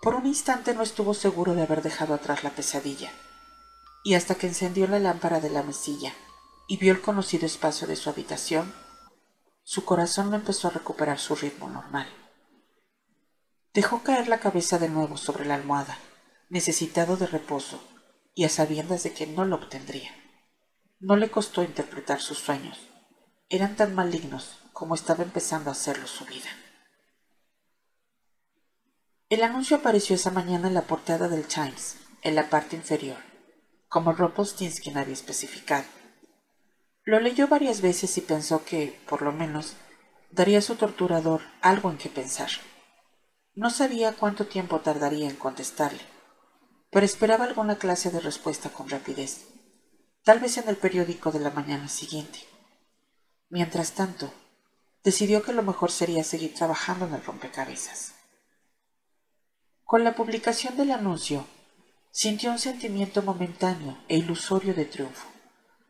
Por 0.00 0.14
un 0.14 0.26
instante 0.26 0.74
no 0.74 0.82
estuvo 0.82 1.12
seguro 1.12 1.54
de 1.54 1.62
haber 1.62 1.82
dejado 1.82 2.14
atrás 2.14 2.44
la 2.44 2.50
pesadilla, 2.50 3.10
y 4.04 4.14
hasta 4.14 4.36
que 4.36 4.46
encendió 4.46 4.86
la 4.86 5.00
lámpara 5.00 5.40
de 5.40 5.50
la 5.50 5.62
mesilla 5.62 6.14
y 6.68 6.76
vio 6.76 6.92
el 6.92 7.00
conocido 7.00 7.46
espacio 7.46 7.86
de 7.88 7.96
su 7.96 8.08
habitación, 8.08 8.72
su 9.64 9.84
corazón 9.84 10.30
no 10.30 10.36
empezó 10.36 10.68
a 10.68 10.70
recuperar 10.70 11.18
su 11.18 11.34
ritmo 11.34 11.68
normal. 11.68 12.06
Dejó 13.74 14.02
caer 14.02 14.28
la 14.28 14.40
cabeza 14.40 14.78
de 14.78 14.88
nuevo 14.88 15.16
sobre 15.16 15.44
la 15.44 15.56
almohada, 15.56 15.98
necesitado 16.48 17.16
de 17.16 17.26
reposo 17.26 17.82
y 18.34 18.44
a 18.44 18.48
sabiendas 18.48 19.02
de 19.02 19.12
que 19.12 19.26
no 19.26 19.44
lo 19.44 19.56
obtendría. 19.56 20.10
No 21.00 21.16
le 21.16 21.30
costó 21.30 21.62
interpretar 21.62 22.20
sus 22.20 22.38
sueños. 22.38 22.78
Eran 23.48 23.76
tan 23.76 23.94
malignos 23.94 24.58
como 24.72 24.94
estaba 24.94 25.24
empezando 25.24 25.70
a 25.70 25.72
hacerlo 25.72 26.06
su 26.06 26.24
vida. 26.24 26.48
El 29.30 29.42
anuncio 29.42 29.76
apareció 29.76 30.16
esa 30.16 30.30
mañana 30.30 30.68
en 30.68 30.74
la 30.74 30.86
portada 30.86 31.28
del 31.28 31.46
Times, 31.46 31.98
en 32.22 32.34
la 32.34 32.48
parte 32.48 32.76
inferior, 32.76 33.18
como 33.86 34.12
Ropostinsky 34.12 34.90
había 34.96 35.12
especificado. 35.12 35.84
Lo 37.04 37.20
leyó 37.20 37.46
varias 37.46 37.82
veces 37.82 38.16
y 38.16 38.22
pensó 38.22 38.64
que, 38.64 38.98
por 39.06 39.20
lo 39.20 39.32
menos, 39.32 39.74
daría 40.30 40.60
a 40.60 40.62
su 40.62 40.76
torturador 40.76 41.42
algo 41.60 41.90
en 41.90 41.98
que 41.98 42.08
pensar. 42.08 42.48
No 43.54 43.68
sabía 43.68 44.14
cuánto 44.14 44.46
tiempo 44.46 44.80
tardaría 44.80 45.28
en 45.28 45.36
contestarle, 45.36 46.00
pero 46.90 47.04
esperaba 47.04 47.44
alguna 47.44 47.76
clase 47.76 48.10
de 48.10 48.20
respuesta 48.20 48.70
con 48.70 48.88
rapidez, 48.88 49.44
tal 50.24 50.38
vez 50.40 50.56
en 50.56 50.70
el 50.70 50.78
periódico 50.78 51.32
de 51.32 51.40
la 51.40 51.50
mañana 51.50 51.88
siguiente. 51.88 52.38
Mientras 53.50 53.92
tanto, 53.92 54.32
decidió 55.04 55.42
que 55.42 55.52
lo 55.52 55.62
mejor 55.62 55.90
sería 55.90 56.24
seguir 56.24 56.54
trabajando 56.54 57.06
en 57.06 57.12
el 57.12 57.24
rompecabezas. 57.24 58.14
Con 59.88 60.04
la 60.04 60.14
publicación 60.14 60.76
del 60.76 60.90
anuncio, 60.90 61.46
sintió 62.10 62.50
un 62.50 62.58
sentimiento 62.58 63.22
momentáneo 63.22 63.96
e 64.06 64.18
ilusorio 64.18 64.74
de 64.74 64.84
triunfo, 64.84 65.26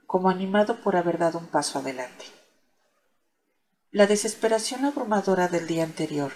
como 0.07 0.31
animado 0.31 0.83
por 0.83 0.95
haber 0.95 1.19
dado 1.19 1.41
un 1.41 1.49
paso 1.49 1.81
adelante. 1.81 2.25
La 3.91 4.07
desesperación 4.07 4.85
abrumadora 4.85 5.49
del 5.49 5.67
día 5.67 5.83
anterior 5.83 6.31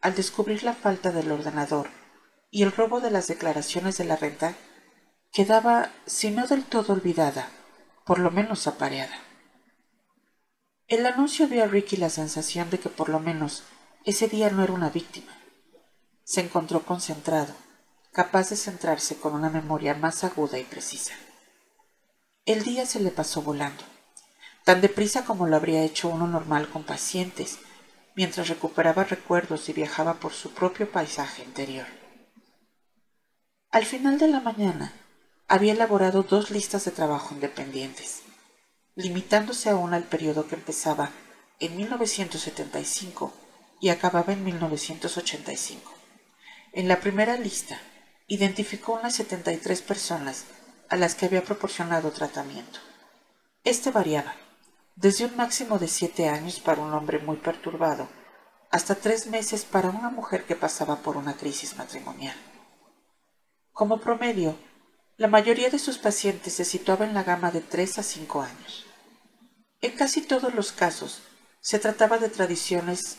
al 0.00 0.14
descubrir 0.14 0.62
la 0.62 0.74
falta 0.74 1.10
del 1.10 1.32
ordenador 1.32 1.88
y 2.52 2.62
el 2.62 2.70
robo 2.70 3.00
de 3.00 3.10
las 3.10 3.26
declaraciones 3.26 3.98
de 3.98 4.04
la 4.04 4.14
renta, 4.14 4.54
quedaba, 5.32 5.90
si 6.06 6.30
no 6.30 6.46
del 6.46 6.62
todo 6.62 6.92
olvidada, 6.92 7.48
por 8.06 8.20
lo 8.20 8.30
menos 8.30 8.68
apareada. 8.68 9.18
El 10.86 11.04
anuncio 11.04 11.48
dio 11.48 11.64
a 11.64 11.66
Ricky 11.66 11.96
la 11.96 12.10
sensación 12.10 12.70
de 12.70 12.78
que 12.78 12.90
por 12.90 13.08
lo 13.08 13.18
menos 13.18 13.64
ese 14.04 14.28
día 14.28 14.50
no 14.50 14.62
era 14.62 14.72
una 14.72 14.90
víctima. 14.90 15.41
Se 16.32 16.40
encontró 16.40 16.82
concentrado, 16.86 17.52
capaz 18.10 18.48
de 18.48 18.56
centrarse 18.56 19.16
con 19.16 19.34
una 19.34 19.50
memoria 19.50 19.92
más 19.92 20.24
aguda 20.24 20.58
y 20.58 20.64
precisa. 20.64 21.12
El 22.46 22.64
día 22.64 22.86
se 22.86 23.00
le 23.00 23.10
pasó 23.10 23.42
volando, 23.42 23.84
tan 24.64 24.80
deprisa 24.80 25.26
como 25.26 25.46
lo 25.46 25.56
habría 25.56 25.82
hecho 25.82 26.08
uno 26.08 26.26
normal 26.26 26.70
con 26.70 26.84
pacientes 26.84 27.58
mientras 28.16 28.48
recuperaba 28.48 29.04
recuerdos 29.04 29.68
y 29.68 29.74
viajaba 29.74 30.14
por 30.20 30.32
su 30.32 30.54
propio 30.54 30.90
paisaje 30.90 31.44
interior. 31.44 31.84
Al 33.70 33.84
final 33.84 34.18
de 34.18 34.28
la 34.28 34.40
mañana, 34.40 34.94
había 35.48 35.74
elaborado 35.74 36.22
dos 36.22 36.50
listas 36.50 36.86
de 36.86 36.92
trabajo 36.92 37.34
independientes, 37.34 38.22
limitándose 38.94 39.68
aún 39.68 39.92
al 39.92 40.04
periodo 40.04 40.48
que 40.48 40.54
empezaba 40.54 41.10
en 41.60 41.76
1975 41.76 43.34
y 43.82 43.90
acababa 43.90 44.32
en 44.32 44.42
1985. 44.44 46.01
En 46.74 46.88
la 46.88 47.00
primera 47.00 47.36
lista, 47.36 47.78
identificó 48.26 48.94
unas 48.94 49.14
73 49.16 49.82
personas 49.82 50.44
a 50.88 50.96
las 50.96 51.14
que 51.14 51.26
había 51.26 51.44
proporcionado 51.44 52.12
tratamiento. 52.12 52.80
Este 53.62 53.90
variaba 53.90 54.34
desde 54.96 55.26
un 55.26 55.36
máximo 55.36 55.78
de 55.78 55.86
siete 55.86 56.30
años 56.30 56.60
para 56.60 56.80
un 56.80 56.94
hombre 56.94 57.18
muy 57.18 57.36
perturbado 57.36 58.08
hasta 58.70 58.94
tres 58.94 59.26
meses 59.26 59.66
para 59.66 59.90
una 59.90 60.08
mujer 60.08 60.44
que 60.44 60.56
pasaba 60.56 61.02
por 61.02 61.18
una 61.18 61.36
crisis 61.36 61.76
matrimonial. 61.76 62.36
Como 63.72 64.00
promedio, 64.00 64.56
la 65.18 65.28
mayoría 65.28 65.68
de 65.68 65.78
sus 65.78 65.98
pacientes 65.98 66.54
se 66.54 66.64
situaba 66.64 67.04
en 67.04 67.12
la 67.12 67.22
gama 67.22 67.50
de 67.50 67.60
tres 67.60 67.98
a 67.98 68.02
cinco 68.02 68.40
años. 68.40 68.86
En 69.82 69.92
casi 69.92 70.22
todos 70.22 70.54
los 70.54 70.72
casos, 70.72 71.20
se 71.60 71.78
trataba 71.78 72.16
de 72.16 72.30
tradiciones 72.30 73.18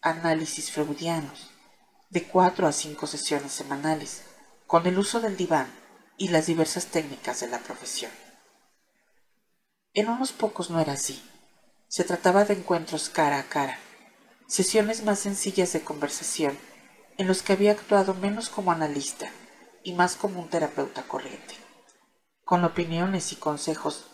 análisis 0.00 0.70
freudianos, 0.72 1.50
de 2.10 2.24
cuatro 2.24 2.66
a 2.66 2.72
cinco 2.72 3.06
sesiones 3.06 3.52
semanales, 3.52 4.22
con 4.66 4.86
el 4.86 4.98
uso 4.98 5.20
del 5.20 5.36
diván 5.36 5.66
y 6.16 6.28
las 6.28 6.46
diversas 6.46 6.86
técnicas 6.86 7.40
de 7.40 7.48
la 7.48 7.58
profesión. 7.58 8.10
En 9.94 10.08
unos 10.08 10.32
pocos 10.32 10.70
no 10.70 10.80
era 10.80 10.92
así. 10.94 11.22
Se 11.88 12.04
trataba 12.04 12.44
de 12.44 12.54
encuentros 12.54 13.08
cara 13.08 13.38
a 13.38 13.44
cara, 13.44 13.78
sesiones 14.46 15.02
más 15.04 15.18
sencillas 15.18 15.72
de 15.72 15.82
conversación, 15.82 16.58
en 17.16 17.26
los 17.26 17.42
que 17.42 17.52
había 17.52 17.72
actuado 17.72 18.14
menos 18.14 18.48
como 18.48 18.72
analista 18.72 19.30
y 19.82 19.92
más 19.94 20.16
como 20.16 20.40
un 20.40 20.48
terapeuta 20.48 21.02
corriente, 21.02 21.54
con 22.44 22.64
opiniones 22.64 23.32
y 23.32 23.36
consejos 23.36 24.06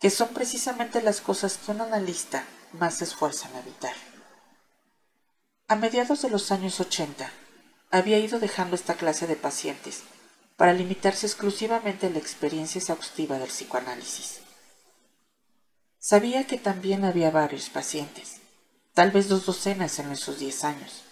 que 0.00 0.10
son 0.10 0.28
precisamente 0.28 1.02
las 1.02 1.20
cosas 1.20 1.58
que 1.58 1.72
un 1.72 1.82
analista 1.82 2.44
más 2.72 2.96
se 2.96 3.04
esfuerza 3.04 3.48
en 3.50 3.56
evitar. 3.56 3.94
A 5.70 5.76
mediados 5.76 6.22
de 6.22 6.30
los 6.30 6.50
años 6.50 6.80
80, 6.80 7.30
había 7.92 8.18
ido 8.18 8.40
dejando 8.40 8.74
esta 8.74 8.94
clase 8.94 9.28
de 9.28 9.36
pacientes 9.36 10.02
para 10.56 10.72
limitarse 10.72 11.28
exclusivamente 11.28 12.08
a 12.08 12.10
la 12.10 12.18
experiencia 12.18 12.80
exhaustiva 12.80 13.38
del 13.38 13.46
psicoanálisis. 13.46 14.40
Sabía 16.00 16.44
que 16.48 16.58
también 16.58 17.04
había 17.04 17.30
varios 17.30 17.70
pacientes, 17.70 18.40
tal 18.94 19.12
vez 19.12 19.28
dos 19.28 19.46
docenas 19.46 19.96
en 20.00 20.10
esos 20.10 20.40
diez 20.40 20.64
años, 20.64 21.04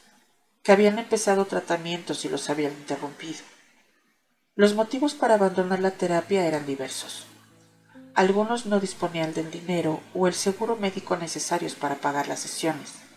que 0.64 0.72
habían 0.72 0.98
empezado 0.98 1.44
tratamientos 1.44 2.24
y 2.24 2.28
los 2.28 2.50
habían 2.50 2.72
interrumpido. 2.72 3.38
Los 4.56 4.74
motivos 4.74 5.14
para 5.14 5.34
abandonar 5.34 5.78
la 5.78 5.92
terapia 5.92 6.44
eran 6.44 6.66
diversos. 6.66 7.26
Algunos 8.12 8.66
no 8.66 8.80
disponían 8.80 9.34
del 9.34 9.52
dinero 9.52 10.00
o 10.14 10.26
el 10.26 10.34
seguro 10.34 10.74
médico 10.74 11.16
necesarios 11.16 11.76
para 11.76 12.00
pagar 12.00 12.26
las 12.26 12.40
sesiones. 12.40 13.07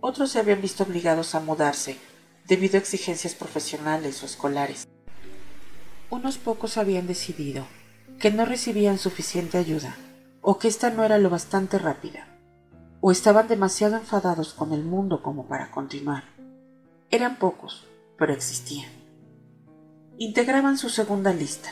Otros 0.00 0.30
se 0.30 0.38
habían 0.38 0.62
visto 0.62 0.84
obligados 0.84 1.34
a 1.34 1.40
mudarse 1.40 1.96
debido 2.46 2.76
a 2.76 2.80
exigencias 2.80 3.34
profesionales 3.34 4.22
o 4.22 4.26
escolares. 4.26 4.86
Unos 6.08 6.38
pocos 6.38 6.76
habían 6.76 7.06
decidido 7.06 7.66
que 8.18 8.30
no 8.30 8.44
recibían 8.44 8.98
suficiente 8.98 9.58
ayuda 9.58 9.96
o 10.42 10.58
que 10.58 10.68
ésta 10.68 10.90
no 10.90 11.04
era 11.04 11.18
lo 11.18 11.30
bastante 11.30 11.78
rápida, 11.78 12.26
o 13.00 13.12
estaban 13.12 13.46
demasiado 13.48 13.96
enfadados 13.96 14.54
con 14.54 14.72
el 14.72 14.84
mundo 14.84 15.22
como 15.22 15.46
para 15.46 15.70
continuar. 15.70 16.24
Eran 17.10 17.36
pocos, 17.38 17.86
pero 18.18 18.32
existían. 18.32 18.90
integraban 20.18 20.76
su 20.76 20.90
segunda 20.90 21.32
lista, 21.32 21.70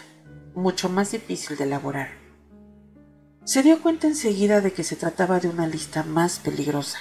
mucho 0.55 0.89
más 0.89 1.13
difícil 1.13 1.57
de 1.57 1.65
elaborar. 1.65 2.09
Se 3.45 3.63
dio 3.63 3.81
cuenta 3.83 4.07
enseguida 4.07 4.61
de 4.61 4.73
que 4.73 4.85
se 4.85 4.97
trataba 4.97 5.39
de 5.41 5.49
una 5.49 5.67
lista 5.67 6.03
más 6.03 6.39
peligrosa. 6.39 6.99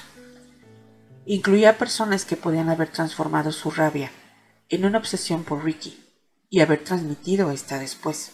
Incluía 1.30 1.78
personas 1.78 2.24
que 2.24 2.38
podían 2.38 2.70
haber 2.70 2.90
transformado 2.90 3.52
su 3.52 3.70
rabia 3.70 4.14
en 4.70 4.86
una 4.86 4.98
obsesión 4.98 5.44
por 5.44 5.62
Ricky 5.62 6.02
y 6.50 6.62
haber 6.62 6.86
transmitido 6.86 7.52
esta 7.52 7.80
después. 7.80 8.32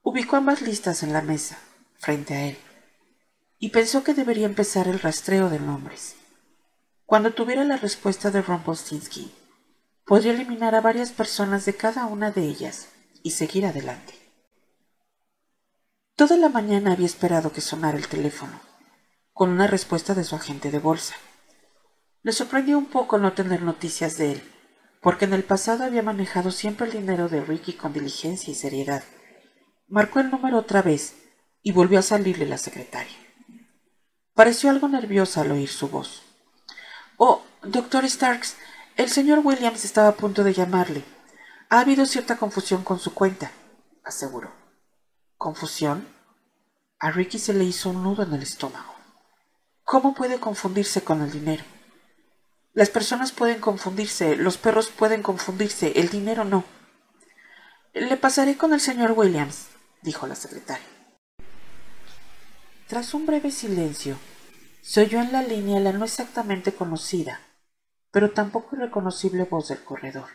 Ubicó 0.00 0.36
ambas 0.36 0.62
listas 0.62 1.02
en 1.02 1.12
la 1.12 1.20
mesa, 1.20 1.58
frente 1.98 2.32
a 2.32 2.46
él, 2.46 2.58
y 3.58 3.68
pensó 3.68 4.02
que 4.02 4.14
debería 4.14 4.46
empezar 4.46 4.88
el 4.88 4.98
rastreo 4.98 5.50
de 5.50 5.60
nombres. 5.60 6.16
Cuando 7.04 7.34
tuviera 7.34 7.64
la 7.64 7.76
respuesta 7.76 8.30
de 8.30 8.40
Rumpelstiltskin, 8.40 9.30
podría 10.06 10.32
eliminar 10.32 10.74
a 10.74 10.80
varias 10.80 11.10
personas 11.10 11.66
de 11.66 11.76
cada 11.76 12.06
una 12.06 12.30
de 12.30 12.44
ellas 12.46 12.88
y 13.22 13.32
seguir 13.32 13.66
adelante. 13.66 14.14
Toda 16.16 16.38
la 16.38 16.48
mañana 16.48 16.92
había 16.92 17.04
esperado 17.04 17.52
que 17.52 17.60
sonara 17.60 17.98
el 17.98 18.08
teléfono, 18.08 18.58
con 19.34 19.50
una 19.50 19.66
respuesta 19.66 20.14
de 20.14 20.24
su 20.24 20.34
agente 20.34 20.70
de 20.70 20.78
bolsa. 20.78 21.14
Le 22.22 22.32
sorprendió 22.32 22.78
un 22.78 22.86
poco 22.86 23.18
no 23.18 23.32
tener 23.32 23.62
noticias 23.62 24.16
de 24.16 24.32
él, 24.32 24.52
porque 25.00 25.24
en 25.24 25.32
el 25.32 25.42
pasado 25.42 25.82
había 25.82 26.04
manejado 26.04 26.52
siempre 26.52 26.86
el 26.86 26.92
dinero 26.92 27.28
de 27.28 27.40
Ricky 27.40 27.72
con 27.72 27.92
diligencia 27.92 28.52
y 28.52 28.54
seriedad. 28.54 29.02
Marcó 29.88 30.20
el 30.20 30.30
número 30.30 30.58
otra 30.58 30.82
vez 30.82 31.16
y 31.62 31.72
volvió 31.72 31.98
a 31.98 32.02
salirle 32.02 32.46
la 32.46 32.58
secretaria. 32.58 33.16
Pareció 34.34 34.70
algo 34.70 34.88
nerviosa 34.88 35.40
al 35.40 35.50
oír 35.50 35.68
su 35.68 35.88
voz. 35.88 36.22
Oh, 37.16 37.42
doctor 37.62 38.08
Starks, 38.08 38.56
el 38.96 39.08
señor 39.08 39.40
Williams 39.42 39.84
estaba 39.84 40.08
a 40.08 40.16
punto 40.16 40.44
de 40.44 40.54
llamarle. 40.54 41.02
Ha 41.70 41.80
habido 41.80 42.06
cierta 42.06 42.36
confusión 42.36 42.84
con 42.84 43.00
su 43.00 43.14
cuenta, 43.14 43.50
aseguró. 44.04 44.52
¿Confusión? 45.36 46.06
A 47.00 47.10
Ricky 47.10 47.40
se 47.40 47.52
le 47.52 47.64
hizo 47.64 47.90
un 47.90 48.04
nudo 48.04 48.22
en 48.22 48.32
el 48.32 48.42
estómago. 48.42 48.94
¿Cómo 49.82 50.14
puede 50.14 50.38
confundirse 50.38 51.02
con 51.02 51.20
el 51.20 51.32
dinero? 51.32 51.64
Las 52.74 52.88
personas 52.88 53.32
pueden 53.32 53.60
confundirse, 53.60 54.34
los 54.36 54.56
perros 54.56 54.88
pueden 54.88 55.22
confundirse, 55.22 55.92
el 55.96 56.08
dinero 56.08 56.44
no. 56.44 56.64
Le 57.92 58.16
pasaré 58.16 58.56
con 58.56 58.72
el 58.72 58.80
señor 58.80 59.12
Williams, 59.12 59.66
dijo 60.00 60.26
la 60.26 60.34
secretaria. 60.34 60.86
Tras 62.88 63.12
un 63.12 63.26
breve 63.26 63.50
silencio, 63.50 64.16
se 64.80 65.02
oyó 65.02 65.20
en 65.20 65.32
la 65.32 65.42
línea 65.42 65.80
la 65.80 65.92
no 65.92 66.06
exactamente 66.06 66.72
conocida, 66.72 67.40
pero 68.10 68.32
tampoco 68.32 68.74
irreconocible 68.74 69.44
voz 69.44 69.68
del 69.68 69.84
corredor. 69.84 70.28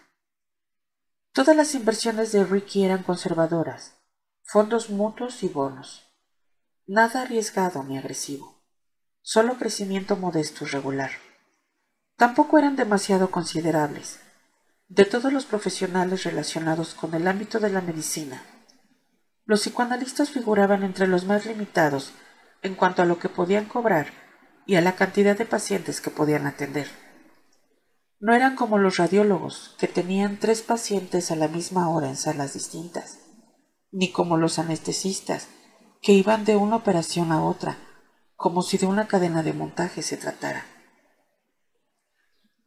Todas 1.32 1.56
las 1.56 1.74
inversiones 1.74 2.32
de 2.32 2.44
Ricky 2.44 2.84
eran 2.84 3.02
conservadoras, 3.02 3.96
fondos 4.44 4.92
mutuos 4.92 5.42
y 5.42 5.50
bonos. 5.50 6.04
Nada 6.86 7.24
arriesgado 7.24 7.84
ni 7.84 7.98
agresivo, 7.98 8.64
solo 9.22 9.58
crecimiento 9.58 10.16
modesto 10.16 10.66
y 10.66 10.68
regular. 10.68 11.12
Tampoco 12.18 12.58
eran 12.58 12.76
demasiado 12.76 13.32
considerables. 13.32 14.20
De 14.90 15.06
todos 15.06 15.32
los 15.32 15.46
profesionales 15.46 16.24
relacionados 16.24 16.94
con 16.94 17.14
el 17.14 17.28
ámbito 17.28 17.60
de 17.60 17.70
la 17.70 17.82
medicina, 17.82 18.44
los 19.46 19.62
psicoanalistas 19.62 20.32
figuraban 20.32 20.84
entre 20.84 21.08
los 21.08 21.24
más 21.24 21.46
limitados 21.46 22.12
en 22.62 22.76
cuanto 22.76 23.02
a 23.02 23.06
lo 23.06 23.20
que 23.20 23.30
podían 23.30 23.66
cobrar 23.66 24.08
y 24.66 24.76
a 24.76 24.82
la 24.82 24.96
cantidad 24.96 25.38
de 25.38 25.46
pacientes 25.46 26.02
que 26.02 26.10
podían 26.10 26.48
atender. 26.48 26.88
No 28.20 28.34
eran 28.34 28.56
como 28.56 28.78
los 28.78 28.98
radiólogos, 28.98 29.76
que 29.80 29.88
tenían 29.88 30.38
tres 30.38 30.62
pacientes 30.62 31.32
a 31.32 31.38
la 31.38 31.48
misma 31.48 31.90
hora 31.90 32.10
en 32.10 32.18
salas 32.18 32.54
distintas 32.54 33.20
ni 33.92 34.12
como 34.12 34.38
los 34.38 34.60
anestesistas, 34.60 35.48
que 36.02 36.14
iban 36.14 36.46
de 36.46 36.56
una 36.56 36.76
operación 36.76 37.32
a 37.32 37.44
otra, 37.44 37.78
como 38.36 38.62
si 38.62 38.78
de 38.78 38.86
una 38.86 39.08
cadena 39.08 39.44
de 39.44 39.54
montaje 39.54 40.02
se 40.02 40.18
tratara. 40.18 40.66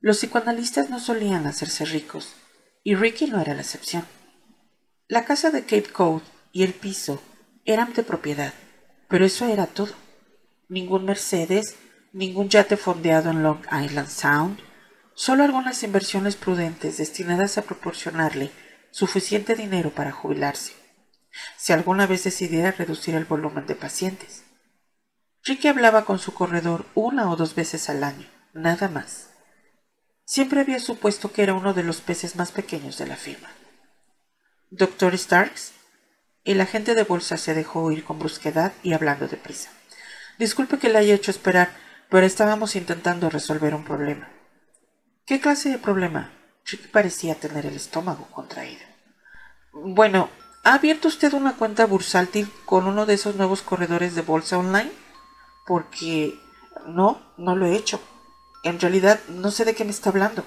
Los 0.01 0.19
psicoanalistas 0.19 0.91
no 0.91 0.99
solían 0.99 1.47
hacerse 1.47 1.85
ricos, 1.85 2.35
y 2.83 2.95
Ricky 2.95 3.27
no 3.27 3.41
era 3.41 3.55
la 3.55 3.61
excepción. 3.61 4.05
La 5.09 5.25
casa 5.25 5.51
de 5.51 5.63
Cape 5.63 5.93
Cod 5.93 6.23
y 6.53 6.63
el 6.63 6.73
piso 6.73 7.23
eran 7.65 7.93
de 7.93 8.03
propiedad, 8.03 8.55
pero 9.09 9.25
eso 9.25 9.47
era 9.47 9.67
todo. 9.67 9.95
Ningún 10.69 11.05
Mercedes, 11.05 11.77
ningún 12.13 12.49
yate 12.49 12.77
fondeado 12.77 13.31
en 13.31 13.43
Long 13.43 13.61
Island 13.73 14.09
Sound, 14.09 14.59
solo 15.15 15.45
algunas 15.45 15.83
inversiones 15.83 16.37
prudentes 16.37 16.97
destinadas 16.97 17.59
a 17.59 17.63
proporcionarle 17.63 18.51
suficiente 18.91 19.55
dinero 19.55 19.91
para 19.91 20.13
jubilarse 20.13 20.81
si 21.57 21.73
alguna 21.73 22.07
vez 22.07 22.25
decidiera 22.25 22.73
reducir 22.73 23.15
el 23.15 23.25
volumen 23.25 23.67
de 23.67 23.75
pacientes. 23.75 24.45
Ricky 25.45 25.69
hablaba 25.69 26.05
con 26.05 26.19
su 26.19 26.35
corredor 26.35 26.87
una 26.95 27.31
o 27.31 27.37
dos 27.37 27.55
veces 27.55 27.89
al 27.89 28.05
año, 28.05 28.27
nada 28.53 28.89
más. 28.89 29.30
Siempre 30.31 30.61
había 30.61 30.79
supuesto 30.79 31.33
que 31.33 31.43
era 31.43 31.55
uno 31.55 31.75
de 31.75 31.83
los 31.83 32.01
peces 32.03 32.37
más 32.37 32.53
pequeños 32.53 32.97
de 32.99 33.09
la 33.09 33.17
firma. 33.17 33.49
Doctor 34.71 35.19
Starks, 35.19 35.73
el 36.45 36.61
agente 36.61 36.95
de 36.95 37.03
bolsa 37.03 37.37
se 37.37 37.53
dejó 37.53 37.83
oír 37.83 38.05
con 38.05 38.21
brusquedad 38.21 38.73
y 38.85 38.93
hablando 38.93 39.27
deprisa. 39.27 39.71
Disculpe 40.39 40.79
que 40.79 40.89
le 40.89 40.99
haya 40.99 41.17
hecho 41.17 41.33
esperar, 41.33 41.73
pero 42.11 42.27
estábamos 42.27 42.77
intentando 42.77 43.29
resolver 43.29 43.75
un 43.75 43.85
problema. 43.85 44.31
¿Qué 45.27 45.41
clase 45.41 45.69
de 45.69 45.79
problema? 45.79 46.31
Ricky 46.65 46.87
parecía 46.87 47.35
tener 47.35 47.67
el 47.67 47.75
estómago 47.75 48.29
contraído. 48.31 48.85
Bueno, 49.73 50.31
¿Ha 50.63 50.75
abierto 50.75 51.09
usted 51.09 51.33
una 51.33 51.57
cuenta 51.57 51.87
bursátil 51.87 52.47
con 52.67 52.87
uno 52.87 53.05
de 53.07 53.15
esos 53.15 53.35
nuevos 53.35 53.63
corredores 53.63 54.15
de 54.15 54.21
bolsa 54.21 54.59
online? 54.59 54.93
Porque 55.67 56.39
no, 56.87 57.19
no 57.39 57.57
lo 57.57 57.65
he 57.65 57.75
hecho. 57.75 57.99
En 58.63 58.81
realidad 58.81 59.21
no 59.29 59.51
sé 59.51 59.65
de 59.65 59.75
qué 59.75 59.85
me 59.85 59.91
está 59.91 60.11
hablando. 60.11 60.45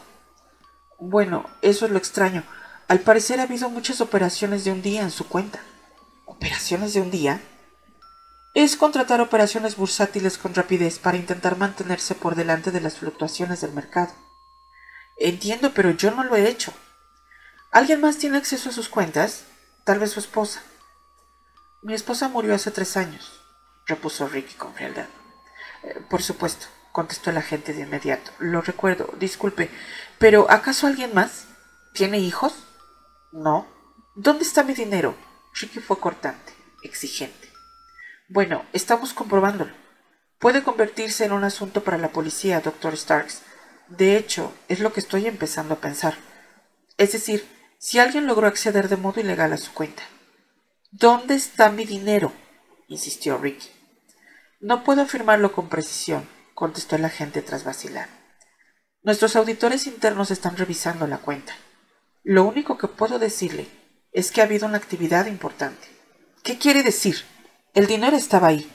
Bueno, 1.00 1.50
eso 1.62 1.86
es 1.86 1.92
lo 1.92 1.98
extraño. 1.98 2.44
Al 2.88 3.00
parecer 3.00 3.40
ha 3.40 3.44
habido 3.44 3.70
muchas 3.70 4.02
operaciones 4.02 4.64
de 4.64 4.72
un 4.72 4.82
día 4.82 5.02
en 5.02 5.12
su 5.12 5.28
cuenta. 5.28 5.60
¿Operaciones 6.26 6.94
de 6.94 7.02
un 7.02 7.12
día? 7.12 7.42
Es 8.54 8.78
contratar 8.78 9.20
operaciones 9.20 9.76
bursátiles 9.76 10.38
con 10.38 10.54
rapidez 10.54 11.00
para 11.00 11.18
intentar 11.18 11.58
mantenerse 11.58 12.14
por 12.14 12.36
delante 12.36 12.72
de 12.72 12.82
las 12.82 12.98
fluctuaciones 13.00 13.62
del 13.62 13.74
mercado. 13.74 14.14
Entiendo, 15.18 15.74
pero 15.74 15.92
yo 15.92 16.12
no 16.12 16.24
lo 16.24 16.36
he 16.36 16.48
hecho. 16.48 16.72
¿Alguien 17.72 18.02
más 18.02 18.18
tiene 18.18 18.38
acceso 18.38 18.70
a 18.70 18.74
sus 18.74 18.90
cuentas? 18.90 19.46
Tal 19.84 19.98
vez 20.00 20.12
su 20.12 20.20
esposa. 20.20 20.62
Mi 21.82 21.94
esposa 21.94 22.30
murió 22.30 22.54
hace 22.54 22.72
tres 22.72 22.96
años, 22.96 23.42
repuso 23.88 24.28
Ricky 24.28 24.54
con 24.54 24.74
frialdad. 24.74 25.08
Eh, 25.84 26.00
por 26.10 26.22
supuesto, 26.22 26.68
contestó 26.94 27.32
el 27.32 27.38
agente 27.38 27.74
de 27.74 27.82
inmediato. 27.82 28.32
Lo 28.40 28.62
recuerdo, 28.62 29.14
disculpe, 29.20 29.70
pero 30.20 30.50
¿acaso 30.50 30.88
alguien 30.88 31.14
más? 31.14 31.48
¿Tiene 31.94 32.20
hijos? 32.20 32.54
No. 33.34 33.68
¿Dónde 34.16 34.44
está 34.44 34.64
mi 34.64 34.74
dinero? 34.74 35.16
Ricky 35.56 35.80
fue 35.80 36.00
cortante, 36.00 36.54
exigente. 36.84 37.50
Bueno, 38.30 38.64
estamos 38.74 39.14
comprobándolo. 39.14 39.74
Puede 40.40 40.64
convertirse 40.64 41.26
en 41.26 41.32
un 41.32 41.44
asunto 41.44 41.84
para 41.84 41.98
la 41.98 42.10
policía, 42.10 42.62
doctor 42.62 42.96
Starks. 42.96 43.42
De 43.88 44.16
hecho, 44.16 44.54
es 44.68 44.80
lo 44.80 44.94
que 44.94 45.00
estoy 45.00 45.26
empezando 45.26 45.74
a 45.74 45.80
pensar. 45.80 46.16
Es 46.98 47.12
decir, 47.12 47.46
si 47.80 48.00
alguien 48.00 48.28
logró 48.28 48.48
acceder 48.48 48.88
de 48.88 48.98
modo 48.98 49.20
ilegal 49.20 49.52
a 49.52 49.58
su 49.58 49.74
cuenta. 49.74 50.04
¿Dónde 50.92 51.34
está 51.36 51.70
mi 51.70 51.86
dinero? 51.86 52.32
insistió 52.88 53.38
Ricky. 53.40 53.70
No 54.60 54.84
puedo 54.84 55.02
afirmarlo 55.02 55.52
con 55.52 55.70
precisión, 55.70 56.28
contestó 56.54 56.96
el 56.96 57.06
agente 57.06 57.42
tras 57.42 57.64
vacilar. 57.64 58.10
Nuestros 59.02 59.36
auditores 59.36 59.88
internos 59.88 60.32
están 60.32 60.56
revisando 60.56 61.08
la 61.08 61.18
cuenta. 61.18 61.54
Lo 62.24 62.46
único 62.46 62.78
que 62.78 62.88
puedo 62.88 63.20
decirle 63.20 63.68
es 64.14 64.32
que 64.32 64.42
ha 64.42 64.46
habido 64.46 64.66
una 64.66 64.78
actividad 64.78 65.26
importante. 65.26 65.88
¿Qué 66.44 66.58
quiere 66.58 66.84
decir? 66.84 67.24
El 67.74 67.88
dinero 67.88 68.16
estaba 68.16 68.48
ahí. 68.48 68.72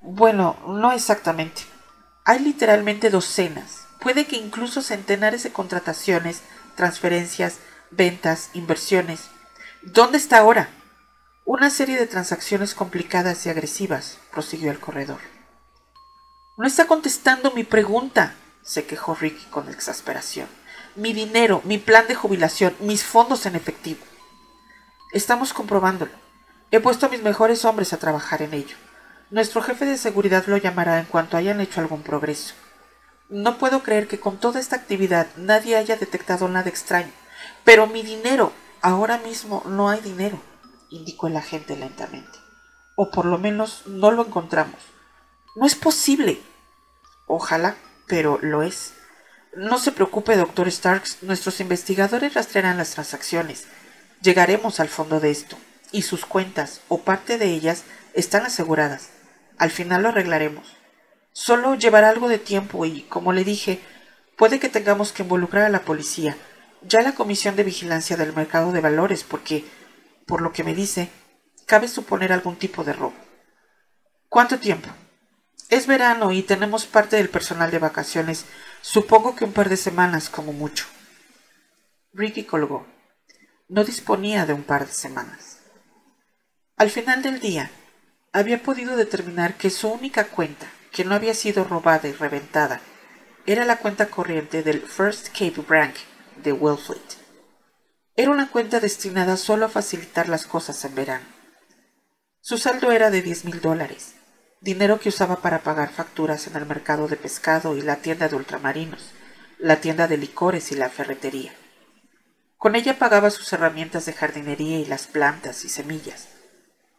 Bueno, 0.00 0.56
no 0.66 0.92
exactamente. 0.92 1.62
Hay 2.24 2.38
literalmente 2.40 3.10
docenas, 3.10 3.86
puede 4.00 4.26
que 4.26 4.36
incluso 4.36 4.82
centenares 4.82 5.42
de 5.42 5.52
contrataciones, 5.52 6.42
transferencias, 6.74 7.58
ventas, 7.90 8.50
inversiones. 8.54 9.28
¿Dónde 9.82 10.18
está 10.18 10.38
ahora? 10.38 10.68
Una 11.44 11.70
serie 11.70 11.98
de 11.98 12.06
transacciones 12.06 12.74
complicadas 12.74 13.44
y 13.46 13.50
agresivas, 13.50 14.18
prosiguió 14.32 14.70
el 14.70 14.80
corredor. 14.80 15.20
No 16.60 16.66
está 16.66 16.86
contestando 16.86 17.52
mi 17.52 17.64
pregunta, 17.64 18.34
se 18.60 18.84
quejó 18.84 19.14
Ricky 19.14 19.46
con 19.46 19.70
exasperación. 19.70 20.46
Mi 20.94 21.14
dinero, 21.14 21.62
mi 21.64 21.78
plan 21.78 22.06
de 22.06 22.14
jubilación, 22.14 22.76
mis 22.80 23.02
fondos 23.02 23.46
en 23.46 23.56
efectivo. 23.56 24.00
Estamos 25.14 25.54
comprobándolo. 25.54 26.12
He 26.70 26.78
puesto 26.78 27.06
a 27.06 27.08
mis 27.08 27.22
mejores 27.22 27.64
hombres 27.64 27.94
a 27.94 27.96
trabajar 27.96 28.42
en 28.42 28.52
ello. 28.52 28.76
Nuestro 29.30 29.62
jefe 29.62 29.86
de 29.86 29.96
seguridad 29.96 30.44
lo 30.48 30.58
llamará 30.58 30.98
en 30.98 31.06
cuanto 31.06 31.38
hayan 31.38 31.62
hecho 31.62 31.80
algún 31.80 32.02
progreso. 32.02 32.52
No 33.30 33.56
puedo 33.56 33.82
creer 33.82 34.06
que 34.06 34.20
con 34.20 34.36
toda 34.36 34.60
esta 34.60 34.76
actividad 34.76 35.28
nadie 35.38 35.76
haya 35.76 35.96
detectado 35.96 36.46
nada 36.46 36.68
extraño. 36.68 37.12
Pero 37.64 37.86
mi 37.86 38.02
dinero, 38.02 38.52
ahora 38.82 39.16
mismo 39.16 39.62
no 39.64 39.88
hay 39.88 40.02
dinero, 40.02 40.38
indicó 40.90 41.28
el 41.28 41.38
agente 41.38 41.74
lentamente. 41.74 42.38
O 42.96 43.10
por 43.10 43.24
lo 43.24 43.38
menos 43.38 43.84
no 43.86 44.10
lo 44.10 44.26
encontramos. 44.26 44.76
No 45.56 45.64
es 45.64 45.74
posible. 45.74 46.49
Ojalá, 47.32 47.76
pero 48.08 48.40
lo 48.42 48.64
es. 48.64 48.92
No 49.54 49.78
se 49.78 49.92
preocupe, 49.92 50.34
doctor 50.34 50.68
Starks. 50.68 51.22
Nuestros 51.22 51.60
investigadores 51.60 52.34
rastrearán 52.34 52.76
las 52.76 52.90
transacciones. 52.90 53.66
Llegaremos 54.20 54.80
al 54.80 54.88
fondo 54.88 55.20
de 55.20 55.30
esto. 55.30 55.56
Y 55.92 56.02
sus 56.02 56.26
cuentas, 56.26 56.80
o 56.88 57.02
parte 57.02 57.38
de 57.38 57.46
ellas, 57.46 57.84
están 58.14 58.46
aseguradas. 58.46 59.10
Al 59.58 59.70
final 59.70 60.02
lo 60.02 60.08
arreglaremos. 60.08 60.76
Solo 61.30 61.76
llevará 61.76 62.08
algo 62.08 62.28
de 62.28 62.40
tiempo 62.40 62.84
y, 62.84 63.02
como 63.02 63.32
le 63.32 63.44
dije, 63.44 63.80
puede 64.36 64.58
que 64.58 64.68
tengamos 64.68 65.12
que 65.12 65.22
involucrar 65.22 65.62
a 65.62 65.68
la 65.70 65.82
policía, 65.82 66.36
ya 66.82 67.00
la 67.00 67.14
Comisión 67.14 67.54
de 67.54 67.62
Vigilancia 67.62 68.16
del 68.16 68.32
Mercado 68.32 68.72
de 68.72 68.80
Valores, 68.80 69.22
porque, 69.22 69.64
por 70.26 70.42
lo 70.42 70.50
que 70.52 70.64
me 70.64 70.74
dice, 70.74 71.10
cabe 71.66 71.86
suponer 71.86 72.32
algún 72.32 72.56
tipo 72.56 72.82
de 72.82 72.92
robo. 72.92 73.14
¿Cuánto 74.28 74.58
tiempo? 74.58 74.88
Es 75.70 75.86
verano 75.86 76.32
y 76.32 76.42
tenemos 76.42 76.86
parte 76.86 77.16
del 77.16 77.28
personal 77.28 77.70
de 77.70 77.78
vacaciones. 77.78 78.44
Supongo 78.82 79.36
que 79.36 79.44
un 79.44 79.52
par 79.52 79.68
de 79.68 79.76
semanas 79.76 80.28
como 80.28 80.52
mucho. 80.52 80.86
Ricky 82.12 82.44
colgó. 82.44 82.86
No 83.68 83.84
disponía 83.84 84.46
de 84.46 84.52
un 84.52 84.64
par 84.64 84.86
de 84.86 84.92
semanas. 84.92 85.60
Al 86.76 86.90
final 86.90 87.22
del 87.22 87.38
día, 87.38 87.70
había 88.32 88.62
podido 88.62 88.96
determinar 88.96 89.54
que 89.54 89.70
su 89.70 89.88
única 89.88 90.24
cuenta, 90.24 90.66
que 90.90 91.04
no 91.04 91.14
había 91.14 91.34
sido 91.34 91.62
robada 91.62 92.08
y 92.08 92.12
reventada, 92.12 92.80
era 93.46 93.64
la 93.64 93.76
cuenta 93.76 94.06
corriente 94.06 94.64
del 94.64 94.80
First 94.82 95.28
Cape 95.28 95.62
Bank 95.68 95.94
de 96.42 96.52
Wellfleet. 96.52 97.18
Era 98.16 98.32
una 98.32 98.50
cuenta 98.50 98.80
destinada 98.80 99.36
solo 99.36 99.66
a 99.66 99.68
facilitar 99.68 100.28
las 100.28 100.46
cosas 100.46 100.84
en 100.84 100.96
verano. 100.96 101.26
Su 102.40 102.58
saldo 102.58 102.90
era 102.90 103.10
de 103.10 103.22
diez 103.22 103.44
mil 103.44 103.60
dólares, 103.60 104.14
dinero 104.60 105.00
que 105.00 105.08
usaba 105.08 105.36
para 105.36 105.60
pagar 105.60 105.90
facturas 105.90 106.46
en 106.46 106.56
el 106.56 106.66
mercado 106.66 107.08
de 107.08 107.16
pescado 107.16 107.76
y 107.76 107.82
la 107.82 107.96
tienda 107.96 108.28
de 108.28 108.36
ultramarinos, 108.36 109.12
la 109.58 109.80
tienda 109.80 110.06
de 110.06 110.18
licores 110.18 110.70
y 110.70 110.74
la 110.74 110.90
ferretería. 110.90 111.52
Con 112.58 112.76
ella 112.76 112.98
pagaba 112.98 113.30
sus 113.30 113.50
herramientas 113.54 114.04
de 114.04 114.12
jardinería 114.12 114.78
y 114.78 114.84
las 114.84 115.06
plantas 115.06 115.64
y 115.64 115.70
semillas. 115.70 116.28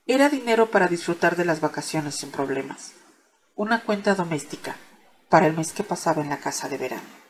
Era 0.07 0.29
dinero 0.29 0.71
para 0.71 0.87
disfrutar 0.87 1.35
de 1.35 1.45
las 1.45 1.61
vacaciones 1.61 2.15
sin 2.15 2.31
problemas. 2.31 2.93
Una 3.55 3.83
cuenta 3.83 4.15
doméstica 4.15 4.75
para 5.29 5.45
el 5.45 5.55
mes 5.55 5.71
que 5.71 5.83
pasaba 5.83 6.23
en 6.23 6.29
la 6.29 6.37
casa 6.37 6.67
de 6.67 6.77
verano. 6.79 7.21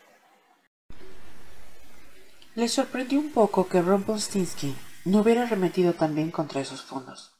Le 2.55 2.69
sorprendió 2.69 3.19
un 3.19 3.31
poco 3.31 3.67
que 3.67 3.81
Rumpelstiltskin 3.81 4.75
no 5.03 5.19
hubiera 5.19 5.45
remetido 5.45 5.93
también 5.93 6.31
contra 6.31 6.61
esos 6.61 6.83
fondos. 6.83 7.33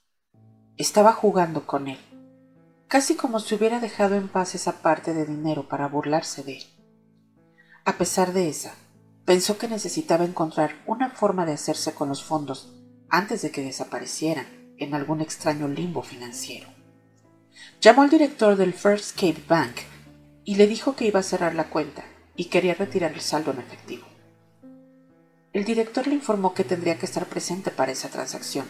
Estaba 0.77 1.13
jugando 1.13 1.65
con 1.65 1.87
él, 1.87 1.99
casi 2.91 3.15
como 3.15 3.39
si 3.39 3.55
hubiera 3.55 3.79
dejado 3.79 4.15
en 4.15 4.27
paz 4.27 4.53
esa 4.53 4.81
parte 4.81 5.13
de 5.13 5.25
dinero 5.25 5.69
para 5.69 5.87
burlarse 5.87 6.43
de 6.43 6.57
él. 6.57 6.63
A 7.85 7.97
pesar 7.97 8.33
de 8.33 8.49
esa, 8.49 8.73
pensó 9.23 9.57
que 9.57 9.69
necesitaba 9.69 10.25
encontrar 10.25 10.75
una 10.85 11.09
forma 11.09 11.45
de 11.45 11.53
hacerse 11.53 11.93
con 11.93 12.09
los 12.09 12.21
fondos 12.21 12.73
antes 13.07 13.43
de 13.43 13.49
que 13.49 13.63
desaparecieran 13.63 14.45
en 14.77 14.93
algún 14.93 15.21
extraño 15.21 15.69
limbo 15.69 16.03
financiero. 16.03 16.67
Llamó 17.79 18.01
al 18.01 18.09
director 18.09 18.57
del 18.57 18.73
First 18.73 19.15
Cape 19.15 19.41
Bank 19.47 19.77
y 20.43 20.55
le 20.55 20.67
dijo 20.67 20.93
que 20.93 21.05
iba 21.05 21.21
a 21.21 21.23
cerrar 21.23 21.55
la 21.55 21.69
cuenta 21.69 22.03
y 22.35 22.45
quería 22.45 22.73
retirar 22.73 23.13
el 23.13 23.21
saldo 23.21 23.51
en 23.51 23.59
efectivo. 23.59 24.05
El 25.53 25.63
director 25.63 26.07
le 26.07 26.15
informó 26.15 26.53
que 26.53 26.65
tendría 26.65 26.99
que 26.99 27.05
estar 27.05 27.25
presente 27.25 27.71
para 27.71 27.93
esa 27.93 28.09
transacción. 28.09 28.65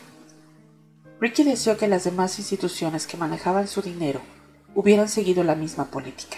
Ricky 1.22 1.44
deseó 1.44 1.78
que 1.78 1.88
las 1.88 2.04
demás 2.04 2.40
instituciones 2.40 3.06
que 3.06 3.16
manejaban 3.16 3.68
su 3.68 3.84
dinero 3.84 4.22
hubieran 4.74 5.08
seguido 5.08 5.44
la 5.44 5.54
misma 5.54 5.86
política. 5.92 6.38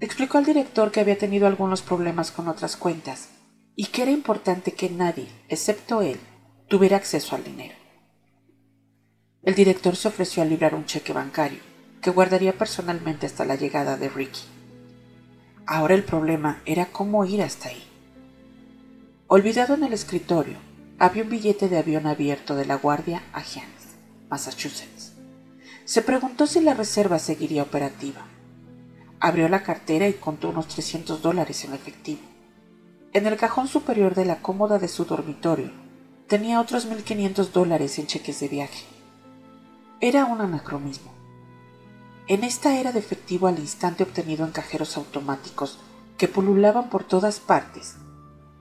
Explicó 0.00 0.38
al 0.38 0.46
director 0.46 0.90
que 0.90 1.00
había 1.00 1.18
tenido 1.18 1.46
algunos 1.46 1.82
problemas 1.82 2.30
con 2.30 2.48
otras 2.48 2.76
cuentas 2.76 3.28
y 3.74 3.86
que 3.86 4.02
era 4.02 4.10
importante 4.10 4.72
que 4.72 4.88
nadie, 4.88 5.28
excepto 5.50 6.00
él, 6.00 6.18
tuviera 6.66 6.96
acceso 6.96 7.36
al 7.36 7.44
dinero. 7.44 7.74
El 9.42 9.54
director 9.54 9.96
se 9.96 10.08
ofreció 10.08 10.42
a 10.42 10.46
librar 10.46 10.74
un 10.74 10.86
cheque 10.86 11.12
bancario 11.12 11.60
que 12.00 12.10
guardaría 12.10 12.56
personalmente 12.56 13.26
hasta 13.26 13.44
la 13.44 13.56
llegada 13.56 13.98
de 13.98 14.08
Ricky. 14.08 14.40
Ahora 15.66 15.94
el 15.94 16.04
problema 16.04 16.62
era 16.64 16.86
cómo 16.86 17.22
ir 17.26 17.42
hasta 17.42 17.68
ahí. 17.68 17.84
Olvidado 19.26 19.74
en 19.74 19.84
el 19.84 19.92
escritorio, 19.92 20.56
había 20.98 21.24
un 21.24 21.28
billete 21.28 21.68
de 21.68 21.78
avión 21.78 22.06
abierto 22.06 22.54
de 22.54 22.64
la 22.64 22.76
Guardia 22.76 23.22
a 23.32 23.42
Hyannis, 23.42 23.96
Massachusetts. 24.30 25.12
Se 25.84 26.00
preguntó 26.00 26.46
si 26.46 26.60
la 26.60 26.72
reserva 26.72 27.18
seguiría 27.18 27.62
operativa. 27.62 28.22
Abrió 29.20 29.48
la 29.48 29.62
cartera 29.62 30.08
y 30.08 30.14
contó 30.14 30.48
unos 30.48 30.68
300 30.68 31.20
dólares 31.20 31.64
en 31.64 31.74
efectivo. 31.74 32.22
En 33.12 33.26
el 33.26 33.36
cajón 33.36 33.68
superior 33.68 34.14
de 34.14 34.24
la 34.24 34.40
cómoda 34.40 34.78
de 34.78 34.88
su 34.88 35.04
dormitorio 35.04 35.70
tenía 36.28 36.60
otros 36.60 36.88
1.500 36.88 37.50
dólares 37.52 37.98
en 37.98 38.06
cheques 38.06 38.40
de 38.40 38.48
viaje. 38.48 38.84
Era 40.00 40.24
un 40.24 40.40
anacronismo. 40.40 41.12
En 42.26 42.42
esta 42.42 42.78
era 42.80 42.92
de 42.92 42.98
efectivo 42.98 43.46
al 43.46 43.58
instante 43.58 44.02
obtenido 44.02 44.44
en 44.44 44.50
cajeros 44.50 44.96
automáticos 44.96 45.78
que 46.18 46.26
pululaban 46.26 46.88
por 46.88 47.04
todas 47.04 47.38
partes, 47.38 47.96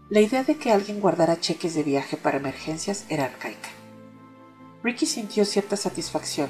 la 0.09 0.21
idea 0.21 0.43
de 0.43 0.57
que 0.57 0.71
alguien 0.71 0.99
guardara 0.99 1.39
cheques 1.39 1.73
de 1.73 1.83
viaje 1.83 2.15
para 2.15 2.37
emergencias 2.37 3.05
era 3.09 3.25
arcaica. 3.25 3.69
Ricky 4.83 5.07
sintió 5.07 5.45
cierta 5.45 5.77
satisfacción 5.77 6.49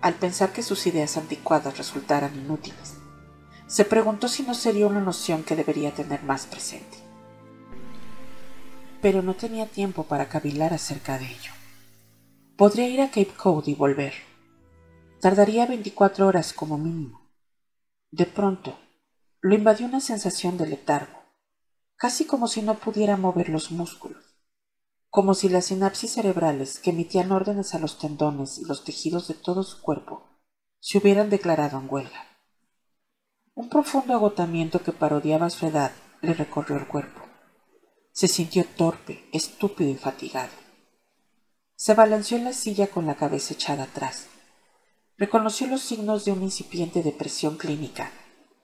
al 0.00 0.14
pensar 0.14 0.52
que 0.52 0.62
sus 0.62 0.86
ideas 0.86 1.16
anticuadas 1.16 1.78
resultaran 1.78 2.34
inútiles. 2.36 2.94
Se 3.66 3.84
preguntó 3.84 4.28
si 4.28 4.42
no 4.42 4.54
sería 4.54 4.86
una 4.86 5.00
noción 5.00 5.42
que 5.42 5.56
debería 5.56 5.92
tener 5.92 6.22
más 6.22 6.46
presente. 6.46 6.98
Pero 9.00 9.22
no 9.22 9.34
tenía 9.34 9.66
tiempo 9.66 10.04
para 10.04 10.28
cavilar 10.28 10.72
acerca 10.72 11.18
de 11.18 11.26
ello. 11.26 11.52
Podría 12.56 12.88
ir 12.88 13.00
a 13.00 13.08
Cape 13.08 13.32
Cod 13.36 13.66
y 13.66 13.74
volver. 13.74 14.12
Tardaría 15.20 15.66
24 15.66 16.26
horas 16.26 16.52
como 16.52 16.78
mínimo. 16.78 17.28
De 18.10 18.26
pronto, 18.26 18.78
lo 19.40 19.54
invadió 19.54 19.86
una 19.86 20.00
sensación 20.00 20.58
de 20.58 20.66
letargo, 20.66 21.21
casi 22.02 22.24
como 22.24 22.48
si 22.48 22.62
no 22.62 22.80
pudiera 22.80 23.16
mover 23.16 23.48
los 23.48 23.70
músculos, 23.70 24.34
como 25.08 25.34
si 25.34 25.48
las 25.48 25.66
sinapsis 25.66 26.14
cerebrales 26.14 26.80
que 26.80 26.90
emitían 26.90 27.30
órdenes 27.30 27.76
a 27.76 27.78
los 27.78 28.00
tendones 28.00 28.58
y 28.58 28.64
los 28.64 28.82
tejidos 28.82 29.28
de 29.28 29.34
todo 29.34 29.62
su 29.62 29.80
cuerpo 29.80 30.28
se 30.80 30.98
hubieran 30.98 31.30
declarado 31.30 31.78
en 31.78 31.86
huelga. 31.88 32.26
Un 33.54 33.68
profundo 33.68 34.14
agotamiento 34.14 34.82
que 34.82 34.90
parodiaba 34.90 35.48
su 35.48 35.64
edad 35.64 35.92
le 36.22 36.34
recorrió 36.34 36.76
el 36.76 36.88
cuerpo. 36.88 37.20
Se 38.10 38.26
sintió 38.26 38.64
torpe, 38.64 39.28
estúpido 39.32 39.88
y 39.88 39.94
fatigado. 39.94 40.50
Se 41.76 41.94
balanceó 41.94 42.36
en 42.36 42.46
la 42.46 42.52
silla 42.52 42.88
con 42.88 43.06
la 43.06 43.14
cabeza 43.14 43.54
echada 43.54 43.84
atrás. 43.84 44.26
Reconoció 45.18 45.68
los 45.68 45.82
signos 45.82 46.24
de 46.24 46.32
una 46.32 46.42
incipiente 46.42 47.04
depresión 47.04 47.56
clínica, 47.56 48.10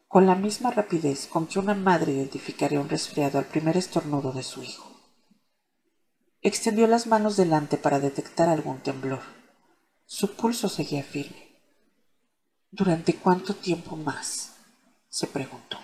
con 0.09 0.27
la 0.27 0.35
misma 0.35 0.71
rapidez 0.71 1.27
con 1.27 1.47
que 1.47 1.59
una 1.59 1.75
madre 1.75 2.13
identificaría 2.13 2.81
un 2.81 2.89
resfriado 2.89 3.39
al 3.39 3.45
primer 3.45 3.77
estornudo 3.77 4.33
de 4.33 4.43
su 4.43 4.63
hijo. 4.63 4.91
Extendió 6.41 6.87
las 6.87 7.07
manos 7.07 7.37
delante 7.37 7.77
para 7.77 8.01
detectar 8.01 8.49
algún 8.49 8.79
temblor. 8.79 9.21
Su 10.07 10.35
pulso 10.35 10.71
seguía 10.71 11.03
firme. 11.03 11.61
¿Durante 12.71 13.15
cuánto 13.15 13.55
tiempo 13.55 13.97
más? 13.97 14.55
se 15.11 15.27
preguntó. 15.27 15.79